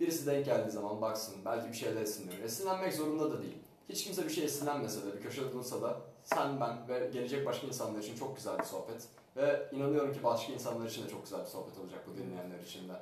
Birisi 0.00 0.26
denk 0.26 0.44
geldiği 0.44 0.70
zaman 0.70 1.00
baksın. 1.00 1.34
Belki 1.44 1.68
bir 1.68 1.76
şeyler 1.76 2.00
esinlenir. 2.02 2.42
Esinlenmek 2.42 2.94
zorunda 2.94 3.30
da 3.30 3.42
değil. 3.42 3.58
Hiç 3.88 4.04
kimse 4.04 4.24
bir 4.24 4.30
şey 4.30 4.44
esinlenmese 4.44 5.06
de, 5.06 5.16
bir 5.16 5.22
köşede 5.22 5.52
dursa 5.52 5.82
da 5.82 6.00
sen, 6.24 6.60
ben 6.60 6.88
ve 6.88 7.10
gelecek 7.12 7.46
başka 7.46 7.66
insanlar 7.66 7.98
için 7.98 8.16
çok 8.16 8.36
güzel 8.36 8.58
bir 8.58 8.64
sohbet. 8.64 9.08
Ve 9.36 9.68
inanıyorum 9.72 10.12
ki 10.12 10.22
başka 10.22 10.52
insanlar 10.52 10.86
için 10.86 11.04
de 11.04 11.08
çok 11.08 11.24
güzel 11.24 11.40
bir 11.40 11.46
sohbet 11.46 11.78
olacak 11.78 12.00
bu 12.06 12.18
dinleyenler 12.18 12.58
için 12.58 12.88
de. 12.88 12.92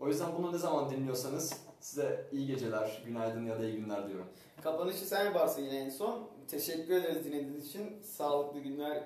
O 0.00 0.08
yüzden 0.08 0.28
bunu 0.38 0.52
ne 0.52 0.58
zaman 0.58 0.90
dinliyorsanız 0.90 1.60
size 1.80 2.26
iyi 2.32 2.46
geceler, 2.46 3.02
günaydın 3.06 3.46
ya 3.46 3.58
da 3.58 3.64
iyi 3.64 3.76
günler 3.76 4.08
diyorum. 4.08 4.26
Kapanışı 4.62 5.04
sen 5.04 5.24
yaparsın 5.24 5.62
yine 5.62 5.78
en 5.78 5.90
son. 5.90 6.28
Teşekkür 6.48 6.94
ederiz 6.94 7.24
dinlediğiniz 7.24 7.68
için. 7.68 8.02
Sağlıklı 8.02 8.60
günler, 8.60 9.02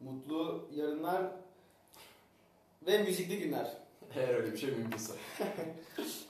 mutlu 0.00 0.68
yarınlar 0.74 1.32
ve 2.86 3.02
müzikli 3.02 3.38
günler. 3.38 3.76
Eğer 4.14 4.34
öyle 4.34 4.52
bir 4.52 4.58
şey 4.58 4.70
mümkünse. 4.70 5.12